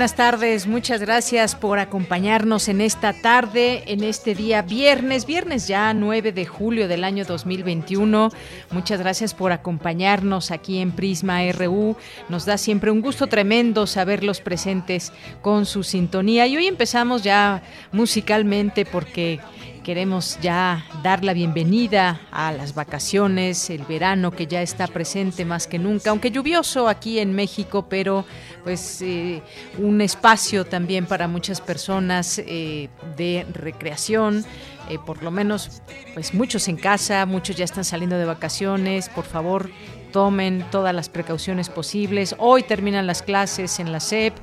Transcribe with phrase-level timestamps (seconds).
[0.00, 5.92] Buenas tardes, muchas gracias por acompañarnos en esta tarde, en este día viernes, viernes ya
[5.92, 8.30] 9 de julio del año 2021.
[8.70, 11.98] Muchas gracias por acompañarnos aquí en Prisma RU.
[12.30, 15.12] Nos da siempre un gusto tremendo saberlos presentes
[15.42, 16.46] con su sintonía.
[16.46, 17.62] Y hoy empezamos ya
[17.92, 19.38] musicalmente porque
[19.84, 25.66] Queremos ya dar la bienvenida a las vacaciones, el verano que ya está presente más
[25.66, 28.26] que nunca, aunque lluvioso aquí en México, pero
[28.62, 29.42] pues eh,
[29.78, 34.44] un espacio también para muchas personas eh, de recreación.
[34.88, 35.82] Eh, por lo menos,
[36.14, 39.08] pues muchos en casa, muchos ya están saliendo de vacaciones.
[39.08, 39.70] Por favor,
[40.12, 42.34] tomen todas las precauciones posibles.
[42.38, 44.34] Hoy terminan las clases en la SEP,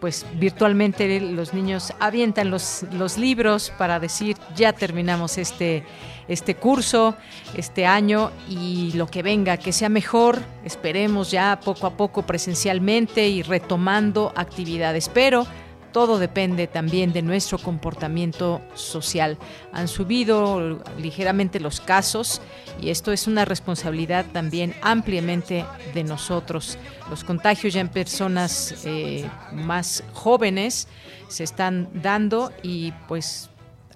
[0.00, 5.84] pues virtualmente los niños avientan los, los libros para decir ya terminamos este,
[6.28, 7.16] este curso,
[7.56, 13.28] este año y lo que venga, que sea mejor, esperemos ya poco a poco presencialmente
[13.28, 15.08] y retomando actividades.
[15.08, 15.46] Pero
[15.92, 19.38] todo depende también de nuestro comportamiento social.
[19.72, 22.42] Han subido ligeramente los casos
[22.80, 26.78] y esto es una responsabilidad también ampliamente de nosotros.
[27.08, 30.88] Los contagios ya en personas eh, más jóvenes
[31.28, 33.47] se están dando y pues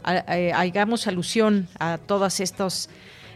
[0.04, 2.88] hagamos alusión a todos estos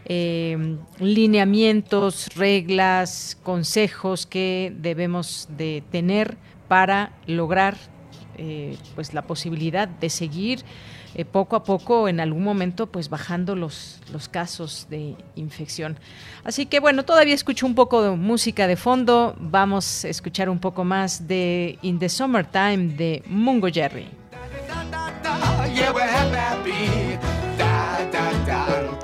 [0.05, 7.75] eh, lineamientos, reglas, consejos que debemos de tener para lograr
[8.37, 10.63] eh, pues la posibilidad de seguir
[11.15, 15.97] eh, poco a poco en algún momento pues bajando los, los casos de infección.
[16.43, 20.59] Así que bueno, todavía escucho un poco de música de fondo, vamos a escuchar un
[20.59, 24.16] poco más de In the Summertime de Mungo Jerry.
[24.67, 27.17] Yeah, we're happy.
[27.57, 28.96] Da, da, da.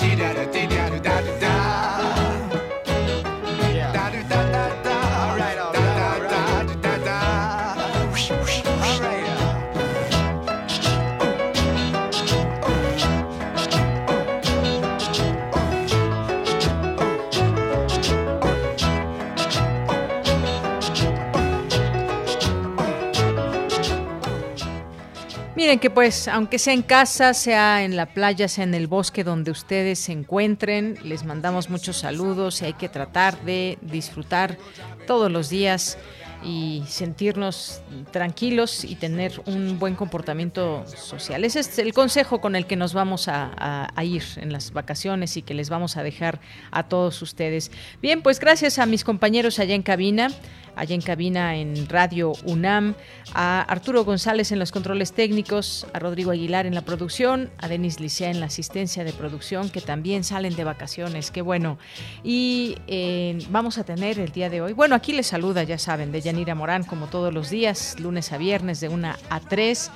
[25.55, 29.23] Miren que pues, aunque sea en casa, sea en la playa, sea en el bosque
[29.23, 34.57] donde ustedes se encuentren, les mandamos muchos saludos y hay que tratar de disfrutar
[35.05, 35.99] todos los días
[36.43, 37.81] y sentirnos
[38.11, 41.43] tranquilos y tener un buen comportamiento social.
[41.43, 45.41] Ese es el consejo con el que nos vamos a, ir en las vacaciones y
[45.41, 46.39] que les vamos a dejar
[46.71, 47.71] a todos ustedes.
[48.01, 50.29] Bien, pues gracias a mis compañeros allá en cabina
[50.75, 52.95] allá en cabina en Radio UNAM,
[53.33, 57.99] a Arturo González en los controles técnicos, a Rodrigo Aguilar en la producción, a Denis
[57.99, 61.77] Licea en la asistencia de producción, que también salen de vacaciones, qué bueno.
[62.23, 66.11] Y eh, vamos a tener el día de hoy, bueno, aquí les saluda, ya saben,
[66.11, 69.91] de Yanira Morán, como todos los días, lunes a viernes de 1 a 3.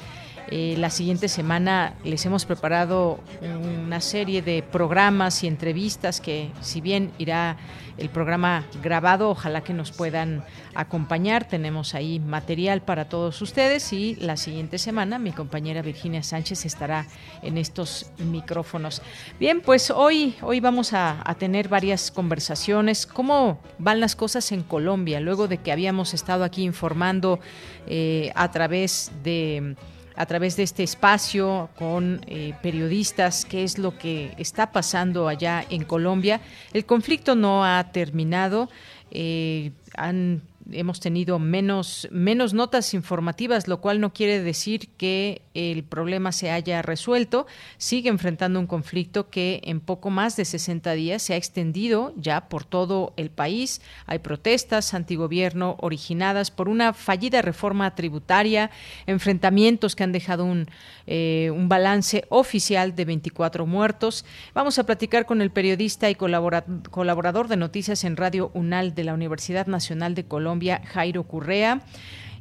[0.50, 6.80] Eh, la siguiente semana les hemos preparado una serie de programas y entrevistas que si
[6.80, 7.58] bien irá
[7.98, 10.44] el programa grabado, ojalá que nos puedan
[10.76, 11.48] acompañar.
[11.48, 17.08] Tenemos ahí material para todos ustedes y la siguiente semana mi compañera Virginia Sánchez estará
[17.42, 19.02] en estos micrófonos.
[19.40, 23.06] Bien, pues hoy, hoy vamos a, tener varias conversaciones.
[23.06, 25.20] ¿Cómo van las cosas en Colombia?
[25.20, 27.40] Luego de que habíamos estado aquí informando
[27.86, 29.76] eh, a través de
[30.18, 35.64] a través de este espacio con eh, periodistas qué es lo que está pasando allá
[35.70, 36.42] en Colombia.
[36.74, 38.70] El conflicto no ha terminado.
[39.12, 40.42] Eh, han
[40.72, 46.52] hemos tenido menos, menos notas informativas, lo cual no quiere decir que el problema se
[46.52, 47.48] haya resuelto.
[47.78, 52.50] Sigue enfrentando un conflicto que en poco más de 60 días se ha extendido ya
[52.50, 53.82] por todo el país.
[54.06, 58.72] Hay protestas antigobierno originadas por una fallida reforma tributaria,
[59.06, 60.68] enfrentamientos que han dejado un,
[61.06, 64.26] eh, un balance oficial de 24 muertos.
[64.54, 69.14] Vamos a platicar con el periodista y colaborador de noticias en Radio UNAL de la
[69.14, 71.82] Universidad Nacional de Colombia, Jairo Currea.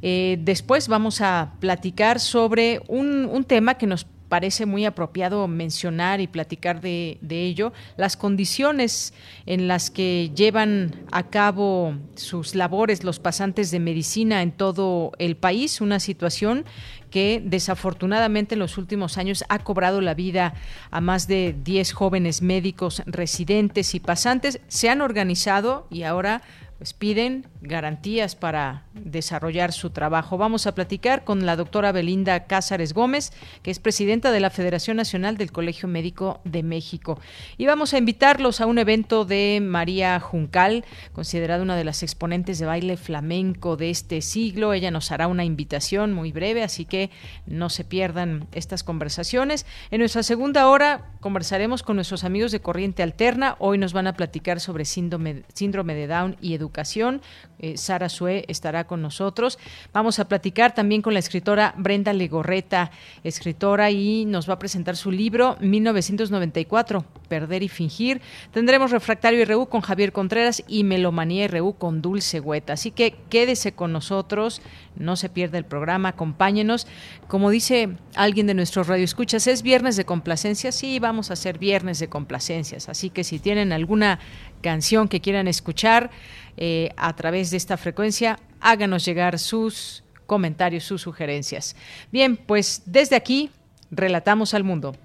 [0.03, 6.27] Eh, después vamos a platicar sobre un, tema que nos parece muy apropiado mencionar y
[6.27, 9.15] platicar de, ello, las condiciones
[9.47, 15.37] en las que llevan a cabo sus labores los pasantes de medicina en todo el
[15.37, 16.65] país, una situación
[17.11, 20.55] que desafortunadamente en los últimos años ha cobrado la vida
[20.91, 24.61] a más de 10 jóvenes médicos residentes y pasantes.
[24.67, 26.43] Se han organizado y ahora
[26.79, 30.39] pues piden garantías para desarrollar su trabajo.
[30.39, 33.33] Vamos a platicar con la doctora Belinda Cázares Gómez,
[33.63, 37.19] que es presidenta de la Federación Nacional del Colegio Médico de México.
[37.59, 42.59] Y vamos a invitarlos a un evento de María Juncal, considerada una de las exponentes
[42.59, 44.73] de baile flamenco de este siglo.
[44.73, 47.11] Ella nos hará una invitación muy breve, así que
[47.47, 49.67] no se pierdan estas conversaciones.
[49.91, 53.57] En nuestra segunda hora conversaremos con nuestros amigos de Corriente Alterna.
[53.59, 57.23] Hoy nos van a platicar sobre síndrome, síndrome de Down y educación.
[57.59, 59.59] Eh, Sara Sue estará con nosotros.
[59.93, 62.91] Vamos a platicar también con la escritora Brenda Legorreta,
[63.25, 68.21] escritora, y nos va a presentar su libro 1994, Perder y Fingir.
[68.53, 72.75] Tendremos Refractario RU con Javier Contreras y Melomanía RU con Dulce Hueta.
[72.75, 74.61] Así que quédese con nosotros,
[74.97, 76.87] no se pierda el programa, acompáñenos.
[77.29, 80.75] Como dice alguien de nuestros radioescuchas, es viernes de complacencias.
[80.75, 82.89] Sí, vamos a hacer viernes de complacencias.
[82.89, 84.19] Así que si tienen alguna
[84.61, 86.11] canción que quieran escuchar
[86.57, 91.77] eh, a través de esta frecuencia, háganos llegar sus comentarios, sus sugerencias.
[92.11, 93.51] Bien, pues desde aquí,
[93.91, 94.97] relatamos al mundo.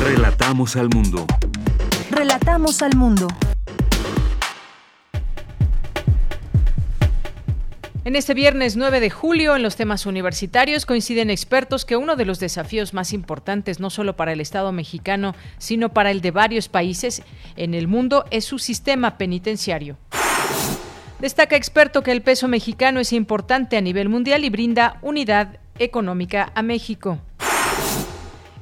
[0.00, 1.26] Relatamos al mundo.
[2.10, 3.28] Relatamos al mundo.
[8.04, 12.24] En este viernes 9 de julio, en los temas universitarios, coinciden expertos que uno de
[12.24, 16.68] los desafíos más importantes, no solo para el Estado mexicano, sino para el de varios
[16.68, 17.22] países
[17.54, 19.98] en el mundo, es su sistema penitenciario.
[21.20, 26.50] Destaca experto que el peso mexicano es importante a nivel mundial y brinda unidad económica
[26.56, 27.20] a México.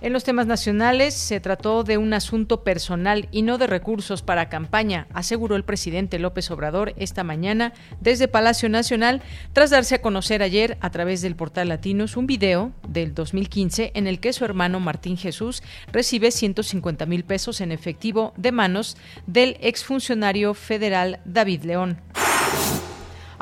[0.03, 4.49] En los temas nacionales se trató de un asunto personal y no de recursos para
[4.49, 9.21] campaña, aseguró el presidente López Obrador esta mañana desde Palacio Nacional,
[9.53, 14.07] tras darse a conocer ayer a través del portal Latinos un video del 2015 en
[14.07, 15.63] el que su hermano Martín Jesús
[15.93, 21.99] recibe 150 mil pesos en efectivo de manos del exfuncionario federal David León.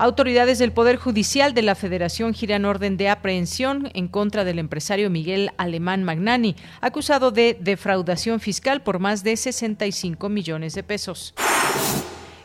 [0.00, 5.10] Autoridades del Poder Judicial de la Federación giran orden de aprehensión en contra del empresario
[5.10, 11.34] Miguel Alemán Magnani, acusado de defraudación fiscal por más de 65 millones de pesos.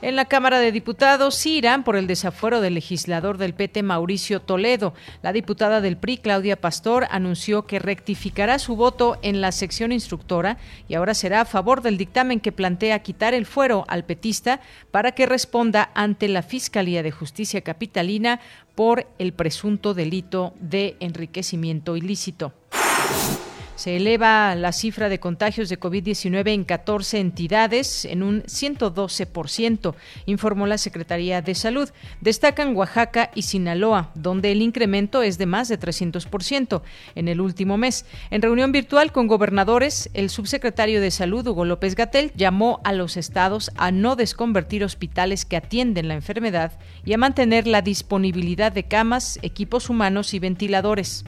[0.03, 4.93] En la Cámara de Diputados, irán por el desafuero del legislador del PT Mauricio Toledo.
[5.21, 10.57] La diputada del PRI, Claudia Pastor, anunció que rectificará su voto en la sección instructora
[10.89, 14.59] y ahora será a favor del dictamen que plantea quitar el fuero al petista
[14.91, 18.41] para que responda ante la Fiscalía de Justicia Capitalina
[18.75, 22.51] por el presunto delito de enriquecimiento ilícito.
[23.75, 29.95] Se eleva la cifra de contagios de COVID-19 en 14 entidades en un 112%,
[30.27, 31.89] informó la Secretaría de Salud.
[32.21, 36.81] Destacan Oaxaca y Sinaloa, donde el incremento es de más de 300%
[37.15, 38.05] en el último mes.
[38.29, 43.17] En reunión virtual con gobernadores, el subsecretario de Salud, Hugo López Gatel, llamó a los
[43.17, 48.83] estados a no desconvertir hospitales que atienden la enfermedad y a mantener la disponibilidad de
[48.83, 51.25] camas, equipos humanos y ventiladores.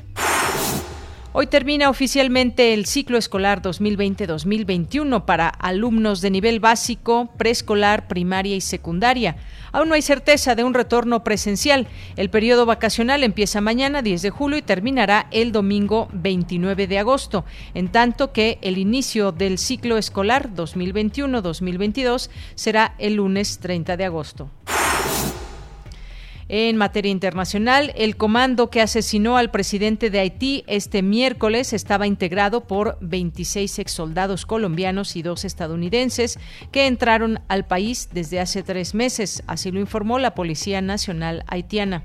[1.37, 8.61] Hoy termina oficialmente el ciclo escolar 2020-2021 para alumnos de nivel básico, preescolar, primaria y
[8.61, 9.35] secundaria.
[9.73, 11.89] Aún no hay certeza de un retorno presencial.
[12.15, 17.43] El periodo vacacional empieza mañana 10 de julio y terminará el domingo 29 de agosto,
[17.73, 24.49] en tanto que el inicio del ciclo escolar 2021-2022 será el lunes 30 de agosto.
[26.47, 32.67] En materia internacional, el comando que asesinó al presidente de Haití este miércoles estaba integrado
[32.67, 36.37] por 26 exsoldados colombianos y dos estadounidenses
[36.71, 42.03] que entraron al país desde hace tres meses, así lo informó la Policía Nacional haitiana.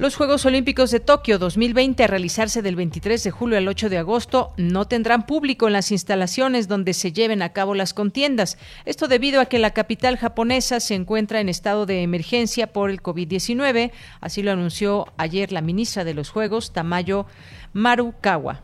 [0.00, 3.98] Los Juegos Olímpicos de Tokio 2020 a realizarse del 23 de julio al 8 de
[3.98, 8.56] agosto no tendrán público en las instalaciones donde se lleven a cabo las contiendas.
[8.86, 13.02] Esto debido a que la capital japonesa se encuentra en estado de emergencia por el
[13.02, 13.92] COVID-19,
[14.22, 17.26] así lo anunció ayer la ministra de los Juegos, Tamayo
[17.74, 18.62] Marukawa.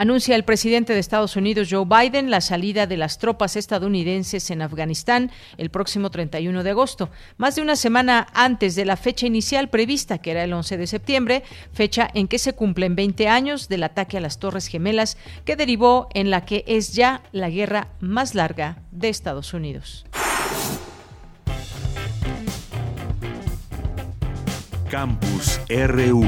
[0.00, 4.62] Anuncia el presidente de Estados Unidos, Joe Biden, la salida de las tropas estadounidenses en
[4.62, 9.70] Afganistán el próximo 31 de agosto, más de una semana antes de la fecha inicial
[9.70, 13.82] prevista, que era el 11 de septiembre, fecha en que se cumplen 20 años del
[13.82, 18.36] ataque a las Torres Gemelas, que derivó en la que es ya la guerra más
[18.36, 20.06] larga de Estados Unidos.
[24.88, 26.24] Campus RU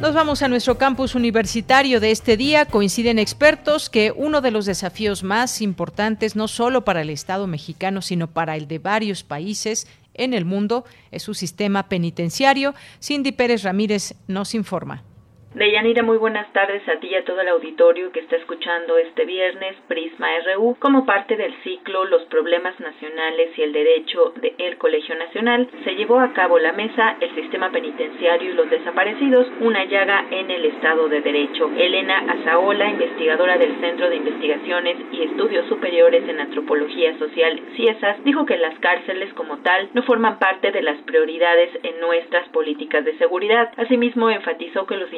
[0.00, 2.64] Nos vamos a nuestro campus universitario de este día.
[2.64, 8.00] Coinciden expertos que uno de los desafíos más importantes, no solo para el Estado mexicano,
[8.00, 12.74] sino para el de varios países en el mundo, es su sistema penitenciario.
[13.02, 15.04] Cindy Pérez Ramírez nos informa.
[15.52, 19.24] Deyanira, muy buenas tardes a ti y a todo el auditorio que está escuchando este
[19.24, 24.78] viernes Prisma RU como parte del ciclo Los problemas nacionales y el derecho de el
[24.78, 25.68] Colegio Nacional.
[25.82, 30.52] Se llevó a cabo la mesa El sistema penitenciario y los desaparecidos, una llaga en
[30.52, 31.68] el Estado de Derecho.
[31.76, 38.46] Elena Azaola, investigadora del Centro de Investigaciones y Estudios Superiores en Antropología Social, CIESAS, dijo
[38.46, 43.18] que las cárceles como tal no forman parte de las prioridades en nuestras políticas de
[43.18, 43.72] seguridad.
[43.78, 45.12] Asimismo, enfatizó que los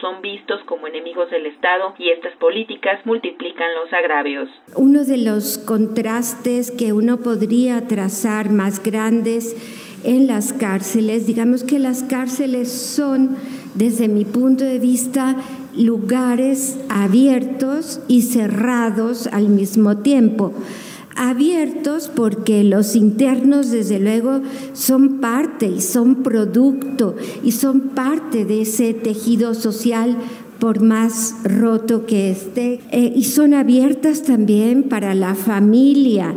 [0.00, 4.48] son vistos como enemigos del Estado y estas políticas multiplican los agravios.
[4.74, 9.56] Uno de los contrastes que uno podría trazar más grandes
[10.04, 13.36] en las cárceles, digamos que las cárceles son,
[13.74, 15.36] desde mi punto de vista,
[15.76, 20.52] lugares abiertos y cerrados al mismo tiempo
[21.16, 24.42] abiertos porque los internos desde luego
[24.72, 30.16] son parte y son producto y son parte de ese tejido social
[30.58, 36.34] por más roto que esté, eh, y son abiertas también para la familia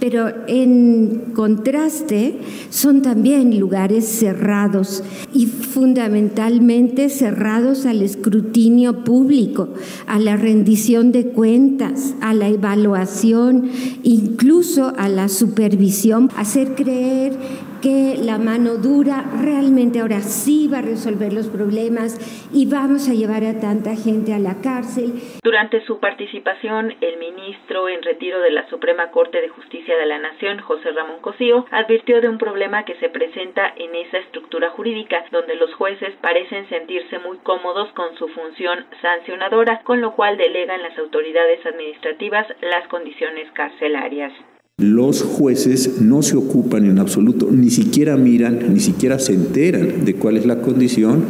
[0.00, 2.38] pero en contraste
[2.70, 5.02] son también lugares cerrados
[5.34, 9.68] y fundamentalmente cerrados al escrutinio público,
[10.06, 13.70] a la rendición de cuentas, a la evaluación,
[14.02, 17.36] incluso a la supervisión, hacer creer
[17.80, 22.18] que la mano dura realmente ahora sí va a resolver los problemas
[22.52, 25.14] y vamos a llevar a tanta gente a la cárcel.
[25.42, 30.18] Durante su participación, el ministro en retiro de la Suprema Corte de Justicia de la
[30.18, 35.24] Nación, José Ramón Cosío, advirtió de un problema que se presenta en esa estructura jurídica,
[35.30, 40.82] donde los jueces parecen sentirse muy cómodos con su función sancionadora, con lo cual delegan
[40.82, 44.32] las autoridades administrativas las condiciones carcelarias.
[44.80, 50.14] Los jueces no se ocupan en absoluto, ni siquiera miran, ni siquiera se enteran de
[50.14, 51.24] cuál es la condición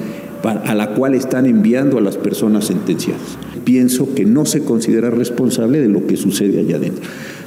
[0.45, 3.39] a la cual están enviando a las personas sentenciadas.
[3.65, 7.03] Pienso que no se considera responsable de lo que sucede allá adentro.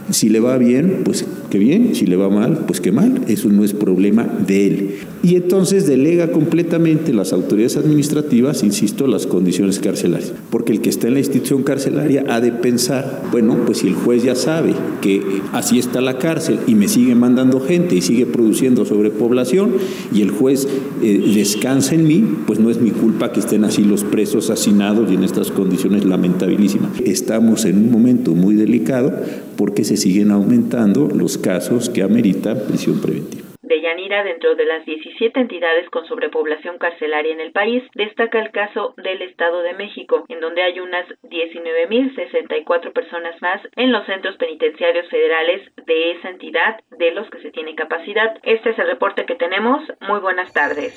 [0.10, 3.50] Si le va bien, pues que bien, si le va mal, pues que mal, eso
[3.50, 4.90] no es problema de él.
[5.24, 11.08] Y entonces delega completamente las autoridades administrativas, insisto, las condiciones carcelarias, porque el que está
[11.08, 15.22] en la institución carcelaria ha de pensar, bueno, pues si el juez ya sabe que
[15.52, 19.74] así está la cárcel y me sigue mandando gente y sigue produciendo sobrepoblación
[20.12, 20.68] y el juez
[21.04, 25.12] eh, descansa en mí, pues no es mi culpa que estén así los presos hacinados
[25.12, 27.00] y en estas condiciones lamentabilísimas.
[27.06, 29.14] Estamos en un momento muy delicado
[29.56, 33.44] porque se siguen aumentando los casos que ameritan prisión preventiva.
[33.62, 38.52] De Yanira, dentro de las 17 entidades con sobrepoblación carcelaria en el país, destaca el
[38.52, 44.38] caso del Estado de México, en donde hay unas 19.064 personas más en los centros
[44.38, 48.38] penitenciarios federales de esa entidad de los que se tiene capacidad.
[48.44, 49.82] Este es el reporte que tenemos.
[50.08, 50.94] Muy buenas tardes.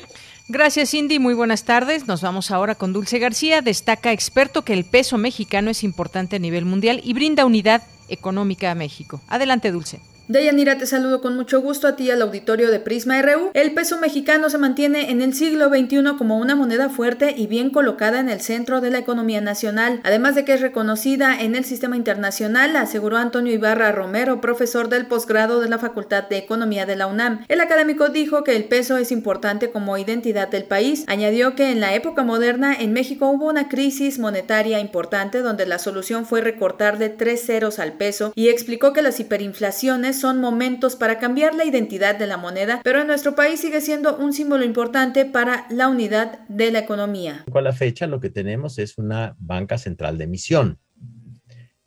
[0.48, 1.18] Gracias, Cindy.
[1.18, 2.06] Muy buenas tardes.
[2.06, 3.60] Nos vamos ahora con Dulce García.
[3.60, 8.70] Destaca experto que el peso mexicano es importante a nivel mundial y brinda unidad económica
[8.70, 9.20] a México.
[9.28, 10.00] Adelante, Dulce.
[10.26, 13.50] Deyanira, te saludo con mucho gusto a ti al auditorio de Prisma RU.
[13.52, 17.68] El peso mexicano se mantiene en el siglo XXI como una moneda fuerte y bien
[17.68, 21.66] colocada en el centro de la economía nacional, además de que es reconocida en el
[21.66, 26.96] sistema internacional, aseguró Antonio Ibarra Romero, profesor del posgrado de la Facultad de Economía de
[26.96, 27.44] la UNAM.
[27.48, 31.04] El académico dijo que el peso es importante como identidad del país.
[31.06, 35.78] Añadió que en la época moderna en México hubo una crisis monetaria importante donde la
[35.78, 40.96] solución fue recortar de tres ceros al peso y explicó que las hiperinflaciones son momentos
[40.96, 44.64] para cambiar la identidad de la moneda, pero en nuestro país sigue siendo un símbolo
[44.64, 47.44] importante para la unidad de la economía.
[47.50, 50.78] Con la fecha lo que tenemos es una banca central de emisión.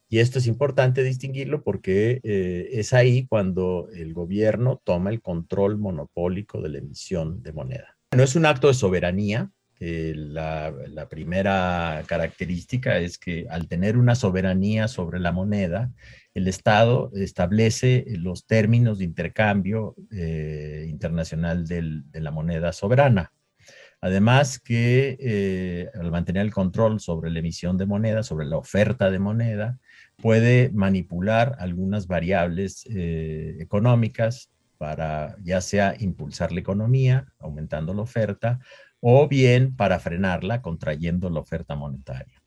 [0.10, 5.78] Y esto es importante distinguirlo porque eh, es ahí cuando el gobierno toma el control
[5.78, 7.98] monopólico de la emisión de moneda.
[8.16, 9.52] No es un acto de soberanía.
[9.80, 15.92] la primera característica es que al tener una soberanía sobre la moneda,
[16.38, 23.34] el Estado establece los términos de intercambio eh, internacional de la moneda soberana.
[24.02, 29.10] Además que eh, al mantener el control sobre la emisión de moneda, sobre la oferta
[29.10, 29.80] de moneda,
[30.16, 38.60] puede manipular algunas variables eh, económicas para ya sea impulsar la economía, aumentando la oferta,
[39.00, 42.44] o bien para frenarla, contrayendo la oferta monetaria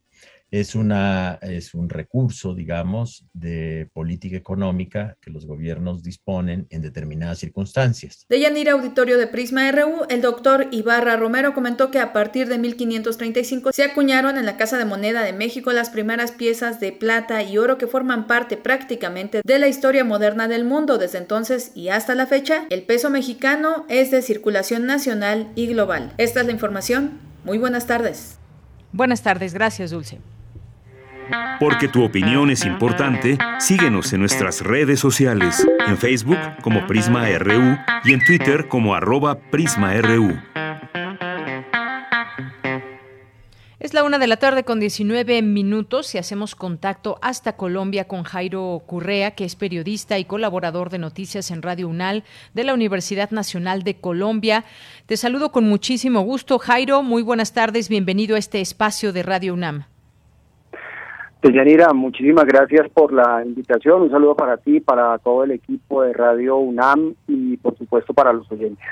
[0.51, 7.39] es, una, es un recurso, digamos, de política económica que los gobiernos disponen en determinadas
[7.39, 8.25] circunstancias.
[8.27, 12.57] De Yanira Auditorio de Prisma RU, el doctor Ibarra Romero comentó que a partir de
[12.57, 17.41] 1535 se acuñaron en la Casa de Moneda de México las primeras piezas de plata
[17.43, 20.97] y oro que forman parte prácticamente de la historia moderna del mundo.
[20.97, 26.13] Desde entonces y hasta la fecha, el peso mexicano es de circulación nacional y global.
[26.17, 27.19] Esta es la información.
[27.45, 28.37] Muy buenas tardes.
[28.91, 30.19] Buenas tardes, gracias Dulce.
[31.59, 37.77] Porque tu opinión es importante, síguenos en nuestras redes sociales, en Facebook como Prisma RU
[38.03, 40.39] y en Twitter como arroba PrismaRU.
[43.81, 48.21] Es la una de la tarde con 19 minutos y hacemos contacto hasta Colombia con
[48.21, 52.23] Jairo Currea, que es periodista y colaborador de noticias en Radio UNAL
[52.53, 54.65] de la Universidad Nacional de Colombia.
[55.07, 57.01] Te saludo con muchísimo gusto, Jairo.
[57.01, 57.89] Muy buenas tardes.
[57.89, 59.85] Bienvenido a este espacio de Radio UNAM.
[61.49, 64.03] Yanira, muchísimas gracias por la invitación.
[64.03, 68.31] Un saludo para ti, para todo el equipo de Radio UNAM y por supuesto para
[68.31, 68.85] los oyentes.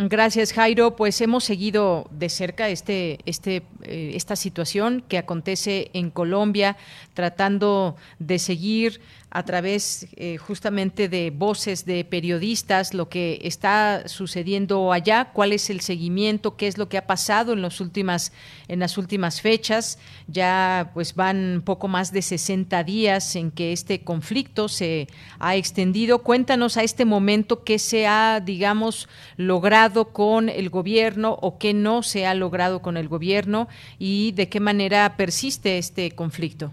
[0.00, 0.94] Gracias, Jairo.
[0.94, 6.76] Pues hemos seguido de cerca este, este, eh, esta situación que acontece en Colombia,
[7.14, 9.00] tratando de seguir
[9.30, 15.68] a través eh, justamente de voces de periodistas lo que está sucediendo allá, cuál es
[15.68, 18.32] el seguimiento, qué es lo que ha pasado en las últimas
[18.68, 19.98] en las últimas fechas.
[20.28, 25.08] Ya pues van poco más de 60 días en que este conflicto se
[25.38, 26.20] ha extendido.
[26.20, 32.02] Cuéntanos a este momento qué se ha, digamos, logrado con el gobierno o qué no
[32.02, 33.68] se ha logrado con el gobierno
[33.98, 36.72] y de qué manera persiste este conflicto.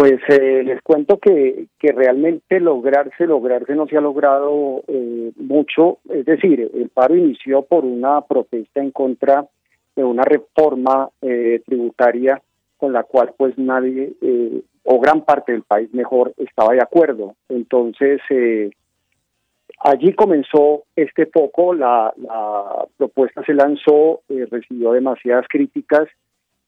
[0.00, 5.98] Pues eh, les cuento que, que realmente lograrse, lograrse no se ha logrado eh, mucho.
[6.08, 9.46] Es decir, el paro inició por una protesta en contra
[9.94, 12.40] de una reforma eh, tributaria
[12.78, 14.14] con la cual pues nadie
[14.84, 17.34] o gran parte del país mejor estaba de acuerdo.
[17.50, 18.22] Entonces,
[19.80, 26.08] allí comenzó este foco, la, la propuesta se lanzó, recibió demasiadas críticas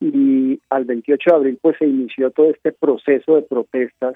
[0.02, 4.14] y al 28 de abril pues se inició todo este proceso de protestas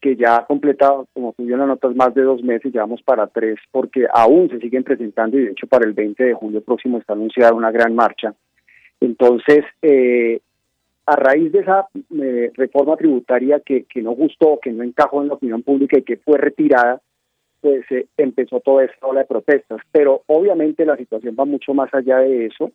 [0.00, 3.58] que ya ha completado, como tuvieron las notas, más de dos meses, llevamos para tres,
[3.72, 7.14] porque aún se siguen presentando y de hecho para el 20 de julio próximo está
[7.14, 8.32] anunciada una gran marcha.
[9.00, 10.40] Entonces, eh,
[11.06, 11.88] a raíz de esa
[12.20, 16.02] eh, reforma tributaria que, que no gustó, que no encajó en la opinión pública y
[16.02, 17.00] que fue retirada,
[17.60, 19.80] pues eh, empezó toda esta ola de protestas.
[19.90, 22.70] Pero obviamente la situación va mucho más allá de eso.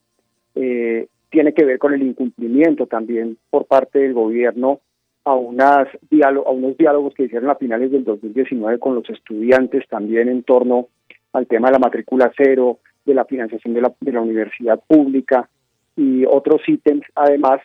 [0.56, 4.82] Eh, tiene que ver con el incumplimiento también por parte del gobierno
[5.26, 10.30] a, unas a unos diálogos que hicieron a finales del 2019 con los estudiantes también
[10.30, 10.90] en torno
[11.34, 15.50] al tema de la matrícula cero, de la financiación de la, universidad pública
[15.96, 17.04] y otros ítems.
[17.16, 17.62] Además,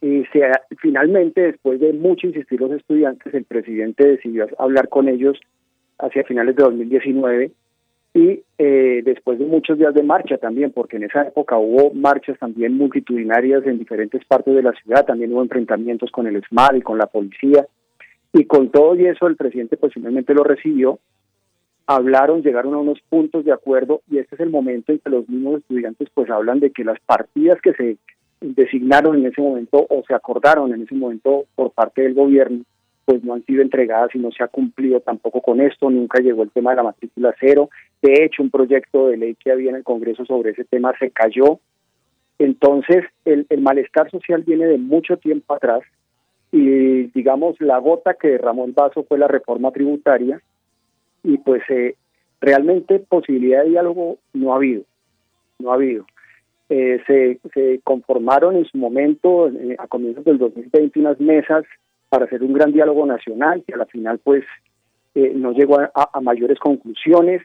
[0.00, 5.38] se, finalmente, después de mucho insistir los estudiantes, el presidente decidió hablar con ellos
[5.98, 7.50] hacia finales de 2019
[8.14, 12.38] y eh, después de muchos días de marcha también, porque en esa época hubo marchas
[12.38, 16.82] también multitudinarias en diferentes partes de la ciudad, también hubo enfrentamientos con el ESMAD y
[16.82, 17.66] con la policía,
[18.32, 21.00] y con todo y eso el presidente posiblemente lo recibió,
[21.88, 25.28] hablaron, llegaron a unos puntos de acuerdo, y este es el momento en que los
[25.28, 27.96] mismos estudiantes pues hablan de que las partidas que se
[28.40, 32.62] designaron en ese momento o se acordaron en ese momento por parte del gobierno
[33.04, 36.42] pues no han sido entregadas y no se ha cumplido tampoco con esto, nunca llegó
[36.42, 37.70] el tema de la matrícula cero,
[38.02, 41.10] de hecho un proyecto de ley que había en el Congreso sobre ese tema se
[41.10, 41.60] cayó,
[42.38, 45.82] entonces el, malestar social viene de mucho tiempo atrás
[46.50, 50.40] y digamos la gota que derramó el vaso fue la reforma tributaria
[51.22, 51.96] y pues eh,
[52.40, 54.82] realmente posibilidad de diálogo no ha habido,
[55.58, 56.06] no ha habido.
[56.70, 61.64] Eh, se, se conformaron en su momento, eh, a comienzos del 2020, unas mesas
[62.14, 64.44] para hacer un gran diálogo nacional que a la final pues
[65.16, 67.42] eh, no llegó a, mayores conclusiones.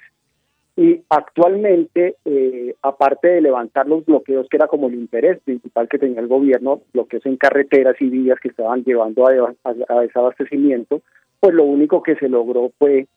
[0.77, 5.97] Y actualmente, eh, aparte de levantar los bloqueos, que era como el interés principal que
[5.97, 11.01] tenía el gobierno, bloqueos en carreteras y vías que estaban llevando a, desabastecimiento,
[11.39, 13.08] pues lo único que se logró fue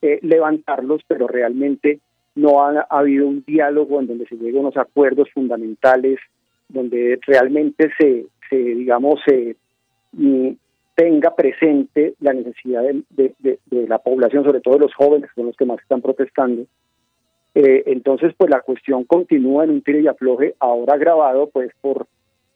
[0.00, 2.00] eh, levantarlos, pero realmente
[2.34, 6.18] no ha, habido un diálogo en donde se lleguen unos acuerdos fundamentales,
[6.70, 9.54] donde realmente se, se digamos, se
[10.12, 10.52] mm,
[10.94, 15.46] tenga presente la necesidad de, de, la población, sobre todo de los jóvenes, que son
[15.46, 16.66] los que más están protestando.
[17.54, 22.06] Eh, entonces, pues la cuestión continúa en un tiro y afloje, ahora grabado pues por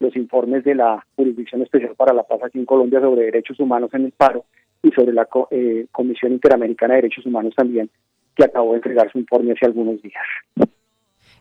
[0.01, 3.91] los informes de la Jurisdicción Especial para la Paz aquí en Colombia sobre derechos humanos
[3.95, 4.45] en el paro
[4.83, 7.91] y sobre la eh, Comisión Interamericana de Derechos Humanos también,
[8.37, 10.23] que acabó de entregar su informe hace algunos días.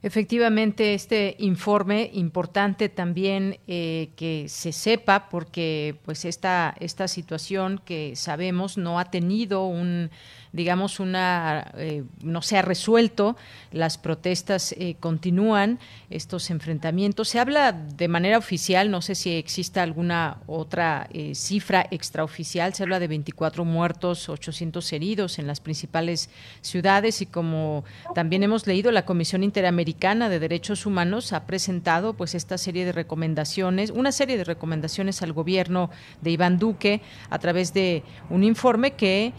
[0.03, 8.15] Efectivamente, este informe importante también eh, que se sepa, porque pues esta, esta situación que
[8.15, 10.12] sabemos no ha tenido un
[10.53, 13.36] digamos, una, eh, no se ha resuelto,
[13.71, 15.79] las protestas eh, continúan,
[16.10, 17.29] estos enfrentamientos.
[17.29, 22.83] Se habla de manera oficial, no sé si exista alguna otra eh, cifra extraoficial, se
[22.83, 26.29] habla de 24 muertos, 800 heridos en las principales
[26.62, 27.83] ciudades y como
[28.15, 32.91] también hemos leído, la Comisión Interamericana de Derechos Humanos ha presentado pues esta serie de
[32.91, 35.89] recomendaciones, una serie de recomendaciones al gobierno
[36.21, 39.33] de Iván Duque a través de un informe que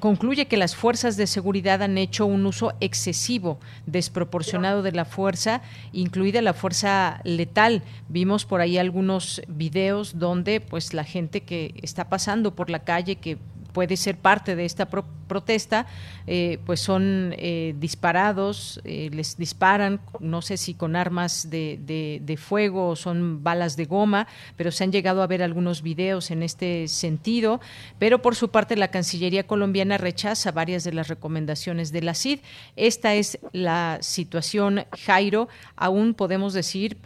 [0.00, 5.04] concluye concluye que las fuerzas de seguridad han hecho un uso excesivo, desproporcionado de la
[5.04, 5.62] fuerza,
[5.92, 7.84] incluida la fuerza letal.
[8.08, 13.14] Vimos por ahí algunos videos donde pues la gente que está pasando por la calle
[13.14, 13.38] que
[13.76, 15.84] puede ser parte de esta protesta,
[16.26, 22.88] eh, pues son eh, disparados, eh, les disparan, no sé si con armas de, fuego
[22.88, 26.88] o son balas de goma, pero se han llegado a ver algunos videos en este
[26.88, 27.60] sentido.
[27.98, 32.38] Pero por su parte, la Cancillería colombiana rechaza varias de las recomendaciones de la CID.
[32.76, 36.96] Esta es la situación, Jairo, aún podemos decir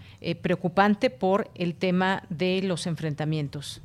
[0.41, 3.83] preocupante por el tema de los enfrentamientos.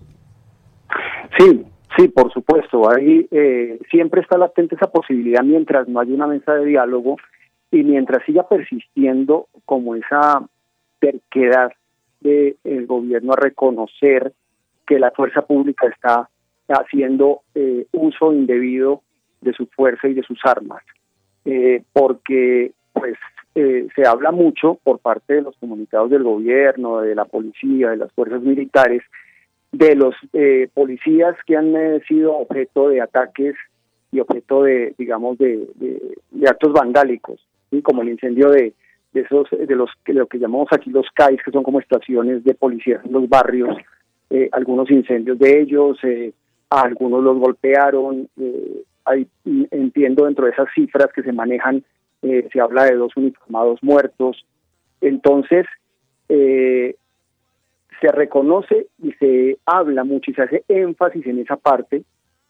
[1.39, 1.65] Sí,
[1.97, 2.89] Sí, por supuesto.
[2.89, 7.17] Ahí eh, siempre está latente esa posibilidad mientras no haya una mesa de diálogo
[7.71, 10.43] y mientras siga persistiendo como esa
[10.99, 11.71] terquedad
[12.19, 14.33] del gobierno a reconocer
[14.87, 16.27] que la fuerza pública está
[16.67, 19.01] haciendo eh, uso indebido
[19.41, 20.83] de su fuerza y de sus armas.
[21.45, 23.15] Eh, porque pues
[23.53, 28.11] se habla mucho por parte de los comunicados del gobierno, de la policía, de las
[28.11, 29.01] fuerzas militares,
[29.77, 33.55] de los eh, policías que han eh, sido objeto de ataques
[34.11, 37.45] y objeto de, digamos, de, de, actos vandálicos,
[37.83, 38.73] como el incendio de,
[39.13, 42.43] de esos, de los que lo que llamamos aquí los CAIs, que son como estaciones
[42.43, 43.75] de policía en los barrios,
[44.29, 45.97] eh, algunos incendios de ellos,
[46.69, 48.29] a algunos los golpearon,
[49.03, 49.27] hay,
[49.71, 51.83] entiendo dentro de esas cifras que se manejan,
[52.21, 54.45] se habla de dos uniformados muertos,
[55.01, 55.65] entonces,
[56.29, 56.95] eh,
[58.01, 62.03] se reconoce y se habla mucho y se hace énfasis en esa parte,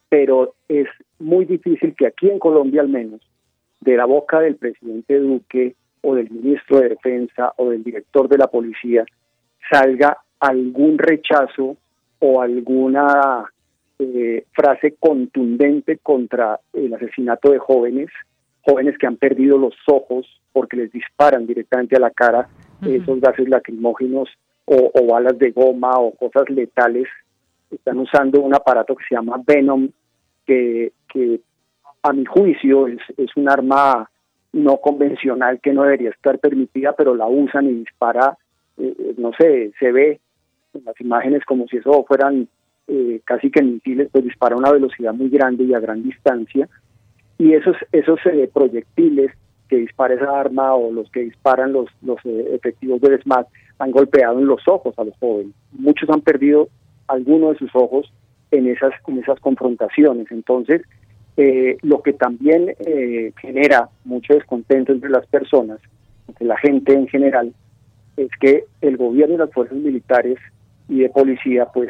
[0.10, 0.88] pero es
[1.20, 3.22] muy difícil que aquí en Colombia al menos,
[3.82, 8.38] de la boca del presidente Duque o del ministro de Defensa o del director de
[8.38, 9.06] la policía,
[9.70, 11.78] salga algún rechazo
[12.20, 13.46] o alguna
[14.00, 18.10] eh, frase contundente contra el asesinato de jóvenes,
[18.62, 22.48] jóvenes que han perdido los ojos porque les disparan directamente a la cara
[22.82, 24.30] esos gases lacrimógenos
[24.66, 27.08] o, balas de goma o cosas letales,
[27.72, 29.90] están usando un aparato que se llama Venom,
[30.46, 30.92] que,
[32.04, 34.10] a mi juicio es, es un arma
[34.54, 38.38] no convencional que no debería estar permitida, pero la usan y dispara,
[38.78, 40.20] eh, no sé, se ve
[40.74, 42.48] en las imágenes como si eso fueran
[42.88, 46.70] eh, casi que misiles, pues dispara a una velocidad muy grande y a gran distancia.
[47.38, 49.32] Y esos, esos eh, proyectiles
[49.68, 53.48] que dispara esa arma o los que disparan los, los efectivos del SMAT
[53.80, 55.54] han golpeado en los ojos a los jóvenes.
[55.72, 56.68] Muchos han perdido
[57.08, 58.12] alguno de sus ojos
[58.52, 60.28] en esas, en esas confrontaciones.
[60.32, 60.82] Entonces,
[61.38, 65.80] eh, lo que también eh, genera mucho descontento entre las personas,
[66.28, 67.54] entre la gente en general,
[68.16, 70.38] es que el gobierno y las fuerzas militares
[70.88, 71.90] y de policía pues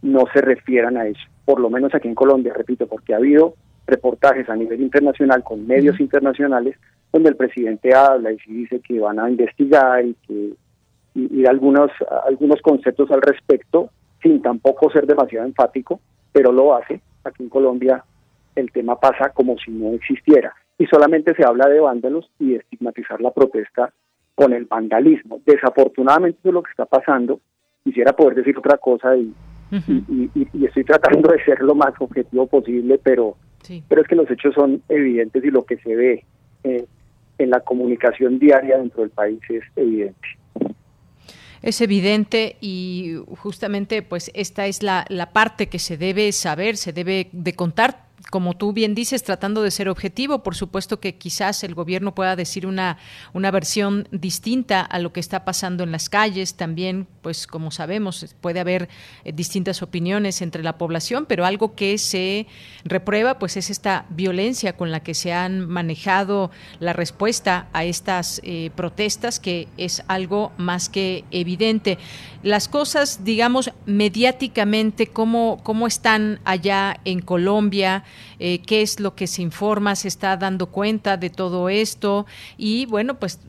[0.00, 3.54] no se refieran a eso, por lo menos aquí en Colombia, repito, porque ha habido
[3.86, 6.76] reportajes a nivel internacional con medios internacionales
[7.12, 10.52] donde el presidente habla y dice que van a investigar y que
[11.18, 11.90] y, algunos,
[12.26, 13.90] algunos conceptos al respecto,
[14.22, 16.00] sin tampoco ser demasiado enfático,
[16.32, 17.00] pero lo hace.
[17.24, 18.04] Aquí en Colombia
[18.54, 22.56] el tema pasa como si no existiera y solamente se habla de vándalos y de
[22.56, 23.92] estigmatizar la protesta
[24.34, 25.40] con el vandalismo.
[25.44, 27.40] Desafortunadamente eso es lo que está pasando.
[27.82, 29.32] Quisiera poder decir otra cosa y,
[29.70, 33.36] y, estoy tratando de ser lo más objetivo posible, pero,
[33.88, 36.24] pero es que los hechos son evidentes y lo que se ve.
[36.64, 36.86] Eh,
[37.38, 40.28] en la comunicación diaria dentro del país es evidente
[41.62, 46.92] es evidente y justamente pues esta es la, la parte que se debe saber, se
[46.92, 51.62] debe de contar como tú bien dices, tratando de ser objetivo, por supuesto que quizás
[51.64, 52.98] el gobierno pueda decir una,
[53.32, 56.54] una versión distinta a lo que está pasando en las calles.
[56.54, 58.88] También, pues como sabemos, puede haber
[59.24, 62.46] eh, distintas opiniones entre la población, pero algo que se
[62.84, 66.50] reprueba, pues es esta violencia con la que se han manejado
[66.80, 71.98] la respuesta a estas eh, protestas, que es algo más que evidente.
[72.42, 78.04] Las cosas, digamos, mediáticamente, ¿cómo, cómo están allá en Colombia?
[78.38, 82.26] Eh, qué es lo que se informa, se está dando cuenta de todo esto.
[82.56, 83.40] Y bueno, pues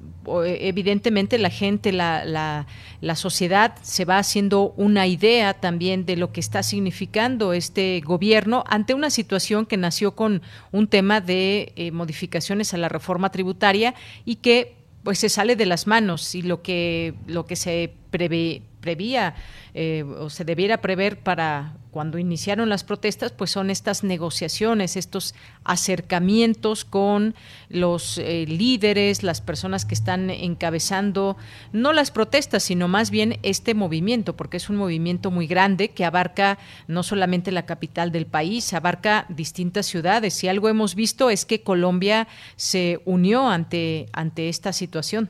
[0.45, 6.39] evidentemente la gente, la, la, sociedad se va haciendo una idea también de lo que
[6.39, 10.41] está significando este gobierno ante una situación que nació con
[10.71, 13.95] un tema de eh, modificaciones a la reforma tributaria
[14.25, 18.61] y que pues se sale de las manos y lo que lo que se prevé
[18.79, 19.35] prevía
[19.73, 25.33] eh, o se debiera prever para cuando iniciaron las protestas, pues son estas negociaciones, estos
[25.63, 27.35] acercamientos con
[27.69, 31.35] los eh, líderes, las personas que están encabezando
[31.73, 36.05] no las protestas, sino más bien este movimiento, porque es un movimiento muy grande que
[36.05, 40.43] abarca no solamente la capital del país, abarca distintas ciudades.
[40.43, 45.29] Y algo hemos visto es que Colombia se unió ante, ante esta situación.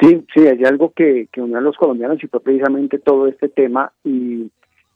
[0.00, 3.48] Sí, sí, hay algo que, que unió a los colombianos y fue precisamente todo este
[3.48, 4.48] tema y,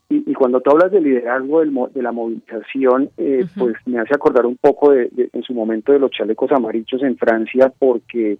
[0.09, 4.45] y, cuando tú hablas de liderazgo del, de la movilización, eh, pues me hace acordar
[4.45, 8.37] un poco de, en su momento de los chalecos amarillos en Francia porque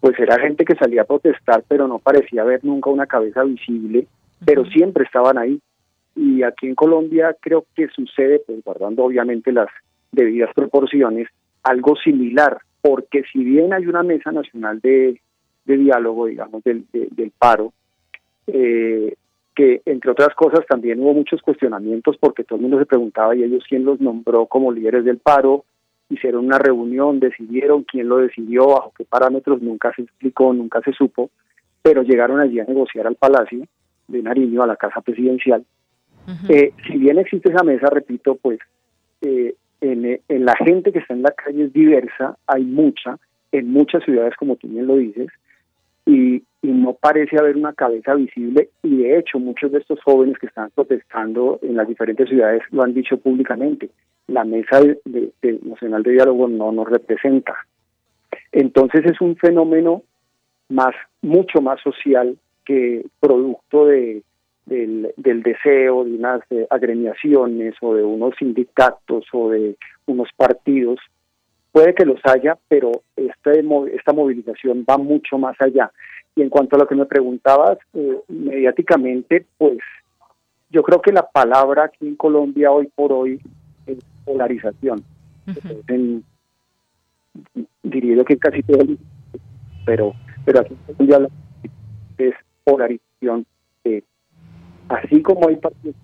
[0.00, 4.06] pues era gente que salía a protestar pero no parecía haber nunca una cabeza visible,
[4.44, 5.60] pero siempre estaban ahí.
[6.14, 9.68] Y aquí en Colombia creo que sucede, pues guardando obviamente las
[10.10, 11.28] debidas proporciones,
[11.62, 15.20] algo similar, porque si bien hay una mesa nacional de
[15.68, 17.72] de diálogo, digamos, del, del paro,
[18.48, 19.14] eh,
[19.54, 23.42] que entre otras cosas también hubo muchos cuestionamientos porque todo el mundo se preguntaba y
[23.42, 25.64] ellos quién los nombró como líderes del paro,
[26.08, 30.92] hicieron una reunión, decidieron quién lo decidió, bajo qué parámetros, nunca se explicó, nunca se
[30.92, 31.30] supo,
[31.82, 33.64] pero llegaron allí a negociar al Palacio
[34.06, 35.64] de Nariño, a la Casa Presidencial.
[36.48, 38.58] Eh, si bien existe esa mesa, repito, pues
[39.22, 43.18] eh, en, en, la gente que está en la calle es diversa, hay mucha,
[43.50, 45.28] en muchas ciudades, como tú bien lo dices,
[46.08, 50.46] y, no parece haber una cabeza visible y de hecho muchos de estos jóvenes que
[50.46, 53.90] están protestando en las diferentes ciudades lo han dicho públicamente.
[54.26, 57.54] La mesa de, nacional de diálogo no nos representa.
[58.50, 60.02] Entonces es un fenómeno
[60.68, 64.22] más mucho más social que producto de,
[64.66, 70.98] del, deseo de unas eh, agremiaciones o de unos sindicatos o de unos partidos
[71.72, 75.90] Puede que los haya, pero este, esta movilización va mucho más allá.
[76.34, 79.78] Y en cuanto a lo que me preguntabas, eh, mediáticamente, pues
[80.70, 83.40] yo creo que la palabra aquí en Colombia hoy por hoy
[83.86, 85.04] es polarización.
[87.82, 88.98] diría que casi todo el
[89.86, 90.12] pero
[90.44, 91.28] pero aquí en Colombia
[92.18, 93.46] es polarización.
[94.88, 95.96] así como hay partidos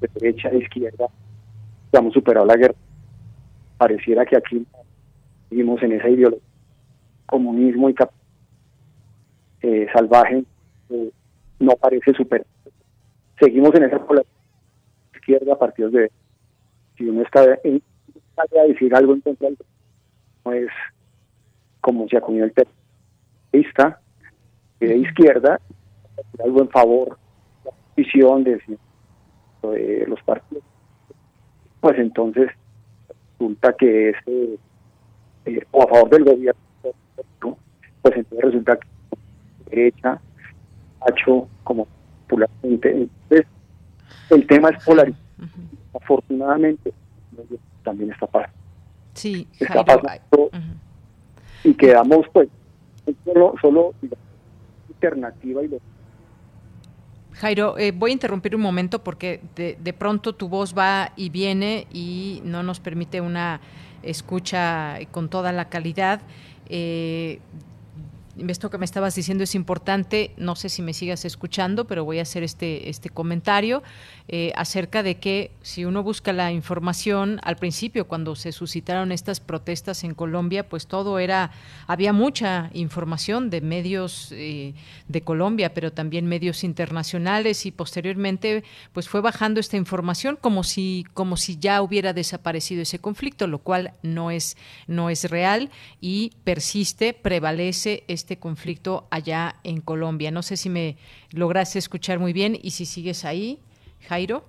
[0.00, 1.06] de derecha e izquierda,
[1.92, 2.74] hemos superado la guerra,
[3.78, 4.66] pareciera que aquí
[5.52, 6.48] seguimos en esa ideología
[7.26, 7.94] comunismo y
[9.60, 10.44] eh, salvaje
[10.88, 11.10] eh,
[11.60, 12.46] no parece super
[13.38, 14.00] seguimos en esa
[15.14, 16.10] izquierda partidos de
[16.96, 17.82] si uno está en,
[18.36, 19.48] a decir algo en contra
[20.44, 20.70] no es
[21.82, 24.00] como se ha comido el terrorista
[24.80, 25.60] de izquierda
[26.42, 27.18] algo en favor
[27.64, 28.60] de la visión de,
[29.62, 30.64] de los partidos.
[31.80, 32.50] Pues entonces
[33.38, 34.58] resulta que ese
[35.46, 36.60] eh, o a favor del gobierno,
[38.02, 38.88] pues entonces resulta que
[39.70, 40.20] derecha,
[41.00, 41.86] macho, como
[42.26, 42.90] popularmente.
[42.90, 43.46] Entonces,
[44.30, 45.22] el tema es polarizado.
[45.94, 46.92] Afortunadamente,
[47.84, 48.56] también está pasando.
[49.14, 50.50] Sí, está pasando.
[51.64, 52.48] Y quedamos, pues,
[53.24, 53.94] solo, solo
[54.94, 55.78] alternativa y lo
[57.34, 61.30] Jairo, eh, voy a interrumpir un momento porque de, de, pronto tu voz va y
[61.30, 63.60] viene y no nos permite una
[64.02, 66.20] escucha con toda la calidad.
[66.68, 67.40] Eh,
[68.50, 72.18] esto que me estabas diciendo es importante, no sé si me sigas escuchando, pero voy
[72.18, 73.82] a hacer este, este comentario
[74.28, 79.40] eh, acerca de que si uno busca la información, al principio cuando se suscitaron estas
[79.40, 81.50] protestas en Colombia, pues todo era,
[81.86, 84.74] había mucha información de medios eh,
[85.08, 91.06] de Colombia, pero también medios internacionales y posteriormente pues fue bajando esta información como si,
[91.14, 96.32] como si ya hubiera desaparecido ese conflicto, lo cual no es, no es real y
[96.44, 100.30] persiste, prevalece este conflicto allá en Colombia.
[100.30, 100.96] No sé si me
[101.32, 103.58] lograste escuchar muy bien y si sigues ahí,
[104.08, 104.46] Jairo.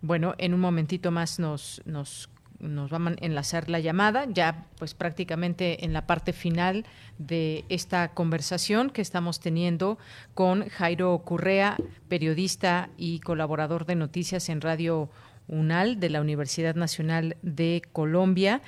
[0.00, 5.84] Bueno, en un momentito más nos, nos, nos a enlazar la llamada, ya pues prácticamente
[5.84, 6.86] en la parte final
[7.18, 9.98] de esta conversación que estamos teniendo
[10.32, 11.76] con Jairo Currea,
[12.08, 15.10] periodista y colaborador de noticias en Radio
[15.48, 18.62] UNAL de la Universidad Nacional de Colombia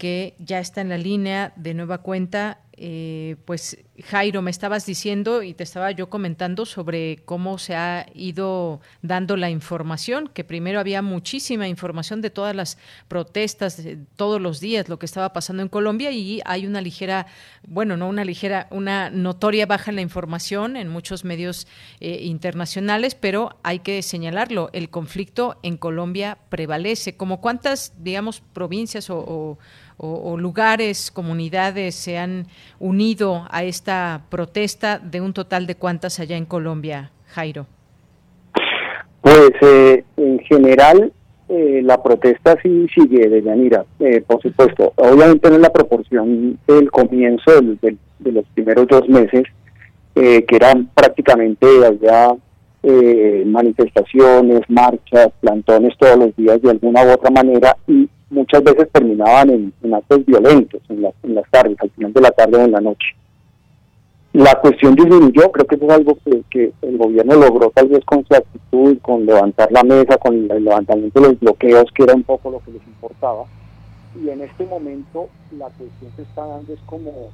[0.00, 2.62] que ya está en la línea de nueva cuenta.
[2.82, 8.06] Eh, pues Jairo, me estabas diciendo y te estaba yo comentando sobre cómo se ha
[8.14, 13.82] ido dando la información, que primero había muchísima información de todas las protestas,
[14.16, 17.26] todos los días, lo que estaba pasando en Colombia y hay una ligera,
[17.68, 21.66] bueno, no una ligera, una notoria baja en la información en muchos medios
[22.00, 27.18] eh, internacionales, pero hay que señalarlo, el conflicto en Colombia prevalece.
[27.18, 29.58] ¿Como cuántas, digamos, provincias o,
[30.00, 32.46] lugares, comunidades se han
[32.78, 37.66] unido a esta protesta de un total de cuántas allá en Colombia, Jairo?
[39.20, 41.12] Pues eh, en general
[41.48, 44.92] eh, la protesta sí sigue, de Yanira, eh, por supuesto.
[44.96, 49.44] Obviamente no la proporción del comienzo de los primeros dos meses,
[50.14, 52.34] que eran prácticamente allá
[53.46, 59.50] manifestaciones, marchas, plantones todos los días de alguna u otra manera y muchas veces terminaban
[59.50, 62.80] en, actos violentos en, en, las tardes, al final de la tarde o en la
[62.80, 63.08] noche.
[64.32, 66.16] La cuestión disminuyó, creo que eso es algo
[66.50, 70.64] que, el gobierno logró tal vez con su actitud, con levantar la mesa, con el
[70.64, 73.44] levantamiento de los bloqueos, que era un poco lo que les importaba.
[74.22, 77.30] Y en este momento la cuestión se está dando es como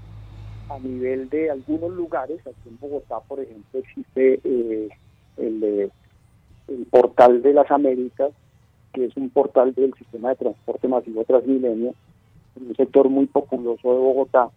[0.70, 4.88] a nivel de algunos lugares, aquí en Bogotá, por ejemplo, existe eh,
[5.36, 5.90] el,
[6.68, 8.30] el portal de las Américas,
[8.96, 11.92] que es un portal del sistema de transporte masivo Transmilenio,
[12.56, 14.48] en un sector muy populoso de Bogotá,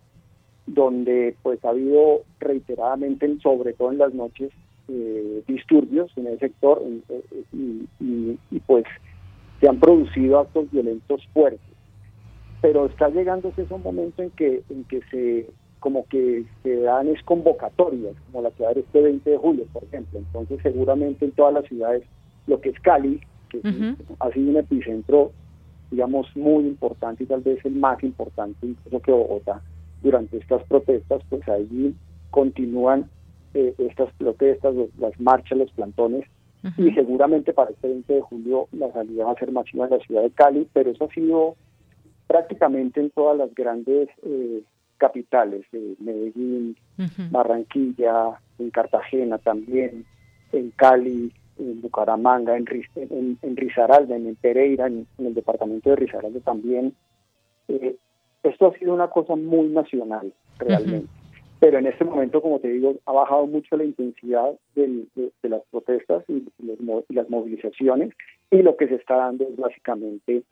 [0.66, 4.50] donde pues ha habido reiteradamente, sobre todo en las noches,
[4.88, 8.86] eh, disturbios en el sector eh, y, pues
[9.60, 11.60] se han producido actos violentos fuertes.
[12.62, 15.48] Pero está llegando ese momento en que, en que se
[15.82, 19.38] como que se dan es convocatorias, como la que va a haber este 20 de
[19.38, 20.20] julio, por ejemplo.
[20.20, 22.04] Entonces seguramente en todas las ciudades,
[22.48, 23.62] lo que es Cali, que
[24.20, 25.32] ha sido un epicentro,
[25.92, 29.62] digamos, muy importante y tal vez el más importante incluso que Bogotá
[30.02, 31.94] durante estas protestas, pues ahí
[32.32, 33.10] continúan
[33.54, 36.26] eh, estas protestas, las marchas, los plantones,
[36.78, 40.00] y seguramente para este 20 de julio la salida va a ser masiva en la
[40.00, 41.56] ciudad de Cali, pero eso ha sido
[42.28, 44.62] prácticamente en todas las grandes eh,
[44.98, 46.76] capitales, eh, Medellín,
[47.32, 50.06] Barranquilla, en Cartagena también,
[50.52, 56.40] en Cali, en Bucaramanga, en, en, en Risaralda, en Pereira, en, el departamento de Risaralda
[56.40, 56.94] también.
[57.68, 57.96] Eh,
[58.44, 61.08] esto ha sido una cosa muy nacional, realmente.
[61.60, 65.06] Pero en este momento, como te digo, ha bajado mucho la intensidad de,
[65.44, 66.46] las protestas y,
[67.10, 68.14] las movilizaciones,
[68.50, 70.44] y lo que se está dando es básicamente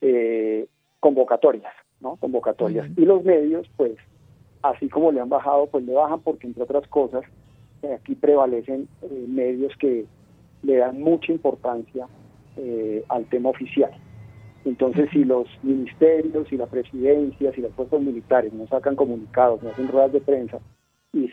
[0.00, 0.66] eh,
[0.98, 2.16] convocatorias, ¿no?
[2.16, 2.90] Convocatorias.
[2.96, 3.92] Y los medios, pues,
[4.62, 7.22] así como le han bajado, pues le bajan porque, entre otras cosas,
[7.92, 10.04] aquí prevalecen eh, medios que
[10.64, 12.06] le dan mucha importancia
[12.56, 13.90] eh, al tema oficial.
[14.64, 19.70] Entonces, si los ministerios, si la presidencia, si las fuerzas militares no sacan comunicados, no
[19.70, 20.58] hacen ruedas de prensa
[21.12, 21.30] y,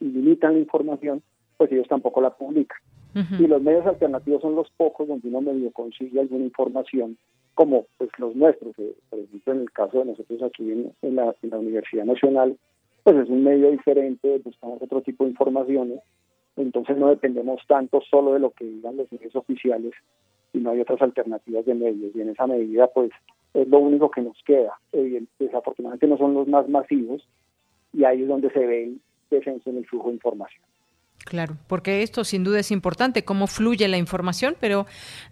[0.00, 1.22] limitan la información,
[1.56, 2.78] pues ellos tampoco la publican.
[3.38, 7.16] Y los medios alternativos son los pocos donde uno medio consigue alguna información,
[7.54, 8.76] como pues los nuestros.
[8.76, 12.56] Eh, por ejemplo, en el caso de nosotros aquí en, la, en la Universidad Nacional,
[13.04, 16.00] pues es un medio diferente, buscamos otro tipo de informaciones
[16.56, 19.92] entonces no dependemos tanto solo de lo que digan los medios oficiales,
[20.52, 23.10] sino hay otras alternativas de medios y en esa medida pues
[23.54, 24.78] es lo único que nos queda.
[25.38, 27.26] Desafortunadamente no son los más masivos
[27.92, 30.62] y ahí es donde se ve el en el flujo de información.
[31.24, 34.86] Claro, porque esto sin duda es importante, cómo fluye la información, pero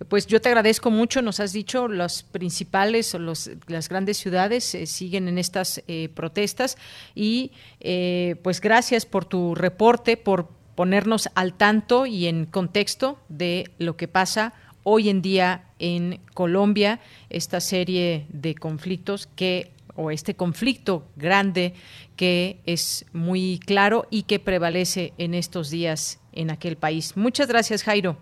[0.09, 4.75] pues yo te agradezco mucho, nos has dicho, los principales o los, las grandes ciudades
[4.75, 6.79] eh, siguen en estas eh, protestas
[7.15, 13.71] y eh, pues gracias por tu reporte, por ponernos al tanto y en contexto de
[13.79, 14.55] lo que pasa
[14.85, 21.75] hoy en día en Colombia, esta serie de conflictos que o este conflicto grande
[22.17, 27.17] que es muy claro y que prevalece en estos días en aquel país.
[27.17, 28.17] Muchas gracias, Jairo.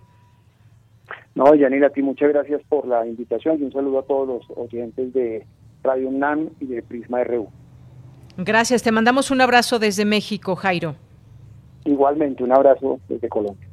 [1.34, 4.58] No, Yanira, a ti muchas gracias por la invitación y un saludo a todos los
[4.58, 5.46] oyentes de
[5.82, 7.48] Radio UNAM y de Prisma RU.
[8.36, 10.96] Gracias, te mandamos un abrazo desde México, Jairo.
[11.90, 13.66] Igualmente, un abrazo desde Colombia.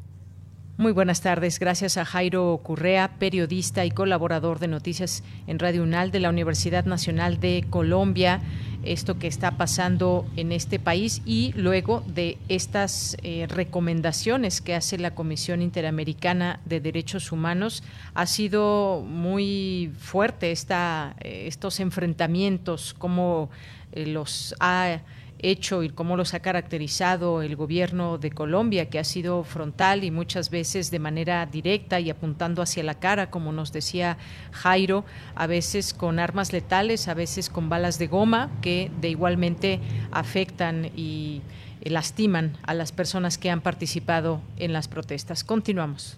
[0.77, 1.59] Muy buenas tardes.
[1.59, 6.85] Gracias a Jairo Currea, periodista y colaborador de noticias en Radio UNAL de la Universidad
[6.85, 8.41] Nacional de Colombia.
[8.83, 14.97] Esto que está pasando en este país y luego de estas eh, recomendaciones que hace
[14.97, 17.83] la Comisión Interamericana de Derechos Humanos,
[18.15, 23.51] ha sido muy fuerte esta, eh, estos enfrentamientos, como
[23.91, 25.01] eh, los ha
[25.39, 30.11] hecho y cómo los ha caracterizado el gobierno de Colombia, que ha sido frontal y
[30.11, 34.17] muchas veces de manera directa y apuntando hacia la cara, como nos decía
[34.51, 39.79] Jairo, a veces con armas letales, a veces con balas de goma, que de igualmente
[40.11, 41.41] afectan y
[41.83, 45.43] lastiman a las personas que han participado en las protestas.
[45.43, 46.17] Continuamos.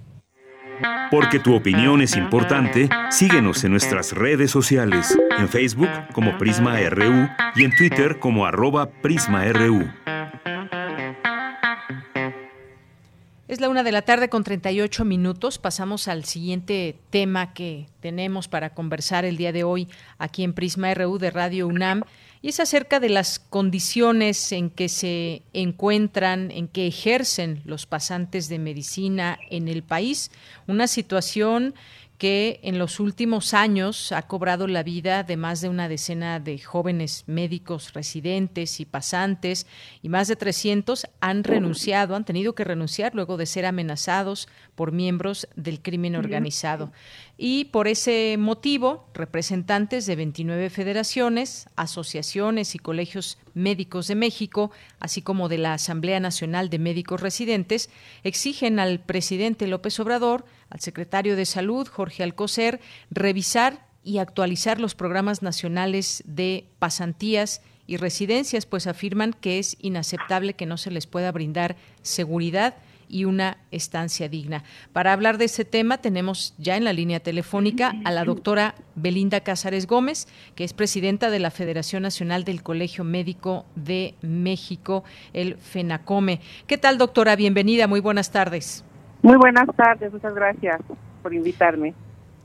[1.11, 7.27] Porque tu opinión es importante, síguenos en nuestras redes sociales, en Facebook como Prisma RU
[7.55, 9.89] y en Twitter como arroba PrismaRU.
[13.49, 15.57] Es la una de la tarde con 38 minutos.
[15.57, 19.87] Pasamos al siguiente tema que tenemos para conversar el día de hoy
[20.19, 22.03] aquí en Prisma RU de Radio UNAM
[22.41, 28.47] y es acerca de las condiciones en que se encuentran, en que ejercen los pasantes
[28.47, 30.31] de medicina en el país,
[30.65, 31.75] una situación
[32.19, 36.59] que en los últimos años ha cobrado la vida de más de una decena de
[36.59, 39.65] jóvenes médicos residentes y pasantes
[40.01, 44.91] y más de 300 han renunciado, han tenido que renunciar luego de ser amenazados por
[44.91, 46.91] miembros del crimen organizado.
[47.37, 55.21] Y por ese motivo, representantes de 29 federaciones, asociaciones y colegios médicos de México, así
[55.21, 57.89] como de la Asamblea Nacional de Médicos Residentes,
[58.25, 64.95] exigen al presidente López Obrador al secretario de Salud, Jorge Alcocer, revisar y actualizar los
[64.95, 71.07] programas nacionales de pasantías y residencias, pues afirman que es inaceptable que no se les
[71.07, 72.75] pueda brindar seguridad
[73.09, 74.63] y una estancia digna.
[74.93, 79.41] Para hablar de ese tema tenemos ya en la línea telefónica a la doctora Belinda
[79.41, 85.03] Cázares Gómez, que es presidenta de la Federación Nacional del Colegio Médico de México,
[85.33, 86.39] el FENACOME.
[86.67, 87.35] ¿Qué tal, doctora?
[87.35, 88.85] Bienvenida, muy buenas tardes.
[89.21, 90.79] Muy buenas tardes, muchas gracias
[91.21, 91.93] por invitarme.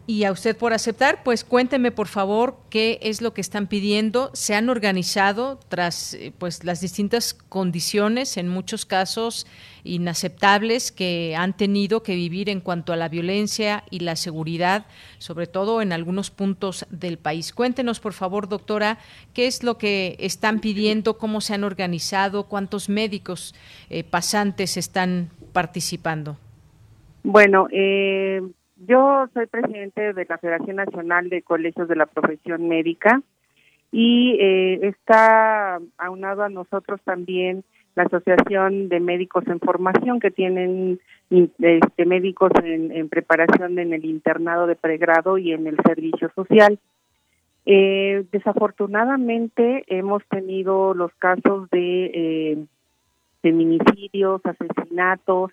[0.07, 4.31] Y a usted por aceptar, pues cuénteme por favor qué es lo que están pidiendo.
[4.35, 9.47] Se han organizado tras eh, pues las distintas condiciones, en muchos casos
[9.83, 14.85] inaceptables, que han tenido que vivir en cuanto a la violencia y la seguridad,
[15.17, 17.55] sobre todo en algunos puntos del país.
[17.55, 18.99] Cuéntenos por favor, doctora,
[19.33, 23.55] qué es lo que están pidiendo, cómo se han organizado, cuántos médicos
[23.89, 26.37] eh, pasantes están participando.
[27.25, 28.43] Bueno, eh,
[28.87, 33.23] yo soy presidente de la Federación Nacional de Colegios de la Profesión Médica
[33.91, 37.65] y eh, está aunado a nosotros también
[37.95, 41.01] la Asociación de Médicos en Formación que tienen
[41.31, 46.79] este, médicos en, preparación en el internado de pregrado y en el servicio social.
[47.65, 52.65] Eh, desafortunadamente hemos tenido los casos de eh,
[53.41, 55.51] feminicidios, asesinatos,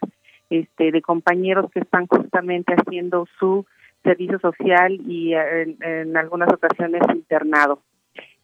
[0.52, 3.66] este, de compañeros que están justamente haciendo su
[4.04, 7.80] servicio social y eh, en, algunas ocasiones internado.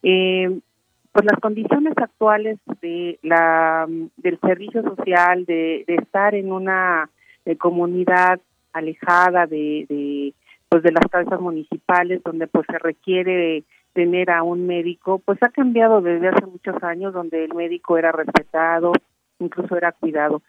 [0.02, 0.60] Eh,
[1.12, 3.86] pues las condiciones actuales de la
[4.18, 7.10] del servicio social, de, estar en una
[7.46, 8.40] eh, comunidad
[8.72, 10.34] alejada de, de
[10.70, 15.50] pues de las cabezas municipales donde pues se requiere tener a un médico, pues ha
[15.50, 18.94] cambiado desde hace muchos años donde el médico era respetado,
[19.40, 20.42] incluso era cuidado.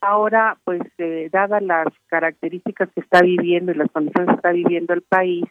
[0.00, 4.94] Ahora, pues, eh, dadas las características que está viviendo y las condiciones que está viviendo
[4.94, 5.44] el país,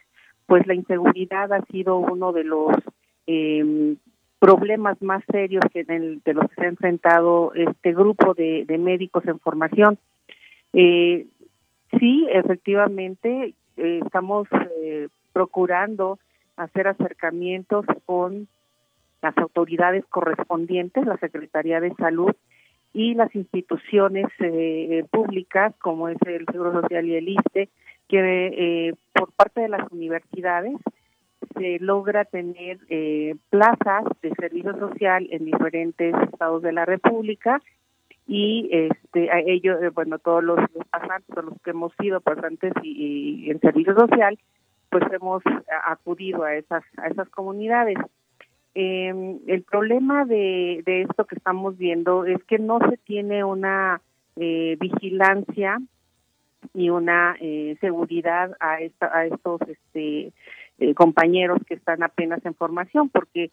[0.46, 2.72] pues la inseguridad ha sido uno de los
[3.26, 3.96] eh,
[4.44, 9.40] problemas más serios que de los que se ha enfrentado este grupo de, médicos en
[9.40, 9.98] formación.
[10.74, 11.26] Eh,
[11.98, 16.18] sí, efectivamente, eh, estamos eh, procurando
[16.56, 18.46] hacer acercamientos con
[19.22, 22.32] las autoridades correspondientes, la Secretaría de Salud,
[22.94, 27.68] y las instituciones eh, públicas como es el Seguro Social y el ISTE,
[28.08, 30.76] que eh, por parte de las universidades
[31.58, 37.60] se logra tener eh, plazas de servicio social en diferentes estados de la República
[38.26, 40.58] y este a ellos bueno todos los,
[40.90, 44.38] pasantes los que hemos sido pasantes y, y, en servicio social
[44.88, 45.42] pues hemos
[45.84, 47.98] acudido a esas a esas comunidades
[48.74, 54.00] Eh, el problema de, de, esto que estamos viendo es que no se tiene una
[54.36, 55.80] eh, vigilancia
[56.72, 60.32] y una eh, seguridad a, esta, a estos este,
[60.78, 63.50] eh, compañeros que están apenas en formación, porque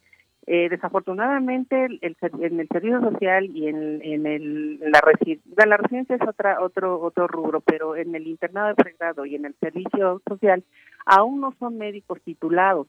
[0.48, 6.28] eh, desafortunadamente el, en el servicio social y en, el, la, residencia, la residencia es
[6.28, 10.64] otra, otro, otro rubro, pero en el internado de pregrado y en el servicio social
[11.06, 12.88] aún no son médicos titulados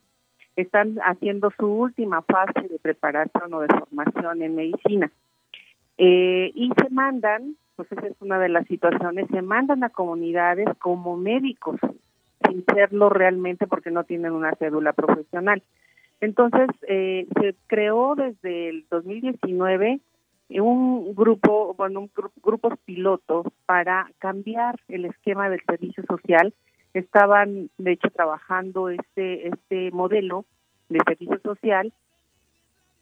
[0.57, 5.11] están haciendo su última fase de preparación o de formación en medicina.
[5.99, 10.69] Eh, y se mandan, pues esa es una de las situaciones, se mandan a comunidades
[10.79, 11.81] como médicos,
[12.49, 15.63] sin serlo realmente porque no tienen una cédula profesional.
[16.21, 20.01] Entonces, eh, se creó desde el 2019
[20.51, 22.11] un grupo, bueno, un
[22.43, 26.53] grupos pilotos para cambiar el esquema del servicio social
[26.95, 30.45] estaban de hecho trabajando este este modelo
[30.89, 31.93] de servicio social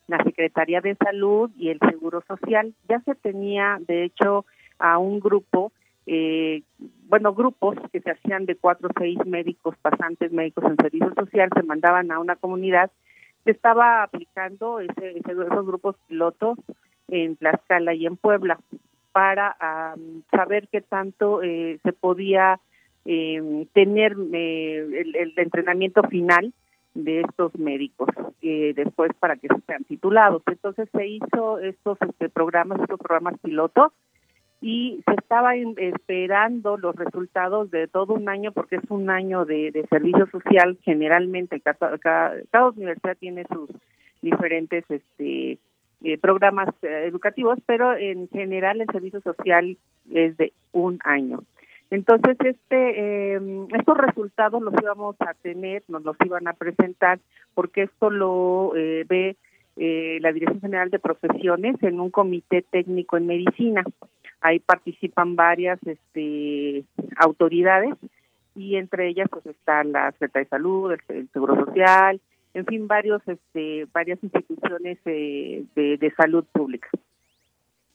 [0.07, 2.75] la Secretaría de Salud y el Seguro Social.
[2.89, 4.45] Ya se tenía de hecho
[4.79, 5.73] a un grupo
[6.07, 6.63] eh,
[7.09, 11.51] bueno grupos que se hacían de cuatro o seis médicos pasantes médicos en servicio social
[11.55, 12.91] se mandaban a una comunidad
[13.45, 16.59] se estaba aplicando ese, esos grupos pilotos
[17.09, 18.59] en Tlaxcala y en Puebla
[19.13, 19.57] para
[20.31, 22.61] saber qué tanto eh, se podía
[23.05, 26.53] eh, tener eh, el, entrenamiento final
[26.95, 28.09] de estos médicos
[28.43, 30.43] eh, después para que sean titulados.
[30.47, 33.93] Entonces se hizo estos este, programas, estos programas pilotos
[34.61, 39.87] y se estaba esperando los resultados de todo un año porque es un año de,
[39.89, 43.71] servicio social generalmente cada, cada, universidad tiene sus
[44.21, 45.59] diferentes este
[46.03, 49.79] eh, programas educativos pero en general el servicio social
[50.13, 51.43] es de un año
[51.91, 53.41] entonces, este, eh,
[53.77, 57.19] estos resultados los íbamos a tener, nos los iban a presentar,
[57.53, 59.37] porque esto lo eh, ve
[59.77, 63.83] eh, la Dirección General de Profesiones en un comité técnico en medicina.
[64.41, 66.85] Ahí participan varias este,
[67.17, 67.95] autoridades
[68.55, 72.21] y entre ellas pues está la Secretaría de Salud, el, Seguro Social,
[72.55, 76.89] en fin, varios, este, varias instituciones de, de salud pública.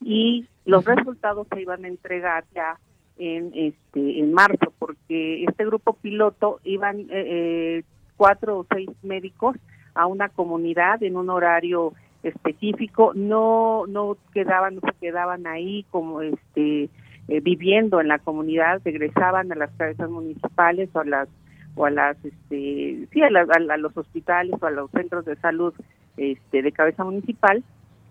[0.02, 2.78] Y los resultados se iban a entregar ya
[3.18, 7.84] en este en marzo porque este grupo piloto iban eh, eh,
[8.18, 9.56] cuatro o seis médicos
[9.94, 11.94] a una comunidad en un horario
[12.24, 13.14] específico.
[13.16, 16.90] No no quedaban no se quedaban ahí como este
[17.28, 21.30] eh, viviendo en la comunidad regresaban a las cabezas municipales o a las
[21.76, 25.74] o a las este sí a, a, los hospitales o a los centros de salud
[26.18, 27.64] este de cabeza municipal.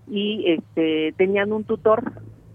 [0.07, 2.03] Y este tenían un tutor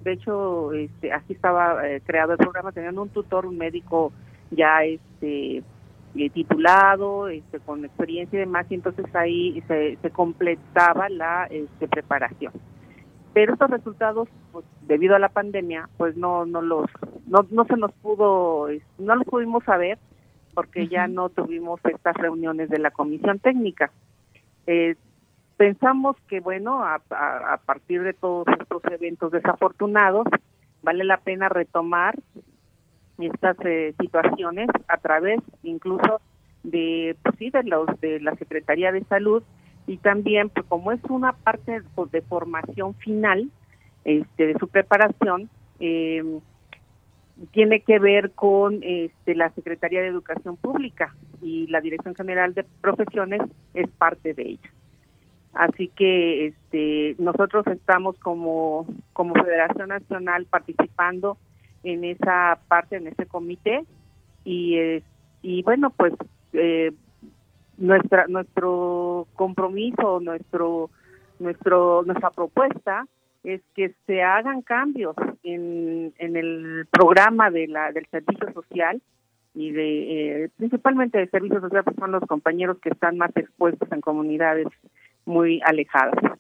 [0.04, 4.12] de hecho, este, así estaba eh, creado el programa, tenían un tutor, un médico
[4.52, 5.64] ya este
[6.16, 11.88] eh, titulado, este, con experiencia y demás, y entonces ahí se, se completaba la este,
[11.88, 12.54] preparación.
[13.34, 16.90] Pero estos resultados, pues, debido a la pandemia, pues no no los
[17.28, 20.00] no, no se nos pudo, no los pudimos saber
[20.56, 23.92] porque ya no tuvimos estas reuniones de la comisión técnica.
[24.68, 24.96] Eh,
[25.60, 27.02] Pensamos que, bueno, a,
[27.66, 30.26] partir de todos estos eventos desafortunados,
[30.84, 32.16] vale la pena retomar
[33.18, 36.22] estas eh, situaciones a través incluso
[36.64, 39.44] de, pues sí, de, los, de la Secretaría de Salud
[39.86, 43.52] y también, pues como es una parte pues, de formación final
[44.06, 45.50] este, de su preparación,
[45.82, 46.40] eh,
[47.52, 52.64] tiene que ver con este, la Secretaría de Educación Pública y la Dirección General de
[52.80, 53.42] Profesiones
[53.74, 54.72] es parte de ella.
[55.54, 61.38] Así que este, nosotros estamos como, como Federación Nacional participando
[61.84, 63.84] en esa parte, en ese comité.
[64.46, 64.78] Y,
[65.42, 66.14] y bueno, pues
[66.54, 66.92] eh,
[67.78, 70.90] nuestra nuestro compromiso, nuestro
[71.40, 73.06] nuestro nuestra propuesta
[73.44, 79.02] es que se hagan cambios en, en el programa de la del servicio social
[79.56, 83.90] y de eh, principalmente de servicio social pues son los compañeros que están más expuestos
[83.92, 84.68] en comunidades
[85.30, 86.40] muy alejadas.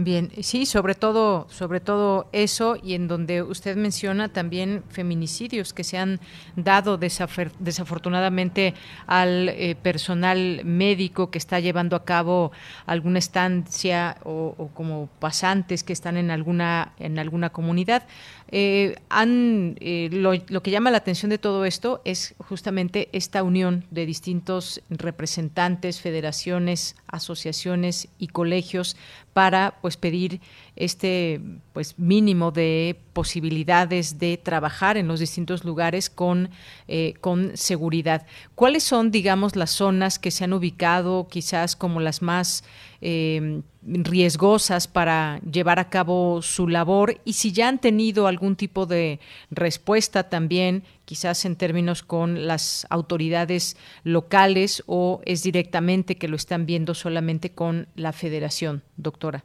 [0.00, 5.82] Bien, sí, sobre todo, sobre todo eso y en donde usted menciona también feminicidios que
[5.82, 6.20] se han
[6.54, 8.74] dado desafortunadamente
[9.08, 12.52] al eh, personal médico que está llevando a cabo
[12.86, 18.04] alguna estancia o, como pasantes que están en alguna en alguna comunidad.
[18.50, 23.42] Eh, han, eh, lo, lo, que llama la atención de todo esto es justamente esta
[23.42, 28.96] unión de distintos representantes, federaciones, asociaciones y colegios
[29.34, 30.40] para pues pedir
[30.78, 31.40] este
[31.72, 36.50] pues mínimo de posibilidades de trabajar en los distintos lugares con,
[36.86, 38.26] eh, con seguridad.
[38.54, 42.64] ¿Cuáles son, digamos, las zonas que se han ubicado quizás como las más
[43.00, 48.86] eh, riesgosas para llevar a cabo su labor y si ya han tenido algún tipo
[48.86, 49.18] de
[49.50, 56.66] respuesta también, quizás en términos con las autoridades locales o es directamente que lo están
[56.66, 59.44] viendo solamente con la federación, doctora.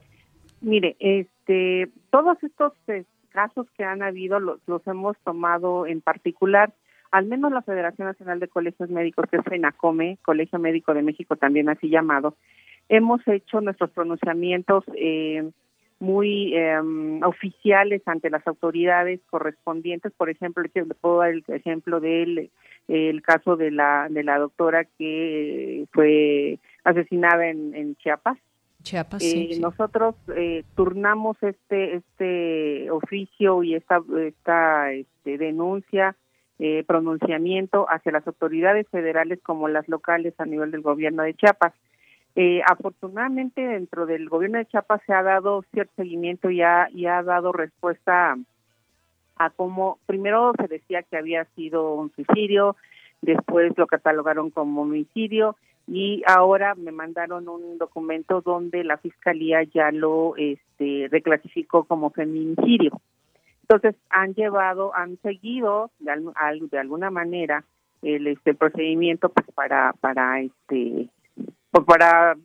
[0.64, 6.72] Mire, este, todos estos eh, casos que han habido los, los hemos tomado en particular
[7.10, 11.36] al menos la Federación Nacional de Colegios Médicos, que es FENACOME, Colegio Médico de México
[11.36, 12.34] también así llamado,
[12.88, 15.48] hemos hecho nuestros pronunciamientos eh,
[16.00, 20.12] muy em, oficiales ante las autoridades correspondientes.
[20.12, 20.64] Por ejemplo,
[21.00, 22.50] puedo dar el ejemplo del
[22.88, 28.38] el caso de la de la doctora que fue asesinada en, Chiapas.
[28.84, 36.16] Chiapas, eh, Nosotros eh, turnamos este este oficio y esta esta este, denuncia
[36.86, 41.74] pronunciamiento hacia las autoridades federales como las locales a nivel del gobierno de Chiapas.
[42.36, 47.06] Eh, afortunadamente dentro del gobierno de Chiapas se ha dado cierto seguimiento y ha, y
[47.06, 48.36] ha dado respuesta
[49.36, 52.74] a, cómo primero se decía que había sido un suicidio,
[53.22, 55.56] después lo catalogaron como homicidio
[55.86, 63.00] y ahora me mandaron un documento donde la fiscalía ya lo este, reclasificó como feminicidio.
[63.62, 66.12] Entonces han llevado, han seguido de,
[66.70, 67.64] de alguna manera
[68.02, 71.08] el este procedimiento pues para para este
[71.74, 72.36] pues para,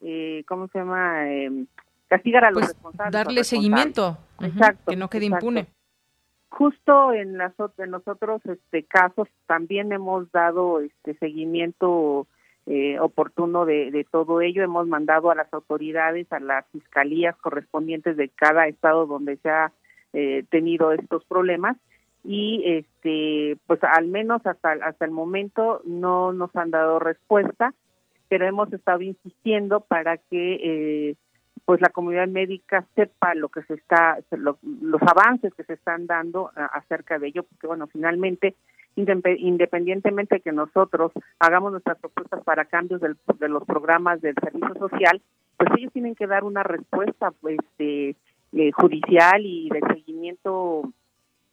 [0.00, 1.28] eh, ¿cómo se llama?
[1.28, 1.66] Eh,
[2.06, 3.12] castigar a los pues responsables.
[3.12, 4.16] Darle seguimiento,
[4.86, 5.66] que no quede impune.
[6.50, 12.28] Justo en, las, en los otros este, casos también hemos dado este seguimiento
[12.72, 14.62] eh, oportuno de, de, todo ello.
[14.62, 19.72] Hemos mandado a las autoridades, a las fiscalías correspondientes de cada estado donde se ha
[20.12, 21.76] eh, tenido estos problemas
[22.22, 27.74] y este pues al menos hasta hasta el momento no nos han dado respuesta
[28.28, 31.16] pero hemos estado insistiendo para que eh,
[31.64, 36.52] pues la comunidad médica sepa lo que se está los avances que se están dando
[36.54, 38.54] acerca de ello porque bueno finalmente
[38.96, 44.74] independientemente de que nosotros hagamos nuestras propuestas para cambios del, de los programas del servicio
[44.74, 45.22] social
[45.60, 48.14] pues ellos tienen que dar una respuesta pues eh,
[48.72, 50.90] judicial y de seguimiento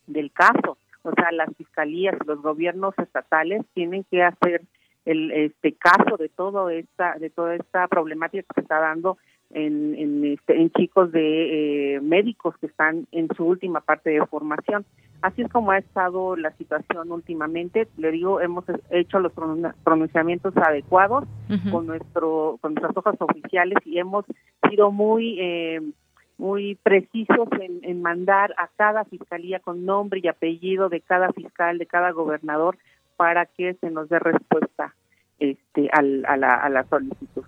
[0.07, 0.77] del caso.
[1.03, 4.61] O sea las fiscalías los gobiernos estatales tienen que hacer
[5.03, 9.17] el este caso de todo esta de toda esta problemática que se está dando
[9.49, 14.85] en en, este, chicos de eh, médicos que están en su última parte de formación
[15.22, 19.32] así es como ha estado la situación últimamente le digo hemos hecho los
[19.84, 21.26] pronunciamientos adecuados
[21.72, 24.26] con nuestro con nuestras hojas oficiales y hemos
[24.70, 25.82] sido muy eh,
[26.38, 31.78] muy precisos en, en mandar a cada fiscalía con nombre y apellido de cada fiscal,
[31.78, 32.78] de cada gobernador,
[33.15, 34.93] para que se nos dé respuesta
[35.39, 37.43] este, al, a, la, a la solicitud.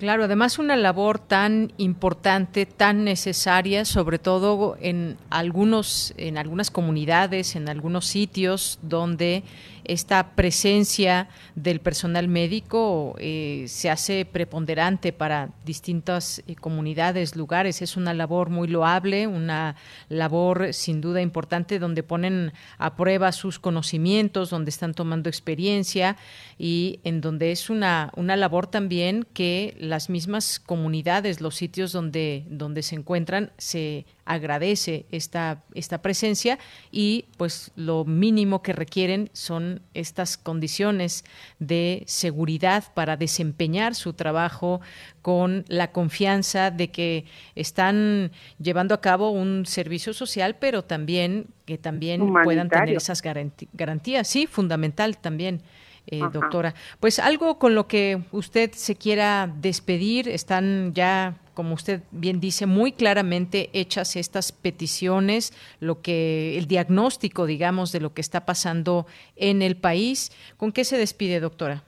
[0.00, 7.54] Claro, además una labor tan importante, tan necesaria, sobre todo en algunos, en algunas comunidades,
[7.54, 9.42] en algunos sitios donde
[9.90, 17.82] esta presencia del personal médico eh, se hace preponderante para distintas eh, comunidades, lugares.
[17.82, 19.74] Es una labor muy loable, una
[20.08, 26.16] labor sin duda importante donde ponen a prueba sus conocimientos, donde están tomando experiencia
[26.56, 32.44] y en donde es una, una labor también que las mismas comunidades, los sitios donde,
[32.48, 36.58] donde se encuentran, se agradece esta, esta presencia
[36.92, 41.24] y pues lo mínimo que requieren son estas condiciones
[41.58, 44.80] de seguridad para desempeñar su trabajo
[45.20, 47.24] con la confianza de que
[47.56, 54.28] están llevando a cabo un servicio social, pero también que también puedan tener esas garantías.
[54.28, 55.62] Sí, fundamental también.
[56.06, 56.74] Eh, doctora.
[56.98, 62.64] Pues algo con lo que usted se quiera despedir, están ya como usted bien dice,
[62.64, 69.04] muy claramente hechas estas peticiones, lo que el diagnóstico, digamos, de lo que está pasando
[69.36, 70.32] en el país.
[70.56, 71.82] ¿Con qué se despide, doctora?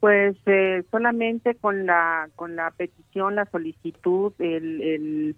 [0.00, 5.36] Pues eh, solamente con la con la petición, la solicitud, el,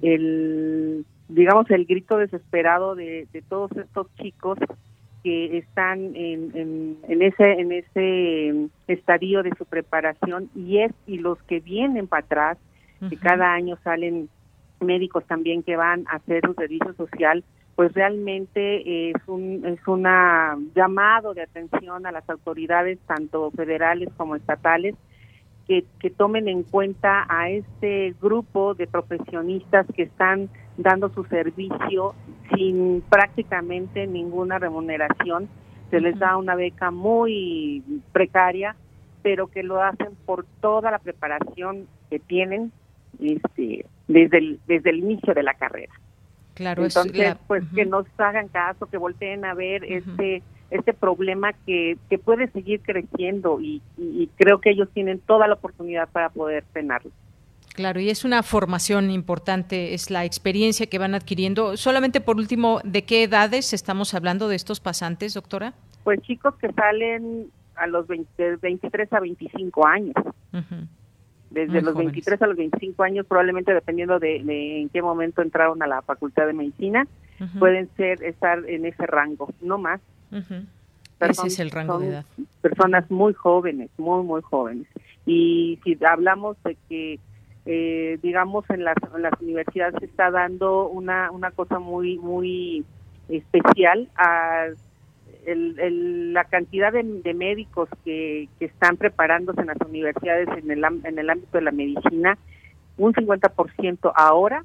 [0.00, 4.60] el, digamos el grito desesperado de, de todos estos chicos
[5.24, 11.42] que están en, en, ese en ese estadio de su preparación y es y los
[11.48, 12.58] que vienen para atrás
[13.08, 14.28] que cada año salen
[14.80, 17.44] médicos también que van a hacer su servicio social,
[17.74, 24.34] pues realmente es un es una llamado de atención a las autoridades tanto federales como
[24.34, 24.94] estatales
[25.66, 32.14] que, que tomen en cuenta a este grupo de profesionistas que están dando su servicio
[32.54, 35.48] sin prácticamente ninguna remuneración.
[35.90, 37.82] Se les da una beca muy
[38.12, 38.76] precaria,
[39.22, 42.72] pero que lo hacen por toda la preparación que tienen
[43.20, 45.92] este, desde, el, desde el inicio de la carrera.
[46.54, 51.96] Claro, Entonces, pues que nos hagan caso, que volteen a ver este este problema que,
[52.10, 56.64] que puede seguir creciendo y, y creo que ellos tienen toda la oportunidad para poder
[56.72, 57.12] frenarlo.
[57.74, 61.76] Claro, y es una formación importante, es la experiencia que van adquiriendo.
[61.76, 65.74] Solamente por último, ¿de qué edades estamos hablando de estos pasantes, doctora?
[66.02, 70.14] Pues chicos que salen a los 23 a 25 años.
[71.50, 74.36] Desde los 23 a los 25 años, probablemente dependiendo de,
[74.80, 77.06] en qué momento entraron a la Facultad de Medicina,
[77.58, 80.00] pueden ser estar en ese rango, no más.
[81.20, 82.24] Ese es el rango de edad.
[82.60, 84.86] Personas muy jóvenes, muy, muy jóvenes.
[85.24, 87.18] Y si hablamos de que
[87.68, 88.96] eh, digamos, en las,
[89.40, 92.84] universidades se está dando una, una cosa muy, muy
[93.28, 94.68] especial a
[95.54, 101.30] la cantidad de, médicos que, que, están preparándose en las universidades en el, en el
[101.30, 102.36] ámbito de la medicina,
[102.96, 104.64] un 50% ahora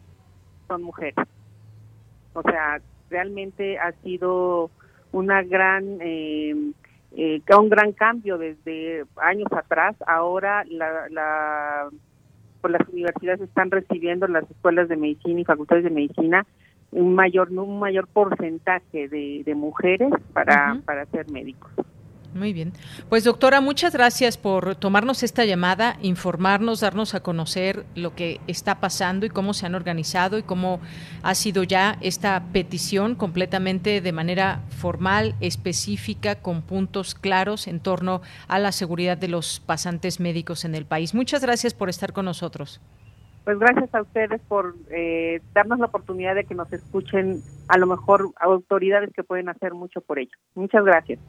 [0.68, 1.28] son mujeres.
[2.34, 4.72] O sea, realmente ha sido
[5.12, 6.56] una gran eh,
[7.16, 9.96] eh, un gran cambio desde años atrás.
[10.08, 11.90] Ahora la, la
[12.62, 16.46] por las universidades están recibiendo las escuelas de medicina y facultades de medicina
[16.92, 21.72] un mayor un mayor porcentaje de, de mujeres para, para ser médicos.
[22.34, 22.72] Muy bien.
[23.10, 28.80] Pues doctora, muchas gracias por tomarnos esta llamada, informarnos, darnos a conocer lo que está
[28.80, 30.80] pasando y cómo se han organizado y cómo
[31.24, 38.22] ha sido ya esta petición completamente de manera formal, específica, con puntos claros en torno
[38.48, 41.14] a la seguridad de los pasantes médicos en el país.
[41.14, 42.80] Muchas gracias por estar con nosotros.
[43.44, 47.88] Pues gracias a ustedes por eh, darnos la oportunidad de que nos escuchen, a lo
[47.88, 50.32] mejor autoridades que pueden hacer mucho por ello.
[50.54, 51.20] Muchas gracias.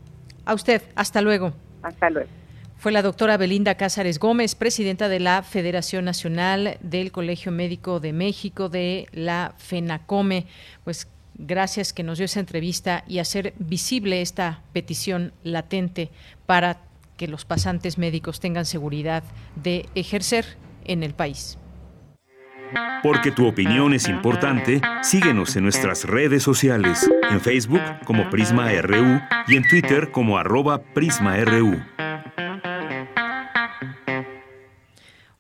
[0.44, 1.52] A usted, hasta luego.
[1.82, 2.28] Hasta luego.
[2.76, 8.12] Fue la doctora Belinda Cázares Gómez, presidenta de la Federación Nacional del Colegio Médico de
[8.12, 10.46] México, de la FENACOME.
[10.82, 16.10] Pues gracias que nos dio esa entrevista y hacer visible esta petición latente
[16.44, 16.78] para
[17.16, 19.22] que los pasantes médicos tengan seguridad
[19.54, 20.44] de ejercer
[20.84, 21.58] en el país.
[23.02, 29.20] Porque tu opinión es importante, síguenos en nuestras redes sociales, en Facebook como Prisma RU
[29.48, 31.82] y en Twitter como arroba PrismaRU.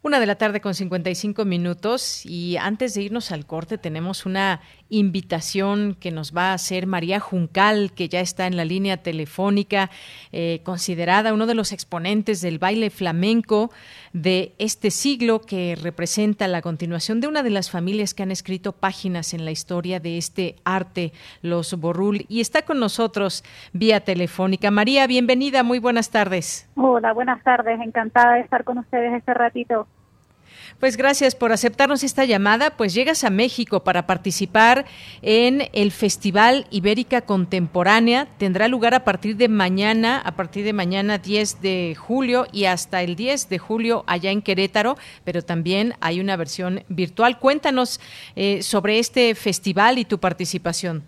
[0.04, 4.60] Una de la tarde con 55 minutos y antes de irnos al corte tenemos una
[4.92, 9.90] invitación que nos va a hacer María Juncal, que ya está en la línea telefónica,
[10.32, 13.70] eh, considerada uno de los exponentes del baile flamenco
[14.12, 18.72] de este siglo, que representa la continuación de una de las familias que han escrito
[18.72, 24.70] páginas en la historia de este arte, los Borrul, y está con nosotros vía telefónica.
[24.70, 26.68] María, bienvenida, muy buenas tardes.
[26.76, 29.86] Hola, buenas tardes, encantada de estar con ustedes este ratito.
[30.80, 32.70] Pues gracias por aceptarnos esta llamada.
[32.76, 34.84] Pues llegas a México para participar
[35.22, 38.26] en el Festival Ibérica Contemporánea.
[38.38, 43.02] Tendrá lugar a partir de mañana, a partir de mañana 10 de julio y hasta
[43.02, 47.38] el 10 de julio allá en Querétaro, pero también hay una versión virtual.
[47.38, 48.00] Cuéntanos
[48.36, 51.04] eh, sobre este festival y tu participación.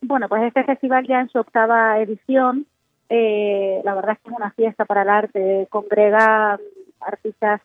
[0.00, 2.66] Bueno, pues este festival ya en su octava edición.
[3.08, 6.58] Eh, la verdad es que es una fiesta para el arte, congrega
[7.00, 7.60] artistas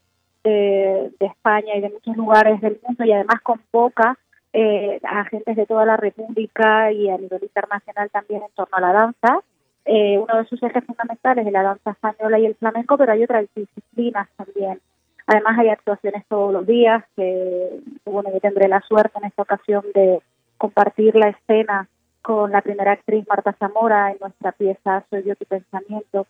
[0.47, 4.17] de, España y de muchos lugares del mundo y además convoca
[4.53, 8.81] eh, a agentes de toda la República y a nivel internacional también en torno a
[8.81, 9.39] la danza.
[9.85, 13.23] Eh, uno de sus ejes fundamentales es la danza española y el flamenco, pero hay
[13.23, 14.79] otras disciplinas también.
[15.27, 19.83] Además hay actuaciones todos los días, que bueno, yo tendré la suerte en esta ocasión
[19.93, 20.19] de
[20.57, 21.87] compartir la escena
[22.28, 26.28] con la primera actriz Marta Zamora en nuestra pieza Soy yo tu pensamiento.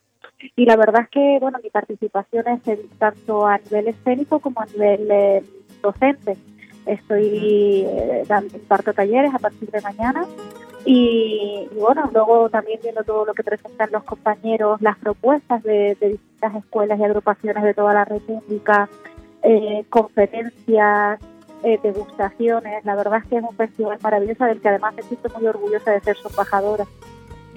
[0.54, 2.60] Y la verdad es que, bueno, mi participación es
[3.00, 5.42] tanto a nivel escénico como a nivel eh,
[5.82, 6.36] docente.
[6.86, 10.24] Estoy eh, dando imparto talleres a partir de mañana
[10.84, 16.54] y, bueno, luego también viendo todo lo que presentan los compañeros, las propuestas de, distintas
[16.54, 18.88] escuelas y agrupaciones de toda la República,
[19.42, 21.18] eh, conferencias,
[21.62, 22.84] eh, degustaciones.
[22.84, 25.02] La verdad es que es un festival maravilloso del que además me
[25.34, 26.84] muy orgullosa de ser su embajadora.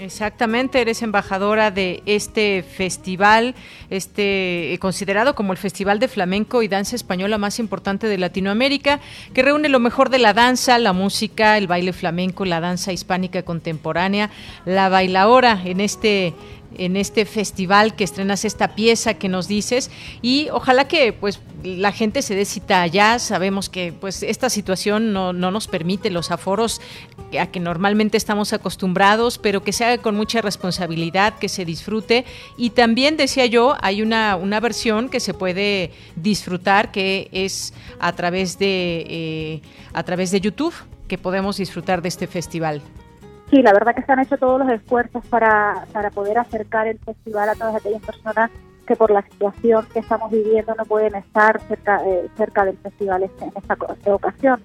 [0.01, 3.53] Exactamente, eres embajadora de este festival,
[3.91, 8.99] este eh, considerado como el festival de flamenco y danza española más importante de Latinoamérica,
[9.35, 13.43] que reúne lo mejor de la danza, la música, el baile flamenco, la danza hispánica
[13.43, 14.31] contemporánea,
[14.65, 16.33] la bailaora en este
[16.77, 19.91] en este festival que estrenas esta pieza que nos dices
[20.21, 23.19] y ojalá que pues la gente se dé cita allá.
[23.19, 26.81] Sabemos que pues esta situación no, no nos permite los aforos
[27.39, 32.25] a que normalmente estamos acostumbrados, pero que se haga con mucha responsabilidad, que se disfrute.
[32.57, 38.13] Y también decía yo, hay una, una versión que se puede disfrutar que es a
[38.13, 39.61] través de eh,
[39.93, 40.73] a través de YouTube
[41.07, 42.81] que podemos disfrutar de este festival.
[43.51, 46.97] Sí, la verdad que se han hecho todos los esfuerzos para, para poder acercar el
[46.99, 48.49] festival a todas aquellas personas
[48.87, 53.23] que por la situación que estamos viviendo no pueden estar cerca, eh, cerca del festival
[53.23, 54.61] este, en esta, ocasión.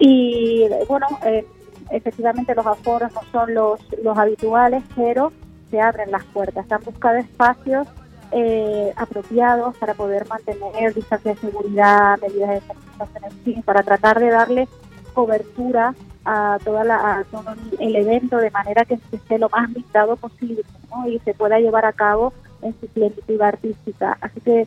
[0.00, 1.46] Y bueno, eh,
[1.90, 5.32] efectivamente los aforos no son los, los habituales, pero
[5.70, 6.66] se abren las puertas.
[6.66, 7.86] Se han buscado espacios
[8.32, 14.18] eh, apropiados para poder mantener distancia de seguridad, medidas de sanitización, en fin, para tratar
[14.18, 14.68] de darle
[15.14, 15.94] cobertura
[16.24, 20.62] a toda la todo el evento de manera que esté lo más limitado posible
[21.06, 24.16] y se pueda llevar a cabo en su plenitud artística.
[24.20, 24.66] Así que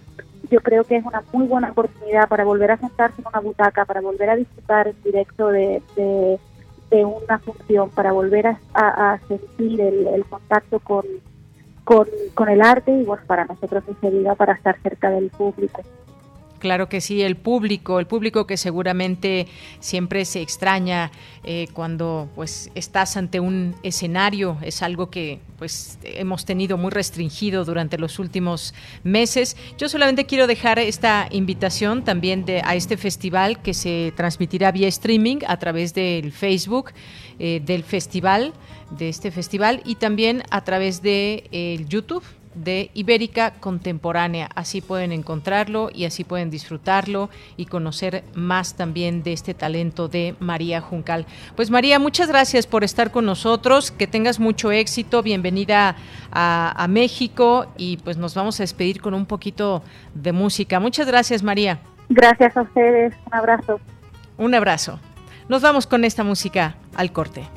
[0.49, 3.85] yo creo que es una muy buena oportunidad para volver a sentarse en una butaca,
[3.85, 10.25] para volver a disfrutar en directo de, de, una función, para volver a, sentir el,
[10.25, 11.05] contacto con,
[12.49, 15.81] el arte y bueno, para nosotros en para estar cerca del público.
[16.61, 19.47] Claro que sí, el público, el público que seguramente
[19.79, 21.11] siempre se extraña
[21.43, 27.65] eh, cuando pues estás ante un escenario, es algo que pues hemos tenido muy restringido
[27.65, 29.57] durante los últimos meses.
[29.79, 34.87] Yo solamente quiero dejar esta invitación también de, a este festival que se transmitirá vía
[34.87, 36.91] streaming a través del Facebook
[37.39, 38.53] eh, del festival,
[38.91, 42.23] de este festival y también a través de el YouTube
[42.53, 44.49] de Ibérica Contemporánea.
[44.55, 50.35] Así pueden encontrarlo y así pueden disfrutarlo y conocer más también de este talento de
[50.39, 51.25] María Juncal.
[51.55, 55.95] Pues María, muchas gracias por estar con nosotros, que tengas mucho éxito, bienvenida
[56.31, 59.83] a, a México y pues nos vamos a despedir con un poquito
[60.13, 60.79] de música.
[60.79, 61.79] Muchas gracias María.
[62.09, 63.79] Gracias a ustedes, un abrazo.
[64.37, 64.99] Un abrazo.
[65.47, 67.47] Nos vamos con esta música al corte.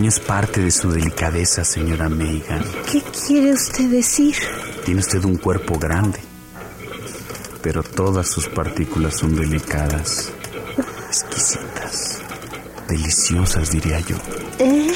[0.00, 2.64] Tamaño es parte de su delicadeza, señora Megan.
[2.90, 4.34] ¿Qué quiere usted decir?
[4.84, 6.18] Tiene usted un cuerpo grande,
[7.62, 10.32] pero todas sus partículas son delicadas,
[11.06, 12.22] exquisitas,
[12.88, 14.16] deliciosas, diría yo.
[14.58, 14.94] ¿Eh?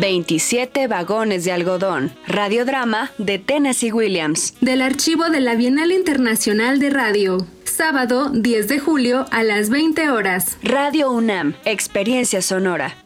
[0.00, 2.12] 27 vagones de algodón.
[2.26, 4.54] Radiodrama de Tennessee Williams.
[4.62, 10.08] Del archivo de la Bienal Internacional de Radio sábado 10 de julio a las 20
[10.08, 10.56] horas.
[10.62, 13.05] Radio UNAM, Experiencia Sonora.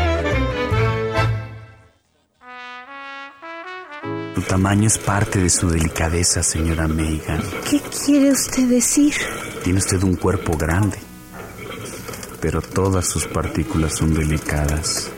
[4.51, 7.41] Tamaño es parte de su delicadeza, señora Megan.
[7.69, 9.13] ¿Qué quiere usted decir?
[9.63, 10.97] Tiene usted un cuerpo grande,
[12.41, 15.09] pero todas sus partículas son delicadas,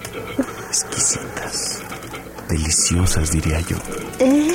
[0.67, 1.81] exquisitas,
[2.47, 3.77] deliciosas, diría yo.
[4.19, 4.53] ¿Eh?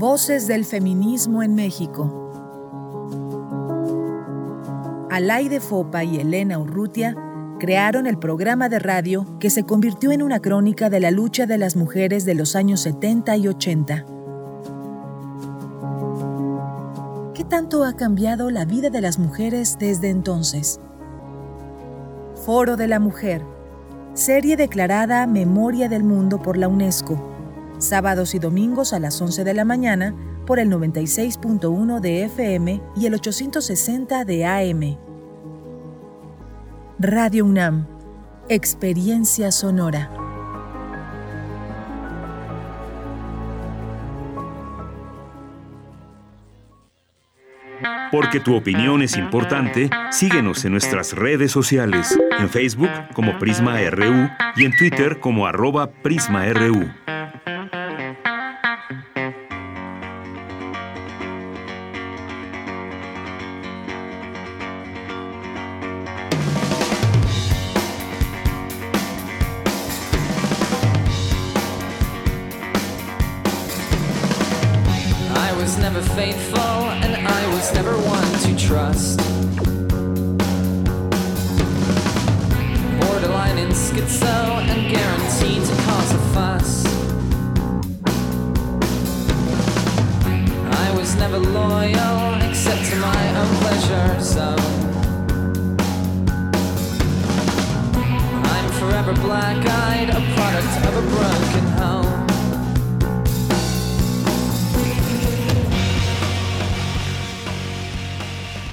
[0.00, 2.21] Voces del feminismo en México.
[5.12, 7.14] Alaide Fopa y Elena Urrutia
[7.60, 11.58] crearon el programa de radio que se convirtió en una crónica de la lucha de
[11.58, 14.06] las mujeres de los años 70 y 80.
[17.34, 20.80] ¿Qué tanto ha cambiado la vida de las mujeres desde entonces?
[22.46, 23.42] Foro de la Mujer,
[24.14, 27.20] serie declarada Memoria del Mundo por la UNESCO,
[27.76, 30.14] sábados y domingos a las 11 de la mañana
[30.46, 34.96] por el 96.1 de FM y el 860 de AM.
[36.98, 37.86] Radio UNAM,
[38.48, 40.10] Experiencia Sonora.
[48.12, 54.28] Porque tu opinión es importante, síguenos en nuestras redes sociales, en Facebook como Prisma RU
[54.54, 56.90] y en Twitter como arroba PrismaRU.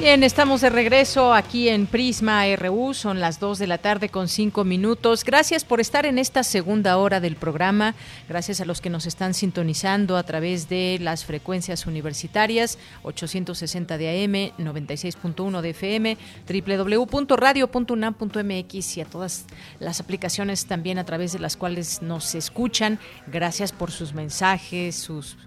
[0.09, 4.27] Bien, estamos de regreso aquí en Prisma RU, son las 2 de la tarde con
[4.27, 5.23] 5 minutos.
[5.23, 7.93] Gracias por estar en esta segunda hora del programa,
[8.27, 14.25] gracias a los que nos están sintonizando a través de las frecuencias universitarias 860 de
[14.25, 16.17] AM, 96.1 de FM,
[16.49, 19.45] www.radio.unam.mx y a todas
[19.79, 22.97] las aplicaciones también a través de las cuales nos escuchan.
[23.27, 25.37] Gracias por sus mensajes, sus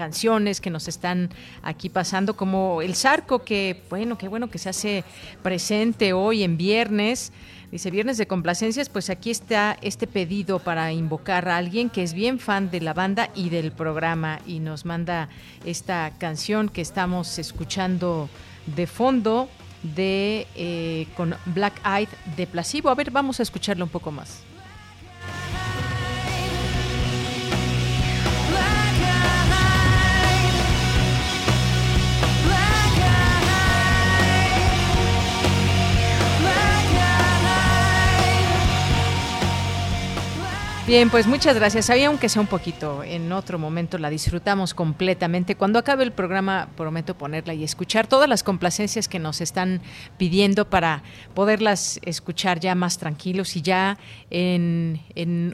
[0.00, 1.28] canciones que nos están
[1.62, 5.04] aquí pasando, como El Zarco, que bueno, qué bueno que se hace
[5.42, 7.32] presente hoy en viernes.
[7.70, 12.14] Dice viernes de complacencias, pues aquí está este pedido para invocar a alguien que es
[12.14, 15.28] bien fan de la banda y del programa y nos manda
[15.66, 18.30] esta canción que estamos escuchando
[18.74, 19.50] de fondo
[19.82, 22.88] de eh, con Black Eyed de Placebo.
[22.88, 24.49] A ver, vamos a escucharlo un poco más.
[40.90, 41.88] Bien, pues muchas gracias.
[41.88, 45.54] Había aunque sea un poquito, en otro momento la disfrutamos completamente.
[45.54, 49.82] Cuando acabe el programa prometo ponerla y escuchar todas las complacencias que nos están
[50.18, 53.98] pidiendo para poderlas escuchar ya más tranquilos y ya
[54.30, 55.00] en,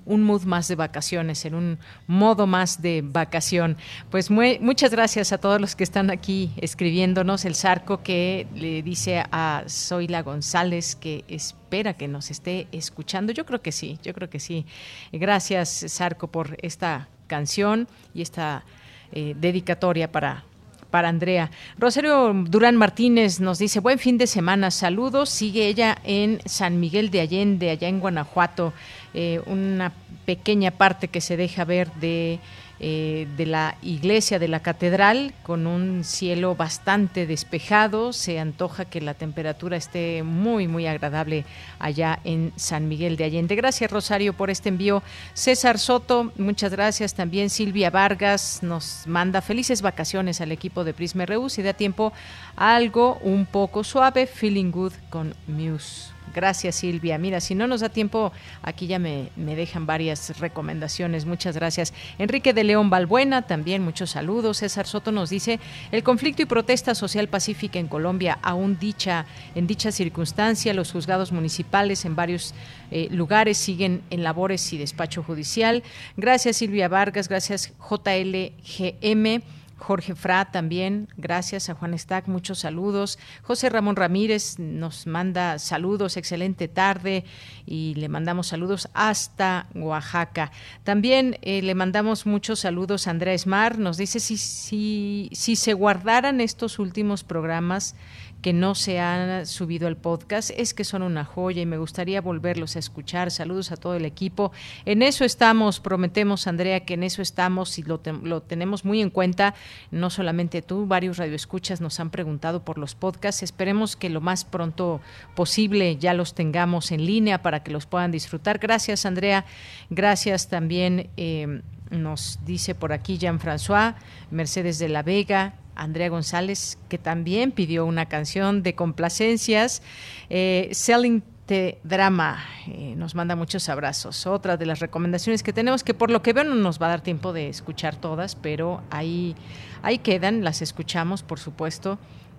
[0.07, 3.77] un mood más de vacaciones, en un modo más de vacación.
[4.11, 7.45] Pues muy, muchas gracias a todos los que están aquí escribiéndonos.
[7.45, 13.33] El Zarco que le dice a Zoila González que espera que nos esté escuchando.
[13.33, 14.65] Yo creo que sí, yo creo que sí.
[15.13, 15.26] Gracias,
[15.65, 18.65] Sarco, por esta canción y esta
[19.13, 20.45] eh, dedicatoria para,
[20.91, 21.51] para Andrea.
[21.79, 25.29] Rosario Durán Martínez nos dice, buen fin de semana, saludos.
[25.29, 28.73] Sigue ella en San Miguel de Allende, allá en Guanajuato.
[29.15, 29.93] Eh, una
[30.25, 32.39] pequeña parte que se deja ver de
[32.79, 38.13] eh, de la iglesia de la catedral con un cielo bastante despejado.
[38.13, 41.47] Se antoja que la temperatura esté muy, muy agradable
[41.79, 43.57] allá en San Miguel de Allende.
[43.57, 45.03] Gracias, Rosario, por este envío.
[45.33, 47.15] César Soto, muchas gracias.
[47.15, 51.49] También Silvia Vargas nos manda felices vacaciones al equipo de Prisma RU.
[51.49, 52.13] Si da tiempo,
[52.57, 56.16] algo un poco suave, Feeling Good con Muse.
[56.37, 57.17] Gracias, Silvia.
[57.17, 58.31] Mira, si no nos da tiempo,
[58.61, 61.25] aquí ya me, dejan varias recomendaciones.
[61.25, 61.95] Muchas gracias.
[62.19, 64.59] Enrique de León Balbuena, también muchos saludos.
[64.59, 65.59] César Soto nos dice,
[65.93, 69.25] el conflicto y protesta social pacífica en Colombia, aún dicha,
[69.55, 72.53] en dicha circunstancia, los juzgados municipales en varios
[72.91, 75.83] eh, lugares siguen en labores y despacho judicial.
[76.19, 77.31] Gracias, Silvia Vargas.
[77.31, 79.41] Gracias, JLGM.
[79.79, 83.19] Jorge Fra también, gracias a Juan Stack, muchos saludos.
[83.43, 87.25] José Ramón Ramírez nos manda saludos, excelente tarde
[87.67, 90.51] y le mandamos saludos hasta Oaxaca.
[90.83, 95.75] También eh, le mandamos muchos saludos a Andrea Esmar, nos dice si, si, si se
[95.75, 97.95] guardaran estos últimos programas
[98.43, 102.21] que no se han subido al podcast es que son una joya y me gustaría
[102.21, 103.31] volverlos a escuchar.
[103.31, 104.53] Saludos a todo el equipo.
[104.85, 109.11] En eso estamos, prometemos, Andrea, que en eso estamos y lo, lo tenemos muy en
[109.11, 109.55] cuenta.
[109.91, 113.43] No solamente tú, varios radioescuchas nos han preguntado por los podcasts.
[113.43, 115.01] Esperemos que lo más pronto
[115.35, 118.59] posible ya los tengamos en línea para que los puedan disfrutar.
[118.59, 119.45] Gracias, Andrea.
[119.91, 121.11] Gracias también.
[121.17, 123.95] Eh, nos dice por aquí Jean-François,
[124.31, 129.83] Mercedes de la Vega, Andrea González, que también pidió una canción de complacencias,
[130.31, 134.27] eh, Selling the Drama, eh, nos manda muchos abrazos.
[134.27, 136.91] Otra de las recomendaciones que tenemos, que por lo que veo no nos va a
[136.91, 139.37] dar tiempo de escuchar todas, pero ahí,
[139.83, 141.99] ahí quedan, las escuchamos, por supuesto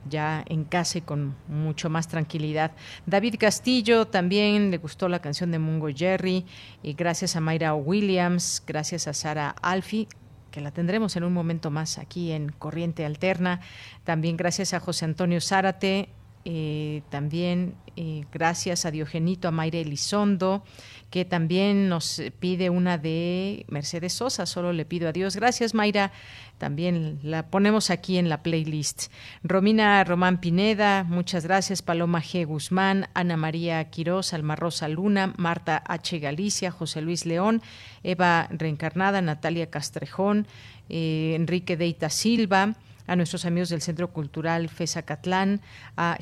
[0.10, 2.72] ya en casa y con mucho más tranquilidad.
[3.06, 6.46] David Castillo también le gustó la canción de Mungo Jerry
[6.84, 10.08] y gracias a Mayra Williams, gracias a Sara Alfi,
[10.52, 13.62] que la tendremos en un momento más aquí en Corriente Alterna.
[14.04, 16.10] También gracias a José Antonio Zárate,
[16.46, 20.64] eh, también eh, gracias a Diogenito, a Mayra Elizondo,
[21.10, 25.36] que también nos pide una de Mercedes Sosa, solo le pido a Dios.
[25.36, 26.12] Gracias, Mayra.
[26.58, 29.12] También la ponemos aquí en la playlist.
[29.44, 31.82] Romina Román Pineda, muchas gracias.
[31.82, 32.46] Paloma G.
[32.46, 36.20] Guzmán, Ana María Quiroz, Alma Rosa Luna, Marta H.
[36.20, 37.62] Galicia, José Luis León,
[38.04, 40.48] Eva Reencarnada, Natalia Castrejón,
[40.90, 42.76] eh, Enrique Deita Silva,
[43.08, 45.62] a nuestros amigos del Centro Cultural FESA Catlán,
[45.96, 46.18] a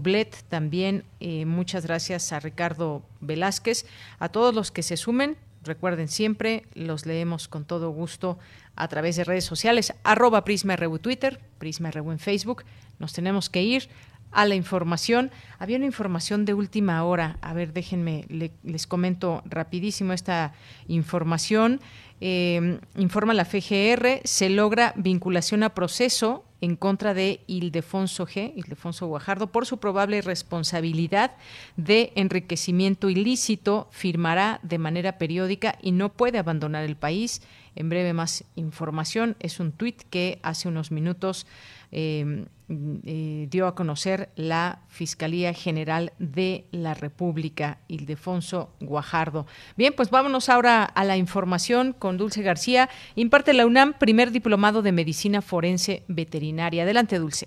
[0.00, 3.86] Blet también, eh, muchas gracias a Ricardo Velázquez,
[4.18, 8.38] a todos los que se sumen, recuerden siempre, los leemos con todo gusto
[8.76, 12.64] a través de redes sociales, arroba Prisma RU Twitter, Prisma RU en Facebook,
[12.98, 13.88] nos tenemos que ir
[14.30, 15.30] a la información.
[15.58, 17.38] Había una información de última hora.
[17.40, 20.52] A ver, déjenme, les comento rapidísimo esta
[20.86, 21.80] información.
[22.20, 29.06] Eh, informa la FGR, se logra vinculación a proceso en contra de Ildefonso G., Ildefonso
[29.06, 31.32] Guajardo, por su probable responsabilidad
[31.76, 37.42] de enriquecimiento ilícito, firmará de manera periódica y no puede abandonar el país.
[37.78, 39.36] En breve más información.
[39.38, 41.46] Es un tuit que hace unos minutos
[41.92, 49.46] eh, eh, dio a conocer la Fiscalía General de la República, Ildefonso Guajardo.
[49.76, 52.90] Bien, pues vámonos ahora a la información con Dulce García.
[53.14, 56.82] Imparte la UNAM, primer diplomado de Medicina Forense Veterinaria.
[56.82, 57.46] Adelante, Dulce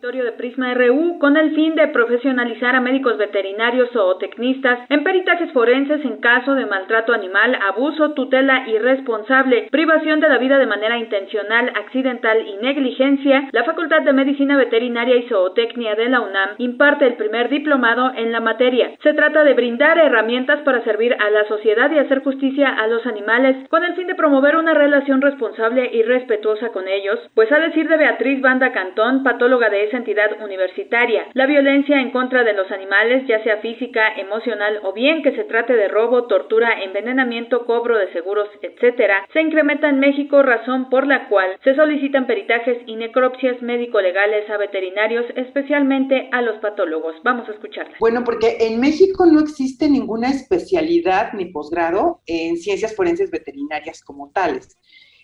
[0.00, 5.52] de Prisma RU con el fin de profesionalizar a médicos veterinarios o tecnistas en peritajes
[5.52, 10.96] forenses en caso de maltrato animal, abuso, tutela irresponsable, privación de la vida de manera
[10.96, 17.06] intencional, accidental y negligencia, la Facultad de Medicina Veterinaria y Zootecnia de la UNAM imparte
[17.06, 18.92] el primer diplomado en la materia.
[19.02, 23.04] Se trata de brindar herramientas para servir a la sociedad y hacer justicia a los
[23.04, 27.58] animales con el fin de promover una relación responsable y respetuosa con ellos, pues a
[27.58, 31.26] decir de Beatriz Banda Cantón, patóloga de entidad universitaria.
[31.34, 35.44] La violencia en contra de los animales, ya sea física, emocional o bien que se
[35.44, 41.06] trate de robo, tortura, envenenamiento, cobro de seguros, etcétera, se incrementa en México, razón por
[41.06, 47.14] la cual se solicitan peritajes y necropsias médico-legales a veterinarios, especialmente a los patólogos.
[47.24, 47.96] Vamos a escucharla.
[48.00, 54.30] Bueno, porque en México no existe ninguna especialidad ni posgrado en ciencias forenses veterinarias como
[54.32, 54.78] tales.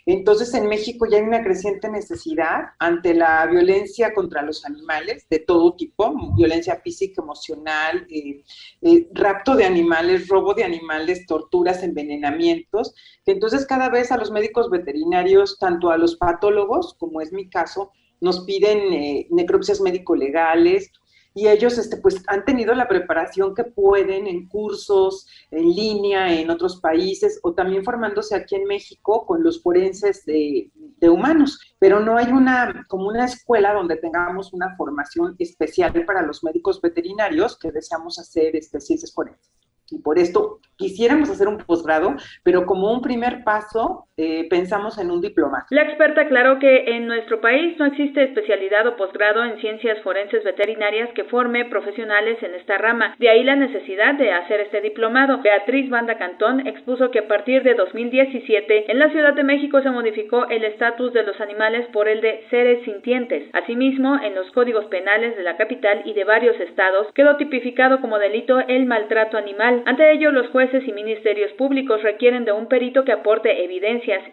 [0.09, 5.41] Entonces, en México ya hay una creciente necesidad ante la violencia contra los animales de
[5.41, 8.45] todo tipo, violencia física, emocional, eh,
[8.83, 12.95] eh, rapto de animales, robo de animales, torturas, envenenamientos.
[13.27, 17.91] Entonces, cada vez a los médicos veterinarios, tanto a los patólogos, como es mi caso,
[18.21, 20.93] nos piden eh, necropsias médico-legales,
[21.37, 26.49] y ellos este, pues, han tenido la preparación que pueden en cursos, en línea, en
[26.49, 31.61] otros países, o también formándose aquí en México con los forenses de, de humanos.
[31.79, 36.81] Pero no hay una, como una escuela donde tengamos una formación especial para los médicos
[36.81, 39.53] veterinarios que deseamos hacer este, ciencias forenses
[39.91, 45.11] y por esto quisiéramos hacer un posgrado, pero como un primer paso eh, pensamos en
[45.11, 45.67] un diploma.
[45.71, 50.45] La experta aclaró que en nuestro país no existe especialidad o posgrado en ciencias forenses
[50.45, 55.41] veterinarias que forme profesionales en esta rama, de ahí la necesidad de hacer este diplomado.
[55.43, 59.91] Beatriz Banda Cantón expuso que a partir de 2017 en la Ciudad de México se
[59.91, 63.51] modificó el estatus de los animales por el de seres sintientes.
[63.53, 68.19] Asimismo, en los códigos penales de la capital y de varios estados quedó tipificado como
[68.19, 73.05] delito el maltrato animal ante ello, los jueces y ministerios públicos requieren de un perito
[73.05, 73.65] que aporte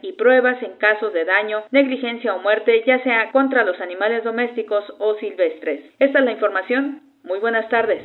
[0.01, 4.83] y pruebas en casos de daño, negligencia o muerte, ya sea contra los animales domésticos
[4.99, 5.81] o silvestres.
[5.99, 7.01] Esta es la información.
[7.23, 8.03] Muy buenas tardes.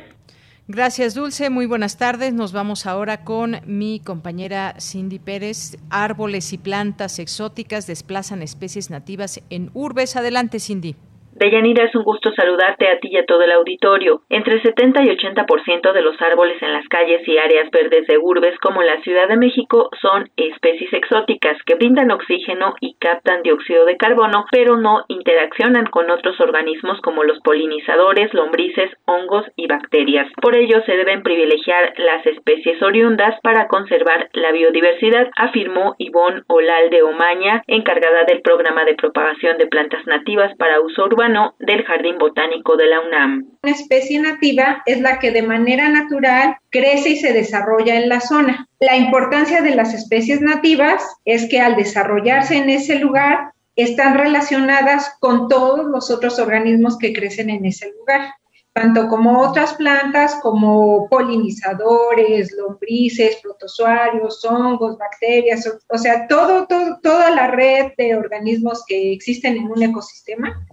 [0.67, 1.49] Gracias, Dulce.
[1.49, 2.31] Muy buenas tardes.
[2.33, 5.77] Nos vamos ahora con mi compañera Cindy Pérez.
[5.89, 10.15] Árboles y plantas exóticas desplazan especies nativas en urbes.
[10.15, 10.95] Adelante, Cindy.
[11.39, 14.23] Deyanira, es un gusto saludarte a ti y a todo el auditorio.
[14.27, 18.59] Entre 70 y 80% de los árboles en las calles y áreas verdes de urbes
[18.59, 23.95] como la Ciudad de México son especies exóticas que brindan oxígeno y captan dióxido de
[23.95, 30.27] carbono, pero no interaccionan con otros organismos como los polinizadores, lombrices, hongos y bacterias.
[30.41, 37.01] Por ello se deben privilegiar las especies oriundas para conservar la biodiversidad, afirmó Ivonne Olalde
[37.01, 41.28] Omaña, encargada del programa de propagación de plantas nativas para uso urbano
[41.59, 43.47] del Jardín Botánico de la UNAM.
[43.63, 48.19] Una especie nativa es la que de manera natural crece y se desarrolla en la
[48.19, 48.67] zona.
[48.79, 55.15] La importancia de las especies nativas es que al desarrollarse en ese lugar están relacionadas
[55.19, 58.33] con todos los otros organismos que crecen en ese lugar
[58.73, 67.29] tanto como otras plantas como polinizadores, lombrices, protozoarios, hongos, bacterias, o, sea, todo, todo, toda
[67.31, 70.65] la red de organismos que existen en un ecosistema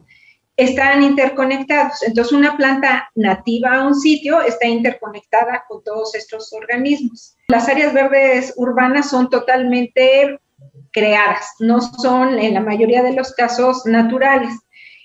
[0.56, 2.02] están interconectados.
[2.02, 7.36] Entonces, una planta nativa a un sitio está interconectada con todos estos organismos.
[7.48, 10.40] Las áreas verdes urbanas son totalmente
[10.92, 14.54] creadas, no son en la mayoría de los casos naturales.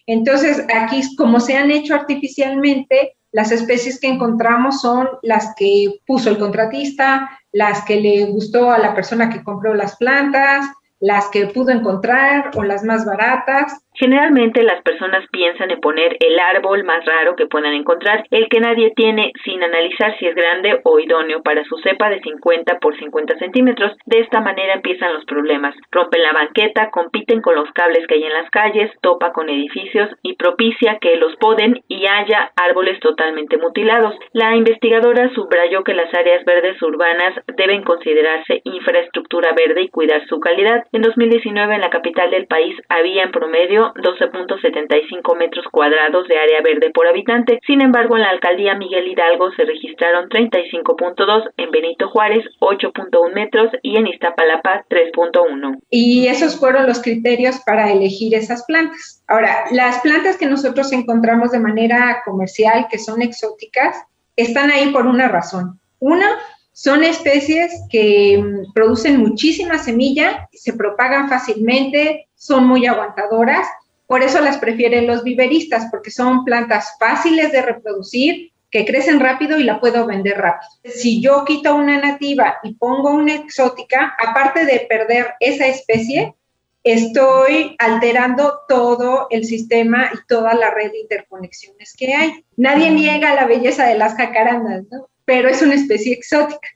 [0.07, 6.29] Entonces, aquí, como se han hecho artificialmente, las especies que encontramos son las que puso
[6.29, 10.65] el contratista, las que le gustó a la persona que compró las plantas,
[10.99, 13.73] las que pudo encontrar o las más baratas.
[14.01, 18.59] Generalmente las personas piensan en poner el árbol más raro que puedan encontrar, el que
[18.59, 22.97] nadie tiene, sin analizar si es grande o idóneo para su cepa de 50 por
[22.97, 23.95] 50 centímetros.
[24.07, 25.75] De esta manera empiezan los problemas.
[25.91, 30.09] Rompen la banqueta, compiten con los cables que hay en las calles, topa con edificios
[30.23, 34.15] y propicia que los poden y haya árboles totalmente mutilados.
[34.33, 40.39] La investigadora subrayó que las áreas verdes urbanas deben considerarse infraestructura verde y cuidar su
[40.39, 40.85] calidad.
[40.91, 46.61] En 2019 en la capital del país había en promedio 12.75 metros cuadrados de área
[46.61, 47.59] verde por habitante.
[47.65, 53.71] Sin embargo, en la alcaldía Miguel Hidalgo se registraron 35.2, en Benito Juárez 8.1 metros
[53.81, 55.79] y en Iztapalapa 3.1.
[55.89, 59.23] Y esos fueron los criterios para elegir esas plantas.
[59.27, 64.03] Ahora, las plantas que nosotros encontramos de manera comercial, que son exóticas,
[64.35, 65.79] están ahí por una razón.
[65.99, 66.37] Una,
[66.73, 73.67] son especies que mm, producen muchísima semilla, se propagan fácilmente, son muy aguantadoras,
[74.11, 79.57] por eso las prefieren los viveristas, porque son plantas fáciles de reproducir, que crecen rápido
[79.57, 80.69] y la puedo vender rápido.
[80.83, 86.35] Si yo quito una nativa y pongo una exótica, aparte de perder esa especie,
[86.83, 92.43] estoy alterando todo el sistema y toda la red de interconexiones que hay.
[92.57, 95.07] Nadie niega la belleza de las jacarandas, ¿no?
[95.23, 96.67] pero es una especie exótica.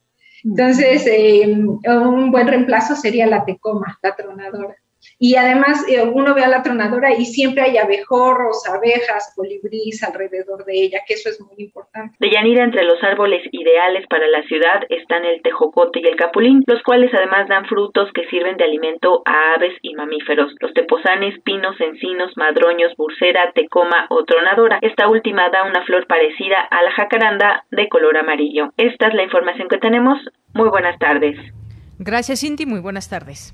[0.46, 4.78] Entonces, eh, un buen reemplazo sería la tecoma, la tronadora.
[5.18, 10.66] Y además eh, uno ve a la tronadora y siempre hay abejorros, abejas, colibríes alrededor
[10.66, 12.16] de ella, que eso es muy importante.
[12.20, 16.64] De Yanira, entre los árboles ideales para la ciudad están el tejocote y el capulín,
[16.68, 20.54] los cuales además dan frutos que sirven de alimento a aves y mamíferos.
[20.60, 24.80] Los tepozanes, pinos, encinos, madroños, bursera, tecoma o tronadora.
[24.82, 28.74] Esta última da una flor parecida a la jacaranda de color amarillo.
[28.78, 30.20] Esta es la información que tenemos.
[30.54, 31.38] Muy buenas tardes.
[32.00, 32.66] Gracias, Cindy.
[32.66, 33.54] Muy buenas tardes.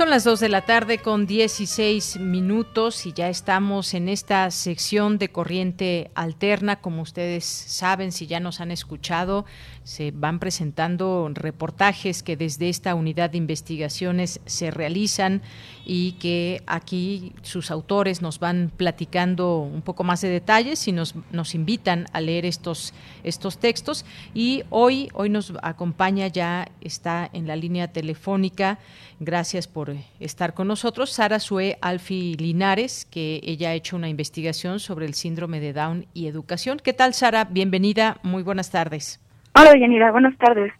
[0.00, 5.18] Son las 2 de la tarde con 16 minutos y ya estamos en esta sección
[5.18, 6.80] de corriente alterna.
[6.80, 9.44] Como ustedes saben, si ya nos han escuchado,
[9.90, 15.42] se van presentando reportajes que desde esta unidad de investigaciones se realizan
[15.84, 21.16] y que aquí sus autores nos van platicando un poco más de detalles y nos,
[21.32, 22.94] nos invitan a leer estos,
[23.24, 24.04] estos textos.
[24.32, 28.78] Y hoy, hoy nos acompaña, ya está en la línea telefónica,
[29.18, 34.78] gracias por estar con nosotros, Sara Sue Alfi Linares, que ella ha hecho una investigación
[34.78, 36.78] sobre el síndrome de Down y educación.
[36.80, 37.44] ¿Qué tal, Sara?
[37.44, 39.18] Bienvenida, muy buenas tardes.
[39.54, 40.72] Hola, Yanira, buenas tardes.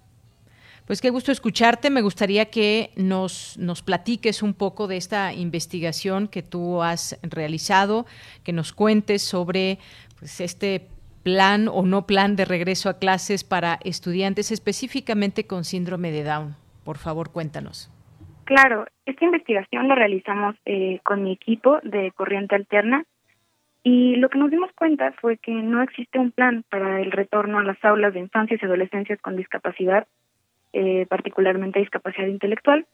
[0.86, 1.90] Pues qué gusto escucharte.
[1.90, 8.06] Me gustaría que nos, nos platiques un poco de esta investigación que tú has realizado,
[8.44, 9.78] que nos cuentes sobre
[10.18, 10.88] pues, este
[11.22, 16.56] plan o no plan de regreso a clases para estudiantes específicamente con síndrome de Down.
[16.84, 17.88] Por favor, cuéntanos.
[18.44, 23.04] Claro, esta investigación la realizamos eh, con mi equipo de Corriente Alterna
[23.82, 27.58] y lo que nos dimos cuenta fue que no existe un plan para el retorno
[27.58, 30.06] a las aulas de infancias y adolescencias con discapacidad,
[30.72, 32.86] eh, particularmente discapacidad intelectual.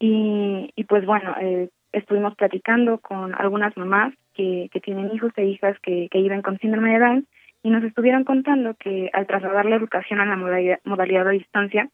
[0.00, 5.44] Y, y pues bueno, eh, estuvimos platicando con algunas mamás que, que tienen hijos e
[5.44, 7.26] hijas que, viven con síndrome de Down
[7.62, 11.88] y nos estuvieron contando que al trasladar la educación a la modalidad, modalidad a distancia,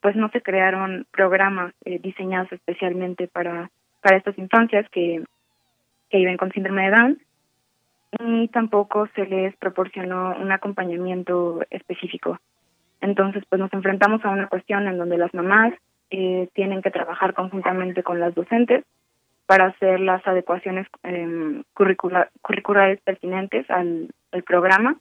[0.00, 3.70] pues no se crearon programas eh, diseñados especialmente para,
[4.02, 5.24] para estas infancias que,
[6.10, 7.18] que viven con síndrome de Down
[8.18, 12.38] y tampoco se les proporcionó un acompañamiento específico.
[13.00, 15.74] Entonces, pues nos enfrentamos a una cuestión en donde las mamás
[16.10, 18.84] eh, tienen que trabajar conjuntamente con las docentes
[19.46, 24.96] para hacer las adecuaciones eh, curriculares pertinentes al, al, programa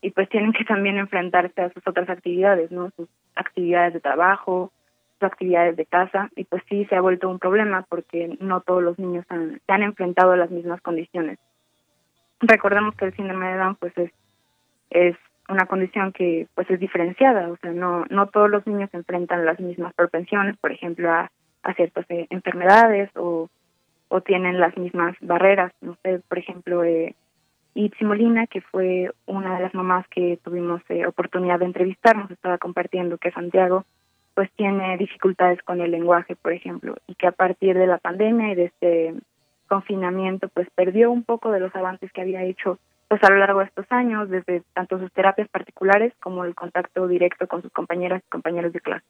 [0.00, 2.90] y pues tienen que también enfrentarse a sus otras actividades, ¿no?
[2.96, 4.72] Sus actividades de trabajo,
[5.14, 8.82] sus actividades de casa y pues sí se ha vuelto un problema porque no todos
[8.82, 11.38] los niños han, se han enfrentado a las mismas condiciones.
[12.42, 14.10] Recordemos que el síndrome de Down pues es
[14.90, 15.16] es
[15.48, 19.58] una condición que pues es diferenciada, o sea, no no todos los niños enfrentan las
[19.60, 21.30] mismas propensiones, por ejemplo, a,
[21.62, 23.48] a ciertas eh, enfermedades o
[24.08, 27.14] o tienen las mismas barreras, no sé, por ejemplo, eh,
[28.02, 32.58] Molina, que fue una de las mamás que tuvimos eh, oportunidad de entrevistar, nos estaba
[32.58, 33.86] compartiendo que Santiago
[34.34, 38.52] pues tiene dificultades con el lenguaje, por ejemplo, y que a partir de la pandemia
[38.52, 39.14] y de este
[39.72, 42.78] confinamiento, pues perdió un poco de los avances que había hecho
[43.08, 47.08] pues a lo largo de estos años, desde tanto sus terapias particulares como el contacto
[47.08, 49.06] directo con sus compañeras y compañeros de clase.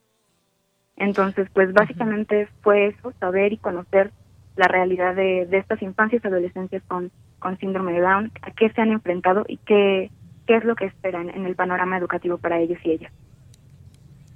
[0.97, 4.13] Entonces, pues básicamente fue eso, saber y conocer
[4.55, 7.11] la realidad de, de estas infancias y adolescencias con,
[7.41, 10.13] con síndrome de Down, a qué se han enfrentado y qué,
[10.47, 13.13] qué es lo que esperan en el panorama educativo para ellos y ellas.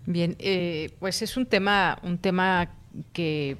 [0.07, 2.70] Bien, eh, pues es un tema, un tema
[3.12, 3.59] que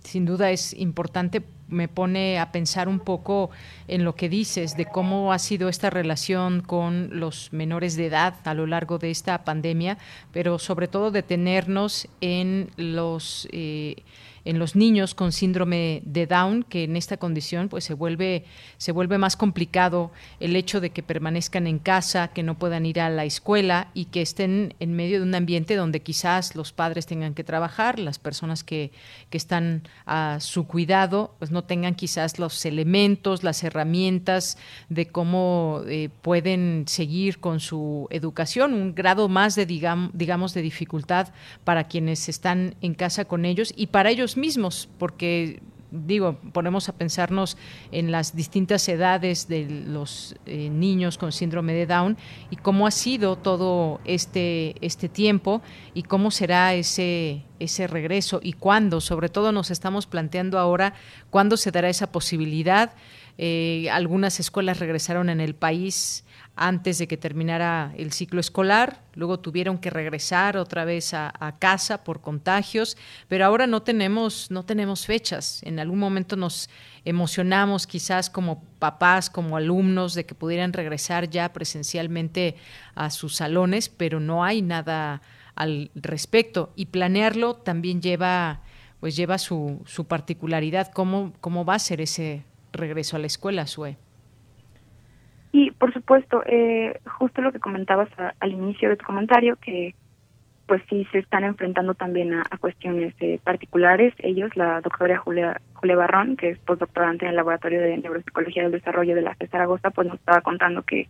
[0.00, 3.50] sin duda es importante me pone a pensar un poco
[3.88, 8.34] en lo que dices de cómo ha sido esta relación con los menores de edad
[8.44, 9.98] a lo largo de esta pandemia,
[10.32, 13.96] pero sobre todo detenernos en los eh,
[14.44, 18.44] en los niños con síndrome de Down, que en esta condición pues se vuelve,
[18.78, 20.10] se vuelve más complicado
[20.40, 24.06] el hecho de que permanezcan en casa, que no puedan ir a la escuela y
[24.06, 28.18] que estén en medio de un ambiente donde quizás los padres tengan que trabajar, las
[28.18, 28.92] personas que,
[29.30, 34.58] que están a su cuidado, pues no tengan quizás los elementos, las herramientas
[34.88, 40.62] de cómo eh, pueden seguir con su educación, un grado más de digamos, digamos de
[40.62, 41.28] dificultad
[41.64, 43.72] para quienes están en casa con ellos.
[43.76, 47.56] Y para ellos mismos, porque digo, ponemos a pensarnos
[47.92, 52.16] en las distintas edades de los eh, niños con síndrome de Down
[52.50, 55.62] y cómo ha sido todo este, este tiempo
[55.94, 60.94] y cómo será ese, ese regreso y cuándo, sobre todo nos estamos planteando ahora
[61.30, 62.94] cuándo se dará esa posibilidad.
[63.38, 66.24] Eh, algunas escuelas regresaron en el país
[66.62, 72.04] antes de que terminara el ciclo escolar, luego tuvieron que regresar otra vez a, casa
[72.04, 75.62] por contagios, pero ahora no tenemos, no tenemos fechas.
[75.62, 76.68] En algún momento nos
[77.06, 82.56] emocionamos quizás como papás, como alumnos, de que pudieran regresar ya presencialmente
[82.94, 85.22] a sus salones, pero no hay nada
[85.54, 86.74] al respecto.
[86.76, 88.60] Y planearlo también lleva,
[89.00, 90.92] pues lleva su, su particularidad.
[90.92, 93.96] ¿Cómo, ¿Cómo va a ser ese regreso a la escuela, Sue?
[95.52, 98.08] Y por supuesto, eh, justo lo que comentabas
[98.38, 99.94] al inicio de tu comentario, que
[100.70, 104.14] pues sí se están enfrentando también a, cuestiones eh, particulares.
[104.18, 108.70] Ellos, la doctora Julia, Julia Barrón, que es postdoctorante en el Laboratorio de Neuropsicología del
[108.70, 111.08] Desarrollo de la FES Zaragoza, pues nos estaba contando que,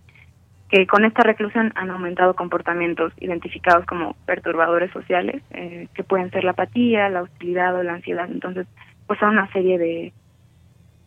[0.71, 6.45] que con esta reclusión han aumentado comportamientos identificados como perturbadores sociales, eh, que pueden ser
[6.45, 8.31] la apatía, la hostilidad o la ansiedad.
[8.31, 8.67] Entonces,
[9.07, 10.15] pues son una serie de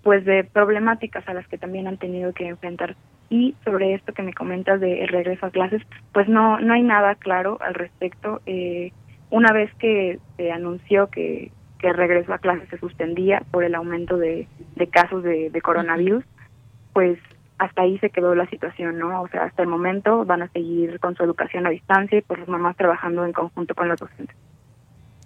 [0.03, 2.95] pues de problemáticas a las que también han tenido que enfrentar
[3.29, 5.81] y sobre esto que me comentas de el regreso a clases,
[6.11, 8.41] pues no, no hay nada claro al respecto.
[8.45, 8.91] Eh,
[9.29, 13.75] una vez que se anunció que, que el regreso a clases se suspendía por el
[13.75, 16.23] aumento de, de casos de, de coronavirus,
[16.93, 17.17] pues
[17.57, 19.21] hasta ahí se quedó la situación, ¿no?
[19.21, 22.39] O sea, hasta el momento van a seguir con su educación a distancia y pues
[22.39, 24.35] las mamás trabajando en conjunto con los docentes.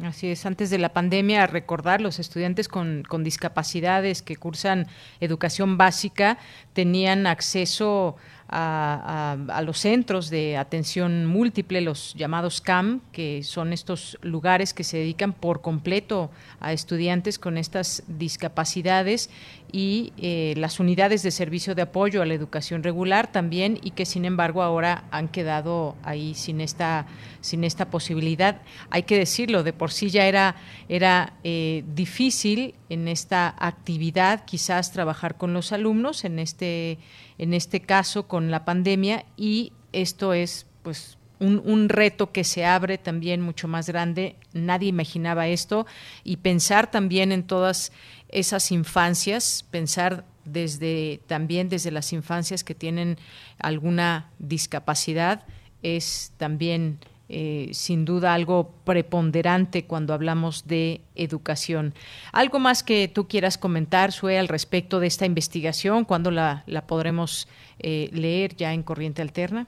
[0.04, 4.86] Así es, antes de la pandemia, recordar, los estudiantes con, con, discapacidades que cursan
[5.20, 6.38] educación básica
[6.74, 8.16] tenían acceso
[8.50, 14.98] a, los centros de atención múltiple, los llamados CAM, que son estos lugares que se
[14.98, 19.30] dedican por completo a estudiantes con estas discapacidades
[19.72, 24.06] y eh, las unidades de servicio de apoyo a la educación regular también y que
[24.06, 27.08] sin embargo ahora han quedado ahí sin esta
[27.42, 28.62] sin esta posibilidad.
[28.90, 30.56] Hay que decirlo de por sí ya era
[30.90, 36.98] era eh, difícil en esta actividad quizás trabajar con los alumnos en este
[37.38, 42.66] en este caso con la pandemia y esto es pues un, un, reto que se
[42.66, 44.36] abre también mucho más grande.
[44.54, 45.86] Nadie imaginaba esto
[46.24, 47.92] y pensar también en todas
[48.30, 53.18] esas infancias, pensar desde también desde las infancias que tienen
[53.60, 55.44] alguna discapacidad
[55.84, 57.00] es también
[57.30, 61.94] eh, sin duda algo preponderante cuando hablamos de educación.
[62.32, 66.06] ¿Algo más que tú quieras comentar, Sue, al respecto de esta investigación?
[66.06, 67.48] ¿Cuándo la, podremos
[67.80, 69.68] eh, leer ya en Corriente Alterna?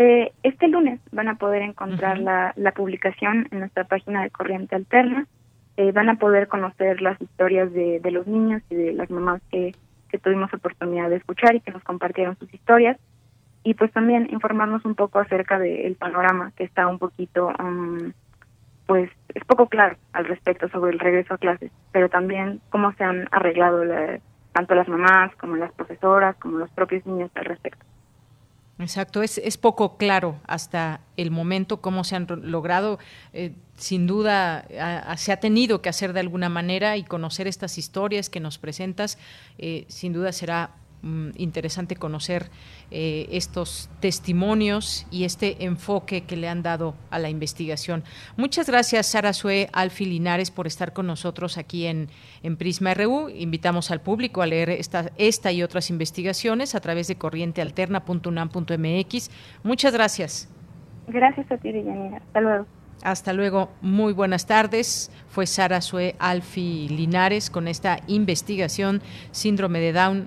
[0.00, 4.76] Eh, este lunes van a poder encontrar la, la, publicación en nuestra página de Corriente
[4.76, 5.26] Alterna.
[5.92, 9.74] van a poder conocer las historias de, de, los niños y de las mamás que,
[10.08, 12.96] que tuvimos oportunidad de escuchar y que nos compartieron sus historias
[13.64, 18.12] y pues también informarnos un poco acerca del panorama que está un poquito, um,
[18.86, 23.02] pues es poco claro al respecto sobre el regreso a clases, pero también cómo se
[23.02, 23.82] han arreglado
[24.52, 27.84] tanto las mamás como las profesoras como los propios niños al respecto.
[28.80, 33.00] Exacto, es, es poco claro hasta el momento cómo se han logrado.
[33.32, 34.66] Eh, sin duda
[35.16, 39.18] se ha tenido que hacer de alguna manera y conocer estas historias que nos presentas,
[39.58, 42.50] eh, sin duda será Mm, interesante conocer
[42.90, 48.02] eh, estos testimonios y este enfoque que le han dado a la investigación.
[48.36, 52.08] Muchas gracias, Sara Sue Alfi Linares, por estar con nosotros aquí en,
[52.42, 53.28] en Prisma RU.
[53.28, 59.30] Invitamos al público a leer esta, esta y otras investigaciones a través de corrientealterna.unam.mx.
[59.62, 60.48] Muchas gracias.
[61.06, 62.16] Gracias a ti, Deyanira.
[62.16, 62.66] Hasta luego.
[63.04, 65.12] Hasta luego, muy buenas tardes.
[65.28, 69.00] Fue Sara Sue Alfi Linares con esta investigación
[69.30, 70.26] Síndrome de Down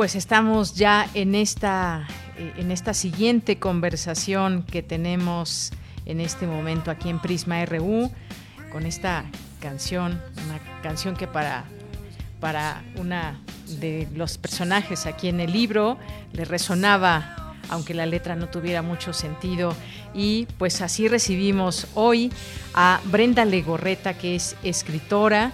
[0.00, 2.08] Pues estamos ya en esta,
[2.56, 5.72] en esta siguiente conversación que tenemos
[6.06, 8.10] en este momento aquí en Prisma RU
[8.72, 9.26] con esta
[9.60, 11.64] canción, una canción que para,
[12.40, 13.42] para una
[13.78, 15.98] de los personajes aquí en el libro
[16.32, 17.36] le resonaba
[17.68, 19.76] aunque la letra no tuviera mucho sentido.
[20.14, 22.32] Y pues así recibimos hoy
[22.72, 25.52] a Brenda Legorreta, que es escritora,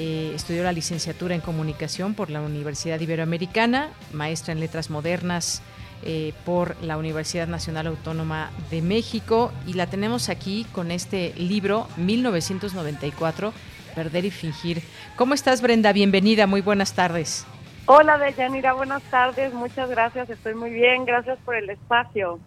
[0.00, 5.60] eh, estudió la licenciatura en comunicación por la Universidad Iberoamericana, maestra en letras modernas
[6.04, 11.88] eh, por la Universidad Nacional Autónoma de México y la tenemos aquí con este libro
[11.96, 13.52] 1994,
[13.96, 14.82] Perder y Fingir.
[15.16, 15.92] ¿Cómo estás Brenda?
[15.92, 17.44] Bienvenida, muy buenas tardes.
[17.86, 22.38] Hola Deyanira, buenas tardes, muchas gracias, estoy muy bien, gracias por el espacio.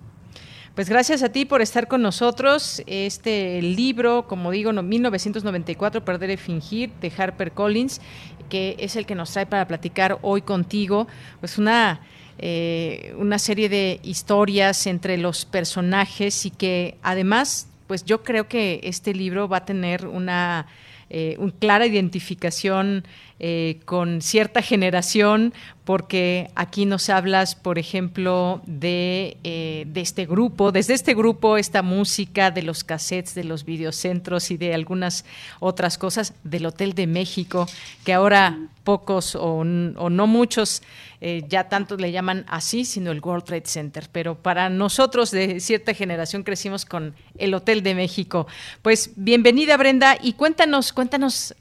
[0.75, 2.81] Pues gracias a ti por estar con nosotros.
[2.87, 7.99] Este libro, como digo, 1994, Perder y Fingir, de Harper Collins,
[8.49, 11.07] que es el que nos trae para platicar hoy contigo,
[11.41, 11.99] pues una,
[12.37, 18.79] eh, una serie de historias entre los personajes y que además, pues yo creo que
[18.83, 20.67] este libro va a tener una
[21.13, 23.03] eh, una clara identificación
[23.43, 25.51] eh, con cierta generación,
[25.83, 31.81] porque aquí nos hablas, por ejemplo, de, eh, de, este grupo, desde este grupo, esta
[31.81, 35.25] música de los cassettes, de los videocentros y de algunas
[35.59, 37.65] otras cosas del Hotel de México,
[38.05, 40.81] que ahora pocos o, no muchos
[41.19, 44.07] eh, ya tanto le llaman así, sino el World Trade Center.
[44.11, 48.47] Pero para nosotros de cierta generación crecimos con el Hotel de México.
[48.81, 51.55] Pues bienvenida Brenda y cuéntanos, cuéntanos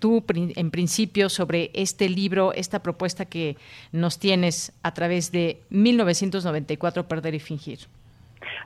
[0.00, 3.56] tú en principio sobre este libro, esta propuesta que
[3.92, 7.78] nos tienes a través de 1994, Perder y Fingir.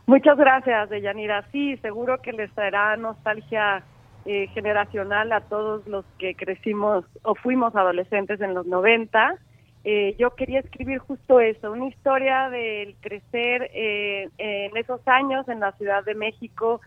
[0.06, 1.44] Muchas gracias, Deyanira.
[1.52, 3.82] Sí, seguro que les traerá nostalgia
[4.26, 9.38] eh, generacional a todos los que crecimos o fuimos adolescentes en los 90
[9.82, 15.60] eh, yo quería escribir justo eso, una historia del crecer eh, en esos años en
[15.60, 16.82] la Ciudad de México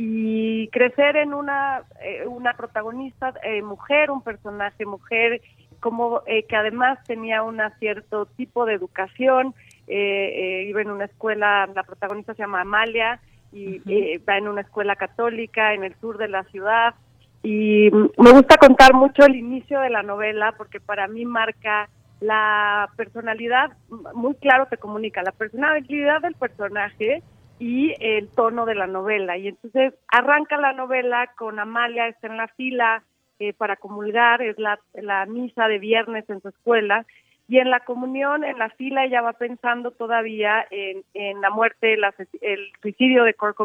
[0.00, 3.34] y crecer en una, eh, una protagonista
[3.64, 5.40] mujer, un personaje mujer,
[5.80, 9.54] como que además tenía un cierto tipo de educación,
[9.86, 13.20] iba en una escuela, la protagonista se llama Amalia,
[13.52, 13.78] y
[14.18, 16.94] va en una escuela católica en el sur de la ciudad,
[17.42, 21.88] y me gusta contar mucho el inicio de la novela porque para mí marca
[22.20, 23.70] la personalidad,
[24.14, 27.22] muy claro se comunica, la personalidad del personaje
[27.58, 29.36] y el tono de la novela.
[29.36, 33.02] Y entonces arranca la novela con Amalia, está en la fila
[33.38, 37.06] eh, para comulgar, es la, la misa de viernes en su escuela,
[37.48, 41.96] y en la comunión, en la fila, ella va pensando todavía en, en la muerte,
[42.42, 43.56] el suicidio de Kurt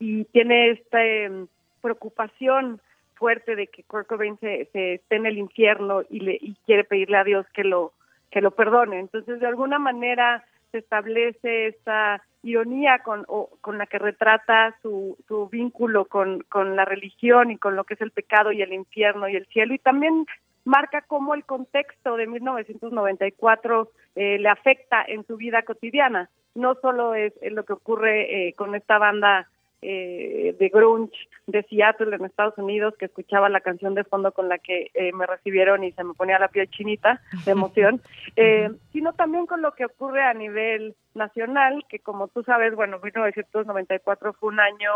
[0.00, 1.46] y tiene esta em,
[1.80, 2.80] preocupación
[3.14, 4.08] fuerte de que Kurt
[4.40, 7.92] se, se esté en el infierno y, le, y quiere pedirle a Dios que lo,
[8.32, 8.98] que lo perdone.
[8.98, 10.44] Entonces, de alguna manera
[10.78, 13.24] establece esta ironía con,
[13.60, 17.94] con la que retrata su, su vínculo con, con la religión y con lo que
[17.94, 19.74] es el pecado y el infierno y el cielo.
[19.74, 20.26] Y también
[20.64, 26.28] marca cómo el contexto de 1994 eh, le afecta en su vida cotidiana.
[26.54, 29.48] No solo es, lo que ocurre eh, con esta banda
[29.82, 31.16] eh, de grunge
[31.46, 35.12] de Seattle en Estados Unidos que escuchaba la canción de fondo con la que eh,
[35.12, 38.00] me recibieron y se me ponía la piel chinita de emoción,
[38.36, 42.98] eh, sino también con lo que ocurre a nivel nacional, que como tú sabes, bueno,
[43.02, 44.90] 1994 fue un año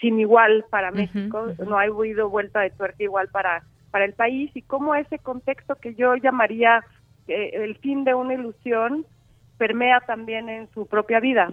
[0.00, 4.50] sin igual para México, no ha habido vuelta de tuerca igual para, para el país
[4.54, 6.82] y cómo ese contexto que yo llamaría
[7.28, 9.04] el fin de una ilusión
[9.58, 11.52] permea también en su propia vida.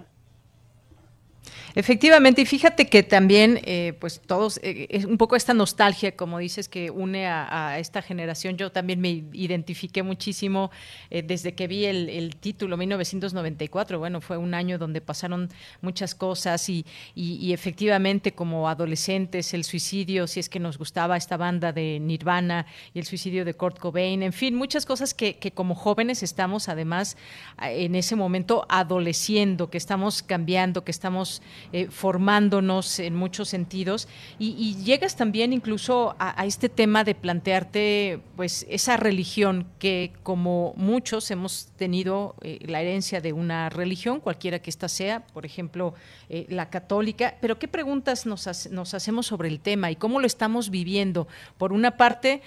[1.76, 6.38] Efectivamente, y fíjate que también, eh, pues todos, eh, es un poco esta nostalgia, como
[6.38, 8.58] dices, que une a, esta generación.
[8.58, 10.70] Yo también me identifiqué muchísimo
[11.10, 13.98] eh, desde que vi el, título, 1994.
[13.98, 15.50] Bueno, fue un año donde pasaron
[15.82, 21.38] muchas cosas y, y, efectivamente, como adolescentes, el suicidio, si es que nos gustaba esta
[21.38, 25.52] banda de Nirvana y el suicidio de Kurt Cobain, en fin, muchas cosas que, que
[25.52, 27.18] como jóvenes estamos además
[27.62, 31.33] en ese momento adoleciendo, que estamos cambiando, que estamos
[31.72, 34.08] eh, formándonos en muchos sentidos
[34.40, 41.32] y, llegas también incluso a, este tema de plantearte pues esa religión que como muchos
[41.32, 45.94] hemos tenido eh, la herencia de una religión, cualquiera que ésta sea, por ejemplo
[46.30, 50.28] eh, la católica, pero qué preguntas nos, nos hacemos sobre el tema y cómo lo
[50.28, 51.28] estamos viviendo.
[51.58, 52.42] Por una parte,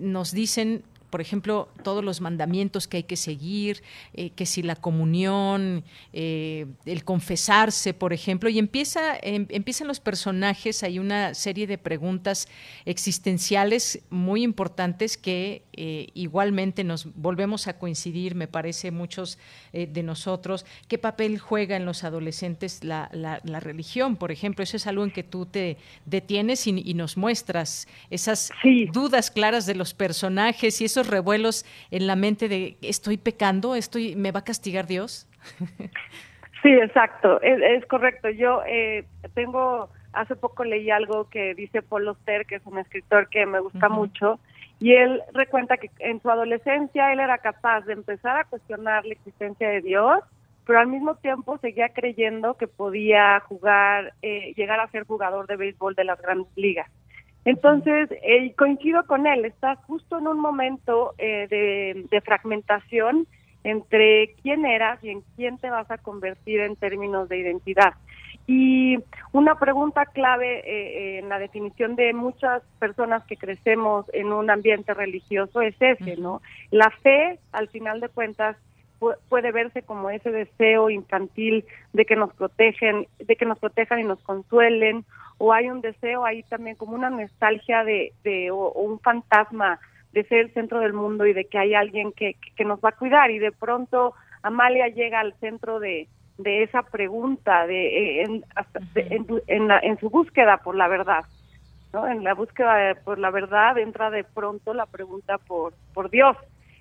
[0.00, 3.82] nos dicen por ejemplo, todos los mandamientos que hay que seguir,
[4.14, 10.00] eh, que si la comunión, eh, el confesarse, por ejemplo, y empieza, em, empiezan los
[10.00, 12.48] personajes, hay una serie de preguntas
[12.84, 19.38] existenciales muy importantes que eh, igualmente nos volvemos a coincidir, me parece, muchos
[19.72, 23.10] de nosotros, qué papel juega en los adolescentes la,
[23.60, 25.76] religión, por ejemplo, eso es algo en que tú te
[26.06, 28.50] detienes y, nos muestras esas
[28.92, 34.16] dudas claras de los personajes y eso revuelos en la mente de estoy pecando, estoy,
[34.16, 35.28] me va a castigar Dios?
[36.62, 38.30] Sí, exacto, es, correcto.
[38.30, 39.04] Yo eh,
[39.34, 43.60] tengo, hace poco leí algo que dice Paul Oster, que es un escritor que me
[43.60, 44.40] gusta mucho,
[44.80, 49.12] y él recuenta que en su adolescencia él era capaz de empezar a cuestionar la
[49.12, 50.20] existencia de Dios,
[50.66, 55.56] pero al mismo tiempo seguía creyendo que podía jugar, eh, llegar a ser jugador de
[55.56, 56.90] béisbol de las grandes ligas.
[57.44, 61.46] Entonces, eh, coincido con él, está justo en un momento eh,
[62.10, 63.26] de, fragmentación
[63.64, 67.94] entre quién eras y en quién te vas a convertir en términos de identidad.
[68.46, 68.98] Y
[69.32, 74.94] una pregunta clave eh, en la definición de muchas personas que crecemos en un ambiente
[74.94, 76.40] religioso es ese, ¿no?
[76.70, 78.56] La fe, al final de cuentas,
[78.98, 84.04] puede verse como ese deseo infantil de que nos protegen, de que nos protejan y
[84.04, 85.04] nos consuelen,
[85.38, 89.78] o hay un deseo ahí también como una nostalgia de, de o, un fantasma
[90.12, 92.90] de ser el centro del mundo y de que hay alguien que, que nos va
[92.90, 96.08] a cuidar y de pronto Amalia llega al centro de,
[96.38, 98.44] de esa pregunta de, en,
[98.94, 101.24] en, en, su búsqueda por la verdad.
[101.92, 102.06] ¿no?
[102.06, 106.36] En la búsqueda por la verdad entra de pronto la pregunta por, por Dios.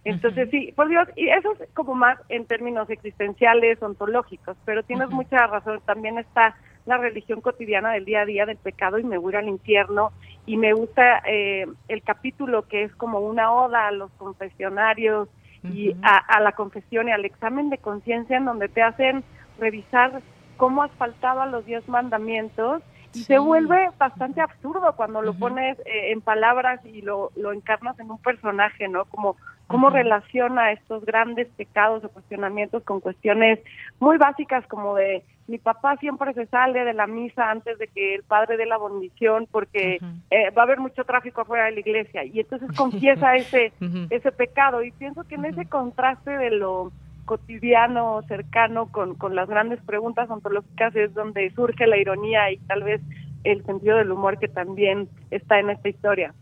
[0.10, 5.10] Entonces, sí, por Dios, y eso es como más en términos existenciales, ontológicos, pero tienes
[5.10, 6.56] mucha razón, también está
[6.86, 10.14] la religión cotidiana del día a día del pecado y me voy al infierno
[10.46, 15.28] y me gusta eh, el capítulo que es como una oda a los confesionarios
[15.64, 19.26] y a, la confesión y al examen de conciencia en donde te hacen
[19.60, 20.22] revisar
[20.56, 22.82] cómo has faltado a los diez mandamientos
[23.14, 28.00] y se vuelve bastante absurdo cuando lo pones eh, en palabras y lo, lo encarnas
[28.00, 29.06] en un personaje, ¿no?
[29.06, 29.36] Como
[29.68, 33.60] cómo relaciona estos grandes pecados o cuestionamientos con cuestiones
[34.00, 38.16] muy básicas como de mi papá siempre se sale de la misa antes de que
[38.16, 40.00] el padre dé la bendición porque
[40.30, 43.72] eh, va a haber mucho tráfico afuera de la iglesia y entonces confiesa ese
[44.10, 44.84] ese pecado.
[44.84, 46.92] Y pienso que en ese contraste de lo
[47.26, 52.84] cotidiano cercano con, con las grandes preguntas ontológicas es donde surge la ironía y tal
[52.84, 53.02] vez
[53.44, 56.34] el sentido del humor que también está en esta historia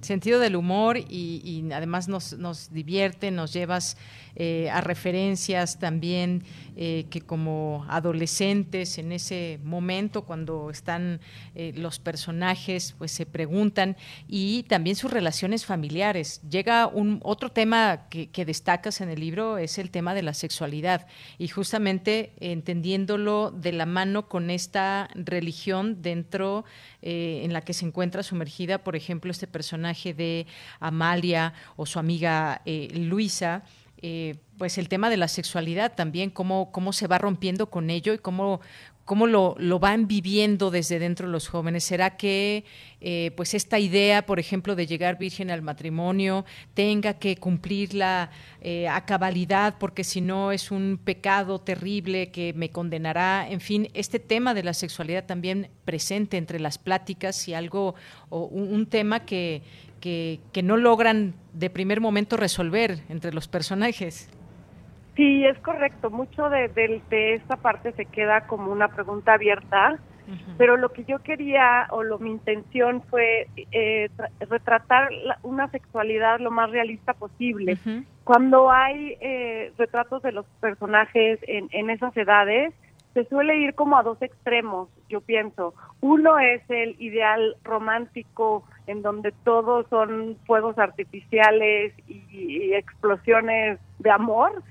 [0.00, 3.96] sentido del humor y, además nos, nos, divierte, nos llevas
[4.40, 6.44] eh, a referencias también
[6.76, 11.20] eh, que como adolescentes en ese momento cuando están
[11.56, 13.96] eh, los personajes pues se preguntan
[14.28, 16.40] y también sus relaciones familiares.
[16.48, 20.34] Llega un otro tema que, que destacas en el libro es el tema de la
[20.34, 26.64] sexualidad y justamente entendiéndolo de la mano con esta religión dentro
[27.00, 30.46] en la que se encuentra sumergida, por ejemplo, este personaje de
[30.80, 33.62] Amalia o su amiga Luisa,
[34.00, 38.14] eh, pues el tema de la sexualidad también, cómo, cómo se va rompiendo con ello
[38.14, 38.60] y cómo,
[39.08, 41.82] cómo lo, lo, van viviendo desde dentro los jóvenes.
[41.82, 42.66] ¿Será que
[43.00, 46.44] eh, pues esta idea, por ejemplo, de llegar virgen al matrimonio
[46.74, 48.30] tenga que cumplirla
[48.60, 53.48] eh, a cabalidad porque si no es un pecado terrible que me condenará?
[53.48, 57.94] En fin, este tema de la sexualidad también presente entre las pláticas y algo,
[58.28, 59.62] o un tema que,
[60.00, 64.28] que, no logran de primer momento resolver entre los personajes.
[65.18, 66.10] Sí, es correcto.
[66.10, 69.98] Mucho de, de, esta parte se queda como una pregunta abierta,
[70.56, 74.10] pero lo que yo quería o lo, mi intención fue eh,
[74.48, 75.10] retratar
[75.42, 77.76] una sexualidad lo más realista posible.
[78.22, 82.72] Cuando hay eh, retratos de los personajes en, en esas edades,
[83.12, 85.74] se suele ir como a dos extremos, yo pienso.
[86.00, 94.62] Uno es el ideal romántico en donde todos son fuegos artificiales y, explosiones de amor.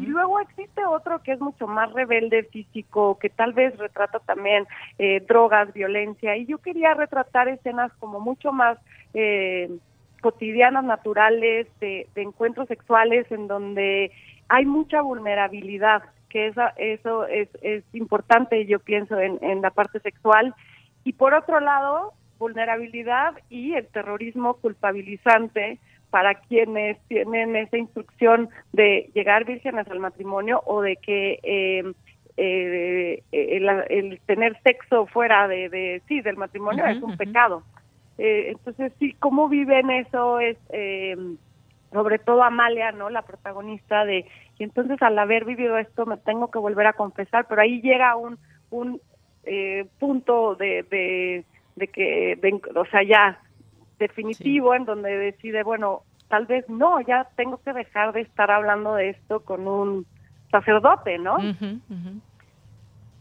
[0.00, 4.68] Y luego existe otro que es mucho más rebelde físico, que tal vez retrata también
[4.98, 6.36] eh, drogas, violencia.
[6.36, 8.78] Y yo quería retratar escenas como mucho más
[9.14, 9.68] eh,
[10.20, 14.12] cotidianas, naturales, de, encuentros sexuales en donde
[14.48, 19.98] hay mucha vulnerabilidad que eso, eso es, es importante, yo pienso, en, en la parte
[20.00, 20.54] sexual.
[21.02, 22.12] Y por otro lado,
[22.44, 25.78] vulnerabilidad y el terrorismo culpabilizante
[26.10, 31.82] para quienes tienen esa instrucción de llegar vírgenes al matrimonio o de que eh,
[32.36, 37.62] eh, el, tener sexo fuera de, sí del matrimonio es un pecado.
[38.18, 40.58] Eh, entonces sí cómo viven eso es
[41.92, 44.26] sobre todo Amalia no la protagonista de
[44.58, 48.14] y entonces al haber vivido esto me tengo que volver a confesar pero ahí llega
[48.16, 48.38] un
[48.70, 49.00] un
[49.98, 51.44] punto de de
[51.76, 52.38] que,
[52.74, 53.40] o sea, ya
[53.98, 58.94] definitivo en donde decide, bueno, tal vez no, ya tengo que dejar de estar hablando
[58.94, 60.06] de esto con un
[60.50, 61.36] sacerdote, ¿no?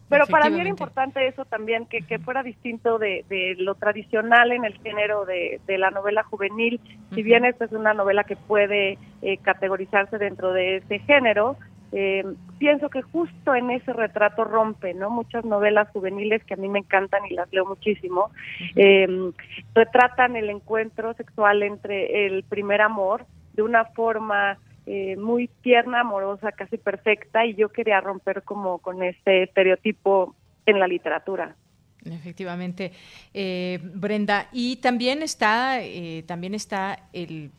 [0.09, 4.51] Pero para mí era importante eso también, que, que fuera distinto de, de, lo tradicional
[4.51, 6.79] en el género de, de la novela juvenil.
[7.15, 11.57] Si bien esta es una novela que puede eh, categorizarse dentro de ese género,
[11.95, 12.23] eh,
[12.57, 15.11] pienso que justo en ese retrato rompe, ¿no?
[15.11, 18.31] Muchas novelas juveniles que a mí me encantan y las leo muchísimo,
[18.75, 19.07] eh,
[19.75, 24.57] retratan el encuentro sexual entre el primer amor de una forma
[24.87, 30.79] eh, muy tierna, amorosa, casi perfecta, y yo quería romper como con este estereotipo en
[30.79, 31.55] la literatura.
[32.03, 32.91] Efectivamente,
[33.93, 35.79] Brenda, y también está,
[36.25, 37.51] también está el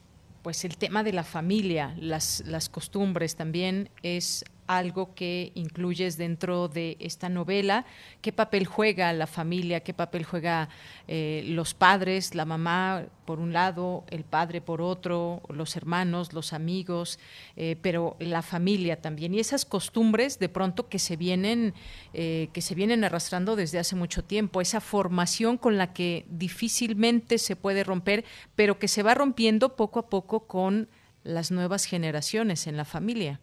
[0.45, 6.69] pues el tema de la familia, las, las costumbres también es algo que incluyes dentro
[6.69, 7.85] de esta novela.
[8.23, 9.81] ¿Qué papel juega la familia?
[9.81, 10.69] ¿Qué papel juega
[11.09, 16.53] eh, los padres, la mamá por un lado, el padre por otro, los hermanos, los
[16.53, 17.19] amigos,
[17.57, 21.75] eh, pero la familia también y esas costumbres de pronto que se vienen
[22.13, 27.39] eh, que se vienen arrastrando desde hace mucho tiempo, esa formación con la que difícilmente
[27.39, 28.25] se puede romper,
[28.55, 30.89] pero que se va rompiendo poco a poco con
[31.23, 33.41] las nuevas generaciones en la familia.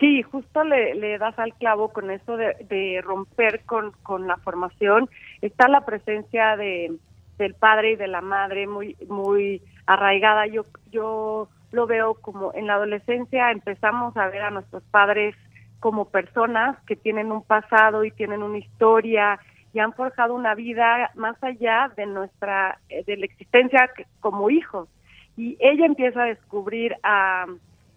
[0.00, 5.10] Sí, justo le, das al clavo con eso de, romper con, con, la formación.
[5.42, 6.96] Está la presencia de,
[7.36, 10.46] del padre y de la madre muy muy arraigada.
[10.46, 15.36] Yo yo lo veo como en la adolescencia empezamos a ver a nuestros padres
[15.80, 19.38] como personas que tienen un pasado y tienen una historia
[19.74, 23.90] y han forjado una vida más allá de nuestra de la existencia
[24.20, 24.88] como hijos.
[25.36, 27.46] Y ella empieza a descubrir a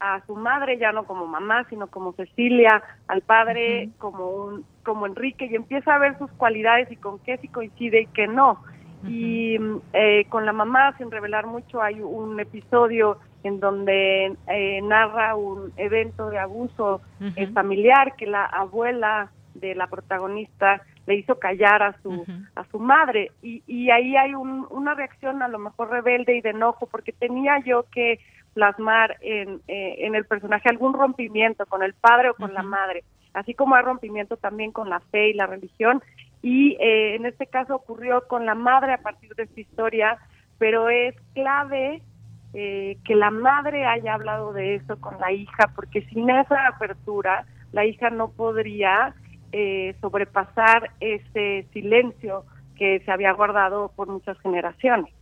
[0.03, 5.07] a su madre ya no como mamá, sino como Cecilia, al padre como un como
[5.07, 8.61] Enrique y empieza a ver sus cualidades y con qué sí coincide y qué no.
[9.07, 9.57] Y
[9.93, 15.71] eh, con la mamá, sin revelar mucho, hay un episodio en donde eh, narra un
[15.77, 17.01] evento de abuso
[17.35, 22.25] eh, familiar que la abuela de la protagonista le hizo callar a su
[22.55, 23.31] a su madre.
[23.41, 27.13] Y, y ahí hay un, una reacción a lo mejor rebelde y de enojo porque
[27.13, 28.19] tenía yo que
[28.53, 33.03] plasmar en, eh, en el personaje algún rompimiento con el padre o con la madre,
[33.33, 36.01] así como hay rompimiento también con la fe y la religión.
[36.41, 40.17] Y eh, en este caso ocurrió con la madre a partir de esta historia,
[40.57, 42.01] pero es clave
[42.53, 47.45] eh, que la madre haya hablado de eso con la hija, porque sin esa apertura
[47.71, 49.15] la hija no podría
[50.01, 52.43] sobrepasar ese silencio
[52.75, 55.13] que se había guardado por muchas generaciones.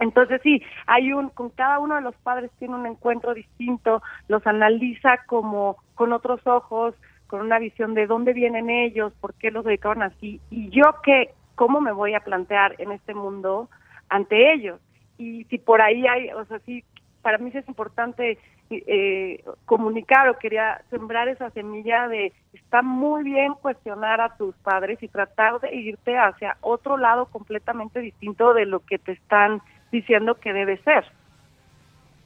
[0.00, 4.46] Entonces sí, hay un con cada uno de los padres tiene un encuentro distinto, los
[4.46, 6.94] analiza como con otros ojos,
[7.26, 11.30] con una visión de dónde vienen ellos, por qué los dedicaron así y yo qué
[11.54, 13.68] cómo me voy a plantear en este mundo
[14.08, 14.80] ante ellos.
[15.18, 16.84] Y si por ahí hay, o sea, sí
[17.22, 18.38] para mí es importante
[18.70, 25.02] eh, comunicar o quería sembrar esa semilla de está muy bien cuestionar a tus padres
[25.02, 29.62] y tratar de irte hacia otro lado completamente distinto de lo que te están
[29.94, 31.04] diciendo que debe ser.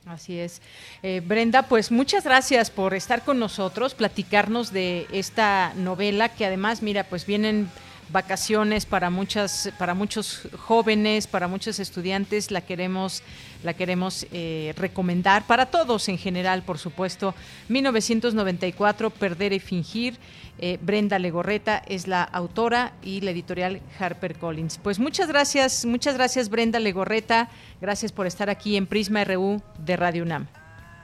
[0.07, 0.63] Así es.
[1.03, 6.83] Eh, Brenda, pues muchas gracias por estar con nosotros, platicarnos de esta novela que además,
[6.83, 7.69] mira, pues vienen
[8.11, 13.23] vacaciones para muchas para muchos jóvenes para muchos estudiantes la queremos
[13.63, 17.35] la queremos eh, recomendar para todos en general por supuesto
[17.69, 20.17] 1994 perder y fingir
[20.59, 24.79] eh, Brenda Legorreta es la autora y la editorial Harper Collins.
[24.79, 27.49] Pues muchas gracias, muchas gracias Brenda Legorreta,
[27.81, 30.47] gracias por estar aquí en Prisma RU de Radio UNAM.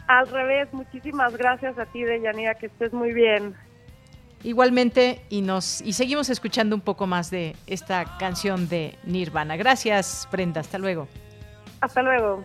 [0.06, 3.55] Al revés, muchísimas gracias a ti, Deyanira, que estés muy bien.
[4.43, 9.56] Igualmente, y nos y seguimos escuchando un poco más de esta canción de Nirvana.
[9.56, 11.09] Gracias, Brenda, hasta luego.
[11.81, 12.43] Hasta luego.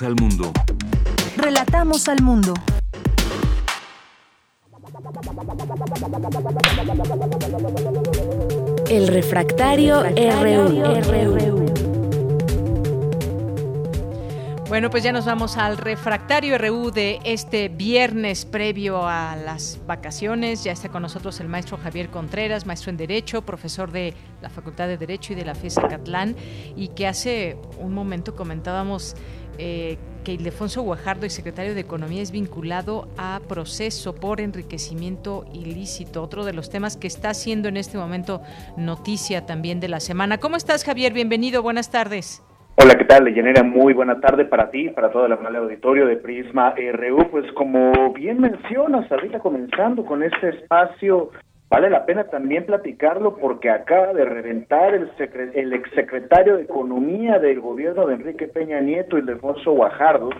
[0.00, 0.52] Relatamos al mundo.
[1.36, 2.54] Relatamos al mundo.
[8.88, 11.68] El refractario, RU.
[14.68, 20.62] Bueno, pues ya nos vamos al refractario RU de este viernes previo a las vacaciones.
[20.62, 24.86] Ya está con nosotros el maestro Javier Contreras, maestro en Derecho, profesor de la Facultad
[24.86, 26.36] de Derecho y de la FESA Catlán,
[26.76, 29.16] y que hace un momento comentábamos
[29.58, 36.22] eh, que Ildefonso Guajardo, y secretario de Economía, es vinculado a proceso por enriquecimiento ilícito,
[36.22, 38.42] otro de los temas que está siendo en este momento
[38.76, 40.38] noticia también de la semana.
[40.38, 41.12] ¿Cómo estás, Javier?
[41.12, 42.42] Bienvenido, buenas tardes.
[42.80, 43.64] Hola, ¿qué tal, Leyanera?
[43.64, 47.28] Muy buena tarde para ti, para todo el amable auditorio de Prisma RU.
[47.28, 51.30] Pues como bien mencionas, ahorita comenzando con este espacio
[51.70, 58.06] Vale la pena también platicarlo porque acaba de reventar el, exsecretario de Economía del gobierno
[58.06, 60.30] de Enrique Peña Nieto, Ildefonso Guajardo,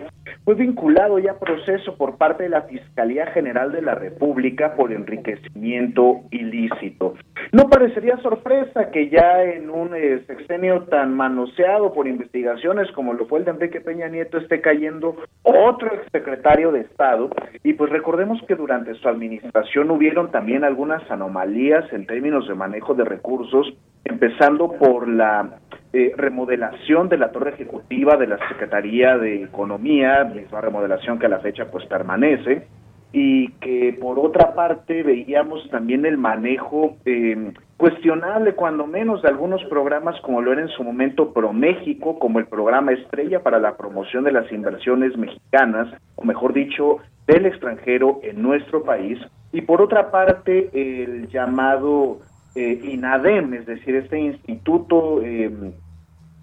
[0.43, 4.91] fue vinculado ya a proceso por parte de la Fiscalía General de la República por
[4.91, 7.13] enriquecimiento ilícito.
[7.51, 13.27] No parecería sorpresa que ya en un eh, sexenio tan manoseado por investigaciones como lo
[13.27, 17.29] fue el de Enrique Peña Nieto esté cayendo otro exsecretario de Estado
[17.63, 22.93] y pues recordemos que durante su administración hubieron también algunas anomalías en términos de manejo
[22.93, 23.73] de recursos,
[24.05, 25.59] empezando por la
[25.91, 31.29] eh, remodelación de la torre ejecutiva de la Secretaría de Economía, misma remodelación que a
[31.29, 32.67] la fecha pues permanece,
[33.11, 39.63] y que por otra parte veíamos también el manejo eh, cuestionable cuando menos de algunos
[39.65, 44.23] programas como lo era en su momento ProMéxico, como el programa Estrella para la promoción
[44.23, 49.19] de las inversiones mexicanas, o mejor dicho, del extranjero en nuestro país,
[49.51, 52.19] y por otra parte el llamado
[52.55, 55.51] eh, INADEM, es decir, este Instituto eh,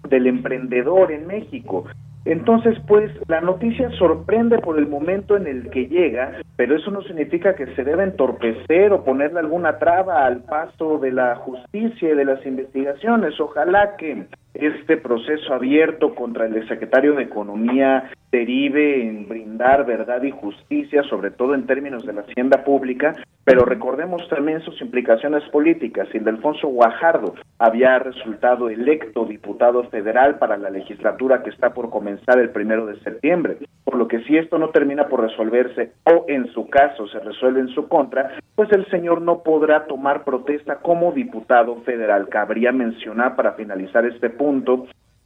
[0.09, 1.85] del Emprendedor en México.
[2.25, 7.01] Entonces, pues, la noticia sorprende por el momento en el que llega, pero eso no
[7.03, 12.15] significa que se deba entorpecer o ponerle alguna traba al paso de la justicia y
[12.15, 13.39] de las investigaciones.
[13.39, 14.27] Ojalá que
[14.59, 21.31] este proceso abierto contra el secretario de Economía derive en brindar verdad y justicia, sobre
[21.31, 23.13] todo en términos de la hacienda pública,
[23.45, 26.13] pero recordemos también sus implicaciones políticas.
[26.13, 32.49] Ildefonso Guajardo había resultado electo diputado federal para la legislatura que está por comenzar el
[32.49, 36.67] primero de septiembre, por lo que si esto no termina por resolverse o en su
[36.67, 41.77] caso se resuelve en su contra, pues el señor no podrá tomar protesta como diputado
[41.83, 42.27] federal.
[42.27, 44.46] Cabría mencionar para finalizar este punto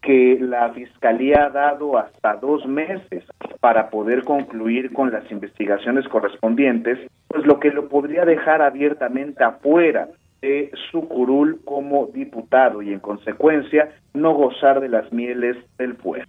[0.01, 3.23] que la Fiscalía ha dado hasta dos meses
[3.59, 10.09] para poder concluir con las investigaciones correspondientes, pues lo que lo podría dejar abiertamente afuera
[10.41, 16.25] de su curul como diputado y en consecuencia no gozar de las mieles del pueblo.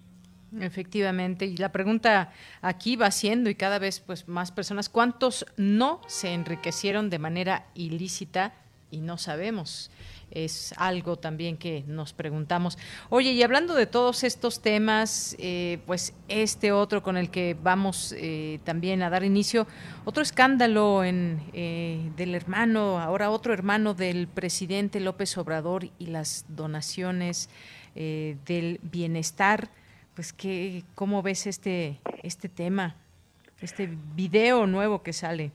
[0.60, 6.02] Efectivamente, y la pregunta aquí va siendo y cada vez pues más personas, ¿cuántos no
[6.06, 8.52] se enriquecieron de manera ilícita
[8.90, 9.90] y no sabemos?
[10.32, 12.78] Es algo también que nos preguntamos.
[13.10, 18.14] Oye, y hablando de todos estos temas, eh, pues este otro con el que vamos
[18.16, 19.66] eh, también a dar inicio,
[20.04, 26.44] otro escándalo en, eh, del hermano, ahora otro hermano del presidente López Obrador y las
[26.48, 27.48] donaciones
[27.94, 29.68] del bienestar.
[30.14, 32.96] Pues, ¿qué, ¿cómo ves este, este tema,
[33.60, 35.52] este video nuevo que sale?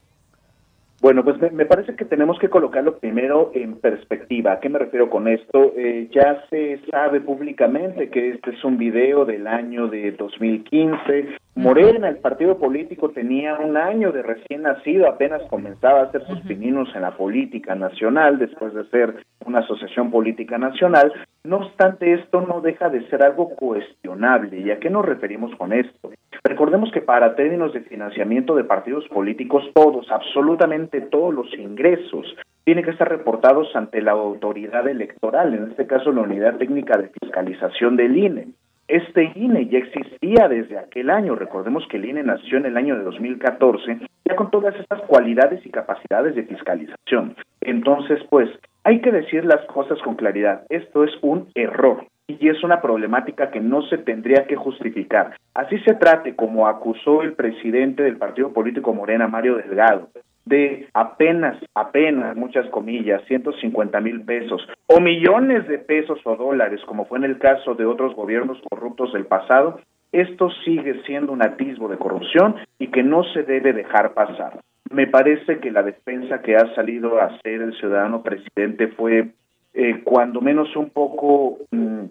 [1.00, 4.54] Bueno, pues me, parece que tenemos que colocarlo primero en perspectiva.
[4.54, 5.72] ¿A qué me refiero con esto?
[5.78, 11.38] Eh, ya se sabe públicamente que este es un video del año de 2015.
[11.54, 16.40] Morena, el partido político, tenía un año de recién nacido, apenas comenzaba a hacer sus
[16.42, 21.14] pininos en la política nacional después de ser una asociación política nacional.
[21.44, 24.60] No obstante, esto no deja de ser algo cuestionable.
[24.60, 26.12] ¿Y a qué nos referimos con esto?
[26.44, 32.26] Recordemos que para términos de financiamiento de partidos políticos, todos, absolutamente todos los ingresos
[32.64, 37.10] tienen que estar reportados ante la autoridad electoral, en este caso la Unidad Técnica de
[37.22, 38.48] Fiscalización del INE.
[38.88, 42.98] Este INE ya existía desde aquel año, recordemos que el INE nació en el año
[42.98, 47.36] de 2014, ya con todas estas cualidades y capacidades de fiscalización.
[47.62, 48.50] Entonces, pues,
[48.84, 50.64] hay que decir las cosas con claridad.
[50.70, 55.38] Esto es un error y es una problemática que no se tendría que justificar.
[55.54, 60.10] Así se trate, como acusó el presidente del partido político Morena, Mario Delgado,
[60.46, 67.06] de apenas, apenas, muchas comillas, 150 mil pesos o millones de pesos o dólares, como
[67.06, 69.80] fue en el caso de otros gobiernos corruptos del pasado,
[70.12, 74.62] esto sigue siendo un atisbo de corrupción y que no se debe dejar pasar.
[74.90, 79.32] Me parece que la defensa que ha salido a hacer el ciudadano presidente fue
[79.80, 82.06] eh, cuando menos un poco mm,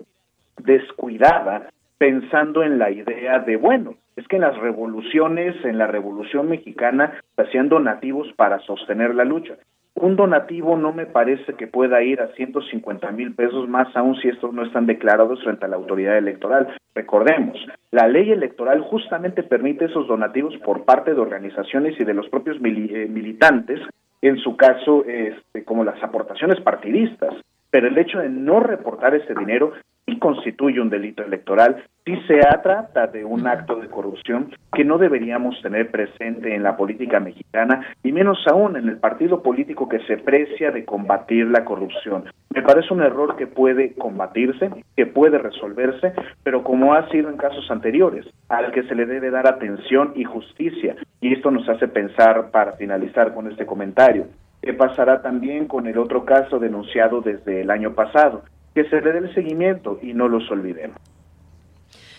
[0.59, 1.69] descuidada,
[1.99, 7.21] pensando en la idea de, bueno, es que en las revoluciones, en la revolución mexicana,
[7.37, 9.55] hacían donativos para sostener la lucha.
[9.97, 14.29] Un donativo no me parece que pueda ir a 150 mil pesos más aún si
[14.29, 16.69] estos no están declarados frente a la autoridad electoral.
[16.95, 17.59] Recordemos,
[17.91, 22.59] la ley electoral justamente permite esos donativos por parte de organizaciones y de los propios
[22.59, 23.81] eh, militantes,
[24.23, 27.35] en su caso este, como las aportaciones partidistas.
[27.77, 29.75] Pero el hecho de no reportar ese dinero
[30.07, 34.97] y constituye un delito electoral si se trata de un acto de corrupción que no
[34.97, 39.99] deberíamos tener presente en la política mexicana y menos aún en el partido político que
[40.07, 42.25] se precia de combatir la corrupción.
[42.49, 47.37] Me parece un error que puede combatirse, que puede resolverse, pero como ha sido en
[47.37, 50.97] casos anteriores, al que se le debe dar atención y justicia.
[51.21, 54.29] Y esto nos hace pensar, para finalizar con este comentario,
[54.67, 58.43] ¿qué pasará también con el otro caso denunciado desde el año pasado?
[58.77, 60.99] que se le dé el seguimiento y no los olvidemos.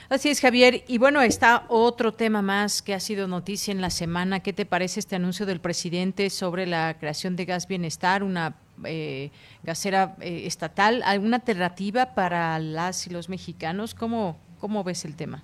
[0.10, 0.82] Así es, Javier.
[0.88, 4.40] Y bueno, está otro tema más que ha sido noticia en la semana.
[4.40, 8.56] ¿Qué te parece este anuncio del presidente sobre la creación de Gas Bienestar, una
[8.86, 9.30] eh,
[9.64, 11.04] gasera eh, estatal?
[11.06, 13.94] ¿Alguna alternativa para las y los mexicanos?
[13.94, 15.44] ¿Cómo, ¿Cómo ves el tema?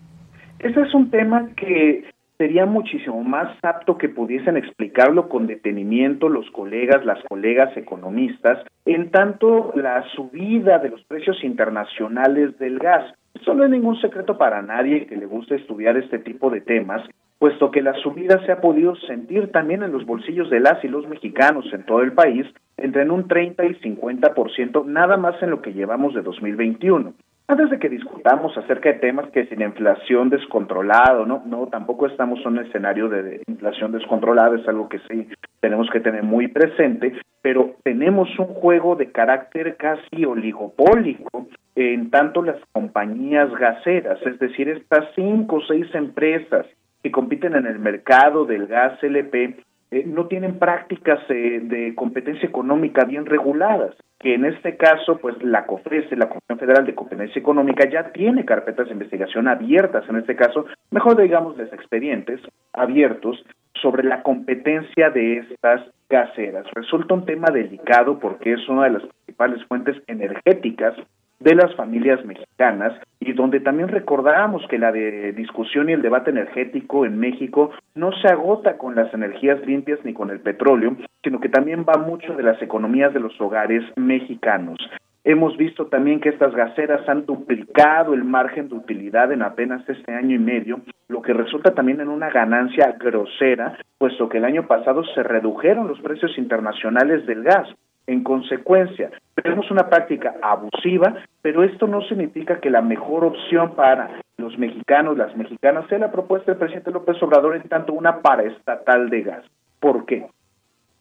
[0.57, 6.49] Ese es un tema que sería muchísimo más apto que pudiesen explicarlo con detenimiento los
[6.51, 13.13] colegas, las colegas economistas, en tanto la subida de los precios internacionales del gas.
[13.33, 17.01] Eso no es ningún secreto para nadie que le guste estudiar este tipo de temas,
[17.39, 20.87] puesto que la subida se ha podido sentir también en los bolsillos de las y
[20.87, 22.45] los mexicanos en todo el país,
[22.77, 27.13] entre en un 30 y 50%, nada más en lo que llevamos de 2021.
[27.47, 32.39] Antes de que discutamos acerca de temas que sin inflación descontrolada, no, no, tampoco estamos
[32.39, 35.27] en un escenario de inflación descontrolada, es algo que sí
[35.59, 42.43] tenemos que tener muy presente, pero tenemos un juego de carácter casi oligopólico en tanto
[42.43, 46.65] las compañías gaseras, es decir, estas cinco o seis empresas
[47.03, 49.57] que compiten en el mercado del gas LP
[49.93, 55.35] eh, no tienen prácticas eh, de competencia económica bien reguladas, que en este caso, pues
[55.43, 60.15] la COFESE, la Comisión Federal de Competencia Económica, ya tiene carpetas de investigación abiertas, en
[60.15, 62.41] este caso, mejor digamos, los expedientes
[62.73, 63.45] abiertos
[63.79, 66.65] sobre la competencia de estas gaseras.
[66.73, 70.95] Resulta un tema delicado porque es una de las principales fuentes energéticas
[71.43, 76.31] de las familias mexicanas y donde también recordamos que la de discusión y el debate
[76.31, 81.39] energético en México no se agota con las energías limpias ni con el petróleo, sino
[81.39, 84.77] que también va mucho de las economías de los hogares mexicanos.
[85.25, 90.13] Hemos visto también que estas gaseras han duplicado el margen de utilidad en apenas este
[90.13, 94.67] año y medio, lo que resulta también en una ganancia grosera, puesto que el año
[94.67, 97.69] pasado se redujeron los precios internacionales del gas.
[98.05, 99.11] En consecuencia,
[99.41, 105.17] tenemos una práctica abusiva, pero esto no significa que la mejor opción para los mexicanos,
[105.17, 109.45] las mexicanas, sea la propuesta del presidente López Obrador en tanto una paraestatal de gas.
[109.79, 110.27] ¿Por qué?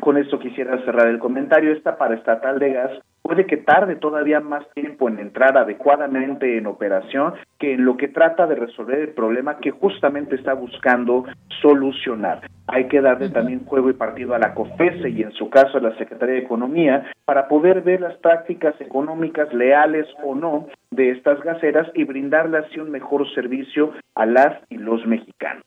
[0.00, 1.72] Con esto quisiera cerrar el comentario.
[1.72, 2.90] Esta paraestatal de gas
[3.22, 8.08] puede que tarde todavía más tiempo en entrar adecuadamente en operación que en lo que
[8.08, 11.24] trata de resolver el problema que justamente está buscando
[11.60, 12.40] solucionar.
[12.72, 15.80] Hay que darle también juego y partido a la COFESE y en su caso a
[15.82, 21.38] la Secretaría de Economía para poder ver las prácticas económicas leales o no de estas
[21.42, 25.66] gaseras y brindarle así un mejor servicio a las y los mexicanos.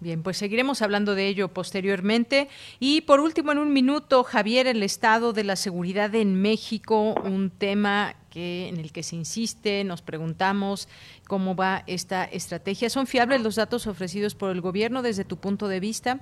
[0.00, 2.48] Bien, pues seguiremos hablando de ello posteriormente.
[2.78, 7.50] Y por último, en un minuto, Javier, el estado de la seguridad en México, un
[7.50, 10.88] tema que en el que se insiste, nos preguntamos
[11.28, 12.88] cómo va esta estrategia.
[12.88, 16.20] ¿Son fiables los datos ofrecidos por el gobierno desde tu punto de vista?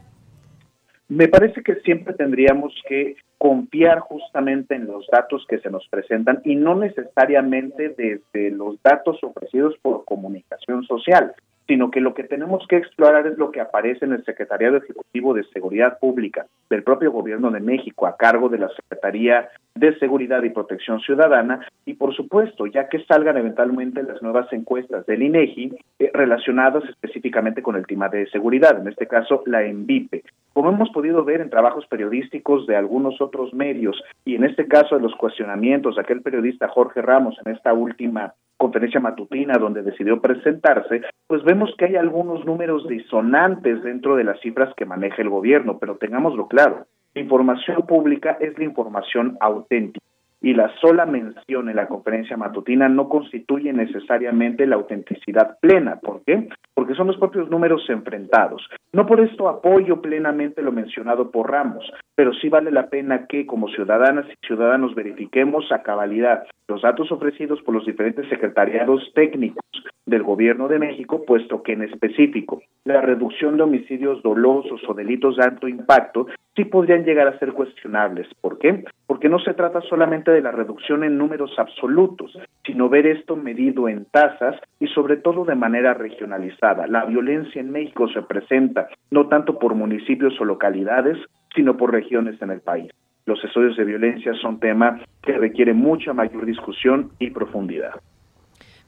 [1.08, 6.40] Me parece que siempre tendríamos que confiar justamente en los datos que se nos presentan
[6.44, 11.34] y no necesariamente desde los datos ofrecidos por comunicación social
[11.68, 15.34] sino que lo que tenemos que explorar es lo que aparece en el Secretariado Ejecutivo
[15.34, 20.42] de Seguridad Pública del propio Gobierno de México a cargo de la Secretaría de Seguridad
[20.42, 25.76] y Protección Ciudadana y por supuesto, ya que salgan eventualmente las nuevas encuestas del INEGI
[25.98, 30.24] eh, relacionadas específicamente con el tema de seguridad, en este caso la ENVIPE.
[30.54, 34.96] Como hemos podido ver en trabajos periodísticos de algunos otros medios y en este caso
[34.96, 40.20] de los cuestionamientos de aquel periodista Jorge Ramos en esta última conferencia matutina donde decidió
[40.20, 45.30] presentarse, pues vemos que hay algunos números disonantes dentro de las cifras que maneja el
[45.30, 50.04] gobierno, pero tengámoslo claro, la información pública es la información auténtica
[50.40, 55.96] y la sola mención en la conferencia matutina no constituye necesariamente la autenticidad plena.
[56.00, 56.48] ¿Por qué?
[56.74, 58.68] Porque son los propios números enfrentados.
[58.92, 63.46] No por esto apoyo plenamente lo mencionado por Ramos, pero sí vale la pena que
[63.46, 69.64] como ciudadanas y ciudadanos verifiquemos a cabalidad los datos ofrecidos por los diferentes secretariados técnicos
[70.06, 75.36] del Gobierno de México, puesto que en específico la reducción de homicidios dolosos o delitos
[75.36, 78.26] de alto impacto sí podrían llegar a ser cuestionables.
[78.40, 78.84] ¿Por qué?
[79.06, 83.88] Porque no se trata solamente de la reducción en números absolutos, sino ver esto medido
[83.88, 86.86] en tasas y sobre todo de manera regionalizada.
[86.86, 91.18] La violencia en México se presenta no tanto por municipios o localidades,
[91.54, 92.90] sino por regiones en el país.
[93.26, 98.00] Los estudios de violencia son tema que requiere mucha mayor discusión y profundidad.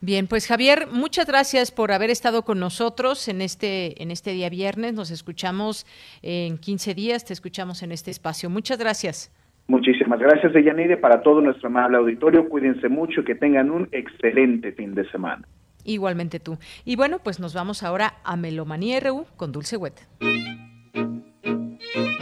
[0.02, 4.48] Bien, pues Javier, muchas gracias por haber estado con nosotros en este, en este día
[4.48, 4.94] viernes.
[4.94, 5.86] Nos escuchamos
[6.22, 8.48] en 15 días, te escuchamos en este espacio.
[8.48, 9.30] Muchas gracias.
[9.70, 12.48] Muchísimas gracias, Deyanire, para todo nuestro amable auditorio.
[12.48, 15.46] Cuídense mucho y que tengan un excelente fin de semana.
[15.84, 16.58] Igualmente tú.
[16.84, 19.94] Y bueno, pues nos vamos ahora a Melomanía RU con Dulce Wet.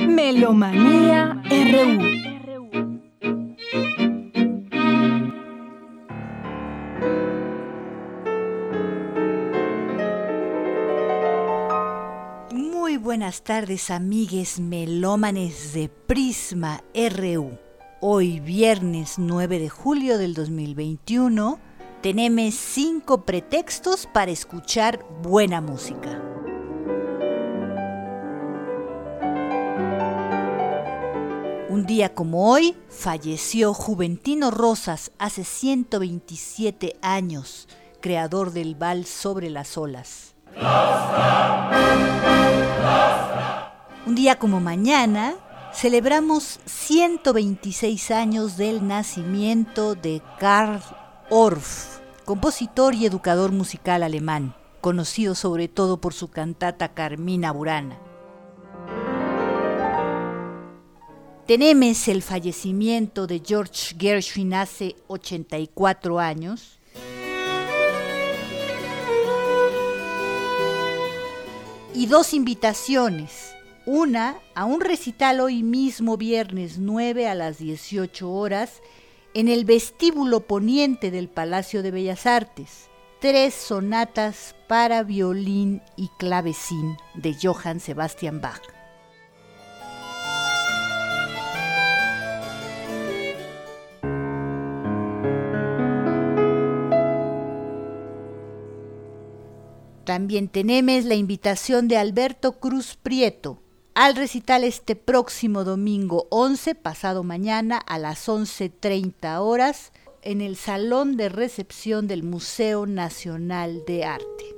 [0.06, 1.42] Melomanía
[1.72, 2.37] RU.
[13.28, 17.58] Buenas tardes, amigues melómanes de Prisma RU.
[18.00, 21.60] Hoy, viernes 9 de julio del 2021,
[22.00, 26.22] tenemos cinco pretextos para escuchar buena música.
[31.68, 37.68] Un día como hoy, falleció Juventino Rosas hace 127 años,
[38.00, 40.27] creador del Val sobre las olas.
[44.06, 45.34] Un día como mañana,
[45.72, 50.80] celebramos 126 años del nacimiento de Karl
[51.30, 57.98] Orff, compositor y educador musical alemán, conocido sobre todo por su cantata Carmina Burana.
[61.46, 66.77] Tenemos el fallecimiento de George Gershwin hace 84 años.
[71.98, 73.56] Y dos invitaciones.
[73.84, 78.82] Una a un recital hoy mismo viernes 9 a las 18 horas
[79.34, 82.88] en el vestíbulo poniente del Palacio de Bellas Artes.
[83.20, 88.77] Tres sonatas para violín y clavecín de Johann Sebastian Bach.
[100.08, 103.60] También tenemos la invitación de Alberto Cruz Prieto
[103.94, 111.18] al recital este próximo domingo 11, pasado mañana a las 11.30 horas, en el Salón
[111.18, 114.57] de Recepción del Museo Nacional de Arte.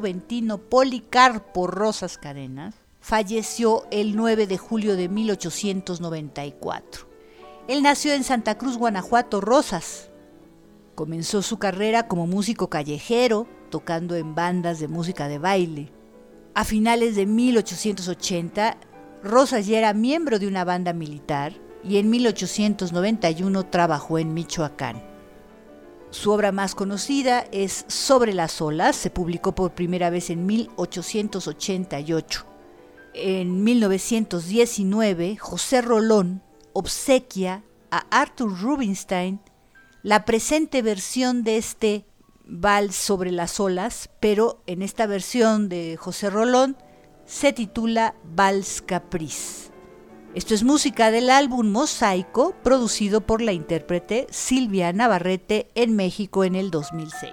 [0.00, 7.06] Juventino Policarpo Rosas Cadenas falleció el 9 de julio de 1894.
[7.68, 10.08] Él nació en Santa Cruz, Guanajuato, Rosas.
[10.94, 15.92] Comenzó su carrera como músico callejero, tocando en bandas de música de baile.
[16.54, 18.78] A finales de 1880,
[19.22, 21.52] Rosas ya era miembro de una banda militar
[21.84, 25.09] y en 1891 trabajó en Michoacán.
[26.10, 32.46] Su obra más conocida es Sobre las olas, se publicó por primera vez en 1888.
[33.14, 36.42] En 1919, José Rolón
[36.72, 39.40] obsequia a Arthur Rubinstein
[40.02, 42.06] la presente versión de este
[42.44, 46.76] Vals sobre las olas, pero en esta versión de José Rolón
[47.26, 49.59] se titula Vals Caprice.
[50.32, 56.54] Esto es música del álbum Mosaico, producido por la intérprete Silvia Navarrete en México en
[56.54, 57.32] el 2006.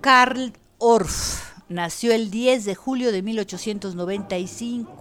[0.00, 5.00] Karl Orff nació el 10 de julio de 1895.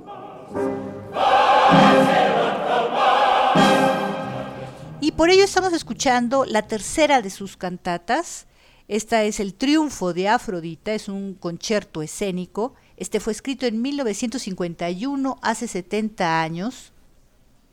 [5.01, 8.47] Y por ello estamos escuchando la tercera de sus cantatas.
[8.89, 12.73] Esta es El Triunfo de Afrodita, es un concierto escénico.
[12.97, 16.91] Este fue escrito en 1951, hace 70 años.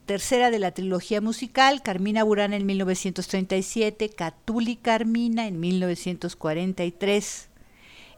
[0.05, 7.49] Tercera de la trilogía musical, Carmina Burana en 1937, Catuli Carmina en 1943.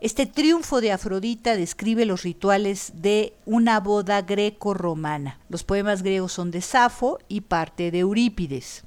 [0.02, 5.40] Este triunfo de Afrodita describe los rituales de una boda greco-romana.
[5.50, 8.84] Los poemas griegos son de Safo y parte de Eurípides.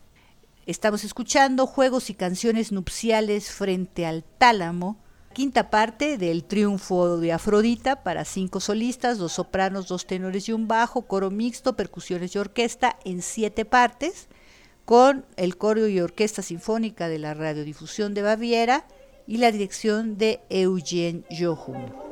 [0.64, 4.96] Estamos escuchando juegos y canciones nupciales frente al tálamo,
[5.32, 10.68] quinta parte del triunfo de Afrodita para cinco solistas, dos sopranos, dos tenores y un
[10.68, 14.28] bajo, coro mixto, percusiones y orquesta en siete partes,
[14.84, 18.86] con el coro y orquesta sinfónica de la Radiodifusión de Baviera
[19.26, 22.11] y la dirección de Eugene Johun.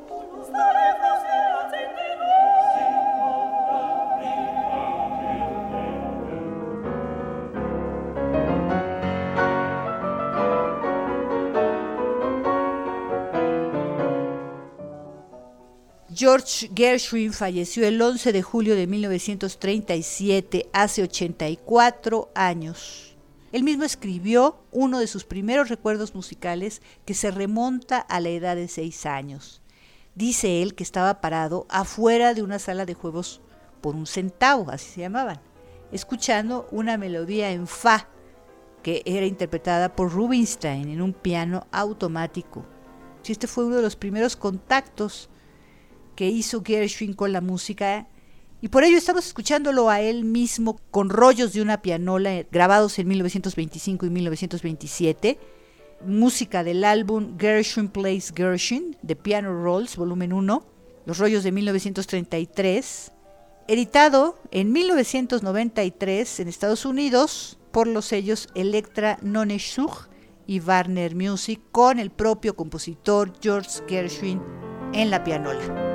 [16.20, 23.16] George Gershwin falleció el 11 de julio de 1937, hace 84 años.
[23.52, 28.55] Él mismo escribió uno de sus primeros recuerdos musicales que se remonta a la edad
[28.55, 29.62] de seis años.
[30.14, 33.40] Dice él que estaba parado afuera de una sala de juegos
[33.80, 35.40] por un centavo, así se llamaban,
[35.90, 38.09] escuchando una melodía en fa
[38.82, 42.66] que era interpretada por Rubinstein en un piano automático.
[43.26, 45.30] Este fue uno de los primeros contactos
[46.14, 48.06] que hizo Gershwin con la música
[48.62, 53.08] y por ello estamos escuchándolo a él mismo con rollos de una pianola grabados en
[53.08, 55.38] 1925 y 1927,
[56.04, 60.62] música del álbum Gershwin Plays Gershwin de Piano Rolls, volumen 1,
[61.06, 63.12] los rollos de 1933,
[63.66, 70.08] editado en 1993 en Estados Unidos por los sellos Electra Nonechug
[70.46, 74.42] y Warner Music con el propio compositor George Gershwin
[74.92, 75.89] en la pianola.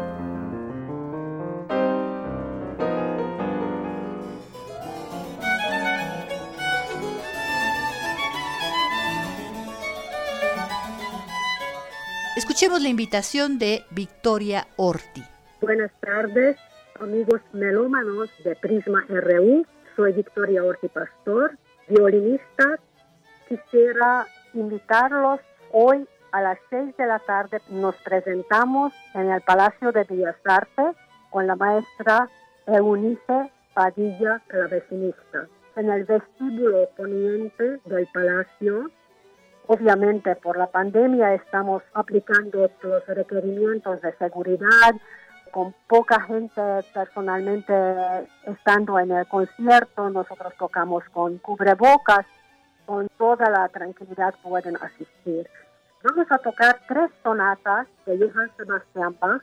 [12.36, 15.24] Escuchemos la invitación de Victoria Orti.
[15.62, 16.57] Buenas tardes,
[16.99, 19.66] amigos melómanos de Prisma RU.
[19.95, 21.57] Soy Victoria Orti Pastor,
[21.88, 22.78] violinista.
[23.48, 25.40] Quisiera invitarlos
[25.72, 27.62] hoy a las 6 de la tarde.
[27.70, 30.94] Nos presentamos en el Palacio de Bellas Artes
[31.30, 32.30] con la maestra
[32.68, 35.48] Eunice Padilla, clavecinista.
[35.78, 38.91] En el vestíbulo poniente del palacio
[39.67, 44.93] Obviamente por la pandemia estamos aplicando los requerimientos de seguridad,
[45.51, 46.61] con poca gente
[46.93, 47.73] personalmente
[48.45, 52.25] estando en el concierto, nosotros tocamos con cubrebocas,
[52.85, 55.49] con toda la tranquilidad pueden asistir.
[56.03, 59.41] Vamos a tocar tres sonatas de Johann Sebastian Bach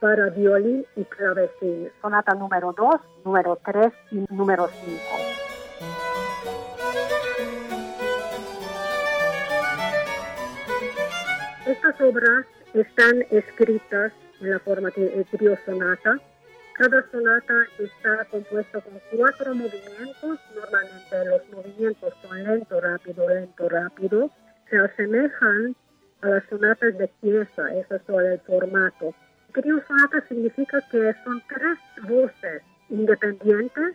[0.00, 1.90] para violín y clavecín.
[2.00, 5.39] Sonata número 2, número 3 y número 5.
[11.70, 16.18] Estas obras están escritas en la forma de trío sonata.
[16.74, 20.40] Cada sonata está compuesta con cuatro movimientos.
[20.56, 24.30] Normalmente los movimientos son lento, rápido, lento, rápido.
[24.68, 25.76] Se asemejan
[26.22, 29.14] a las sonatas de pieza, ese es el formato.
[29.54, 33.94] Trío sonata significa que son tres voces independientes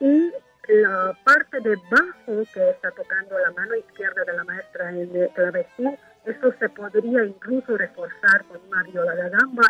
[0.00, 0.32] y
[0.68, 5.30] la parte de bajo que está tocando la mano izquierda de la maestra en el
[5.30, 5.96] clavecín
[6.26, 9.62] esto se podría incluso reforzar con una viola gamba.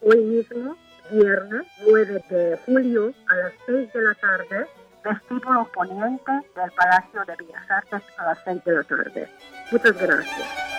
[0.00, 0.76] Hoy mismo,
[1.10, 4.66] viernes 9 de julio, a las 6 de la tarde,
[5.04, 9.28] vestíbulo poniente del Palacio de Bellas Artes a las 6 de la tarde.
[9.72, 10.73] Muchas gracias.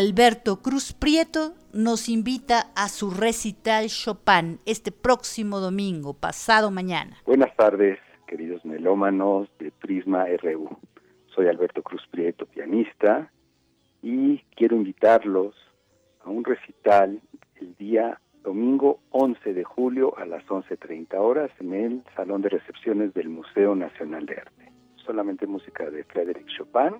[0.00, 7.18] Alberto Cruz Prieto nos invita a su recital Chopin este próximo domingo, pasado mañana.
[7.26, 10.70] Buenas tardes, queridos melómanos de Prisma RU.
[11.34, 13.30] Soy Alberto Cruz Prieto, pianista,
[14.00, 15.54] y quiero invitarlos
[16.24, 17.20] a un recital
[17.56, 23.12] el día domingo 11 de julio a las 11.30 horas en el Salón de Recepciones
[23.12, 24.72] del Museo Nacional de Arte.
[25.04, 26.94] Solamente música de Frédéric Chopin,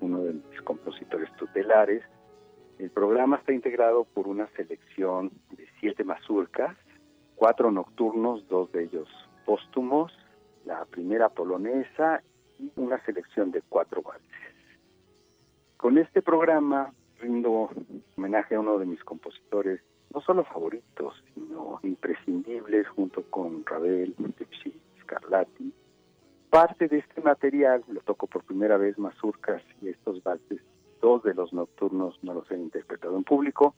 [0.00, 2.04] uno de mis compositores tutelares,
[2.78, 6.76] el programa está integrado por una selección de siete mazurcas,
[7.34, 9.08] cuatro nocturnos, dos de ellos
[9.46, 10.12] póstumos,
[10.64, 12.22] la primera polonesa
[12.58, 14.26] y una selección de cuatro valses.
[15.76, 17.70] Con este programa rindo
[18.16, 19.80] homenaje a uno de mis compositores,
[20.12, 25.72] no solo favoritos, sino imprescindibles, junto con Ravel, Debussy, Scarlatti.
[26.50, 30.60] Parte de este material lo toco por primera vez mazurcas y estos valses
[31.00, 33.74] dos de los nocturnos no los he interpretado en público,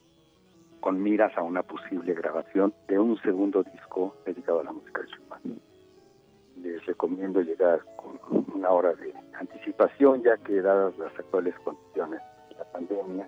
[0.79, 5.07] con miras a una posible grabación de un segundo disco dedicado a la música de
[5.07, 5.61] Chopin.
[6.61, 12.55] Les recomiendo llegar con una hora de anticipación, ya que dadas las actuales condiciones de
[12.55, 13.27] la pandemia,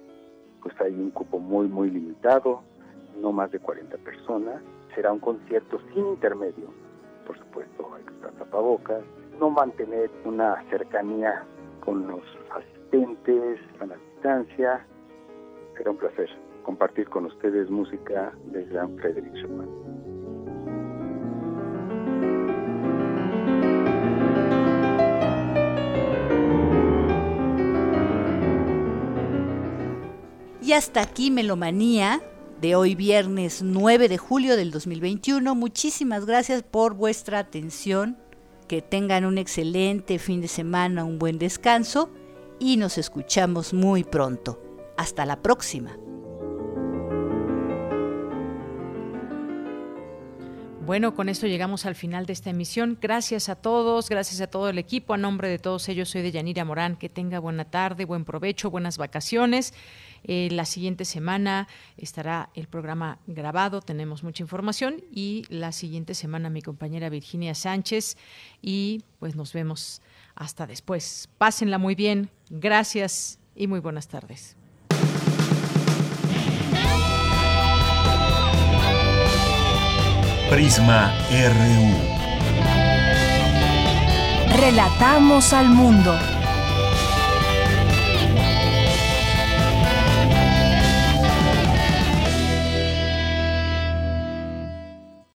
[0.62, 2.62] pues hay un cupo muy, muy limitado,
[3.20, 4.62] no más de 40 personas.
[4.96, 6.68] Será un concierto sin intermedio,
[7.26, 9.04] por supuesto, hay que tapabocas,
[9.40, 11.46] no mantener una cercanía
[11.80, 14.86] con los asistentes, a la distancia.
[15.78, 16.30] Será un placer
[16.64, 19.70] compartir con ustedes música de Jean Frédéric Chopin.
[30.62, 32.22] Y hasta aquí Melomanía
[32.60, 35.56] de hoy viernes 9 de julio del 2021.
[35.56, 38.18] Muchísimas gracias por vuestra atención.
[38.68, 42.10] Que tengan un excelente fin de semana, un buen descanso
[42.62, 44.62] y nos escuchamos muy pronto.
[44.96, 45.98] Hasta la próxima.
[50.86, 53.00] Bueno, con esto llegamos al final de esta emisión.
[53.02, 55.16] Gracias a todos, gracias a todo el equipo.
[55.16, 56.98] A nombre de todos ellos, soy de Yanira Morán.
[56.98, 59.74] Que tenga buena tarde, buen provecho, buenas vacaciones.
[60.24, 61.68] Eh, la siguiente semana
[61.98, 65.02] estará el programa grabado, tenemos mucha información.
[65.12, 68.18] Y la siguiente semana mi compañera Virginia Sánchez.
[68.62, 70.02] Y pues nos vemos
[70.42, 71.30] hasta después.
[71.38, 72.32] Pásenla muy bien.
[72.50, 74.58] Gracias y muy buenas tardes.
[80.50, 82.22] Prisma RU.
[84.58, 86.18] Relatamos al mundo.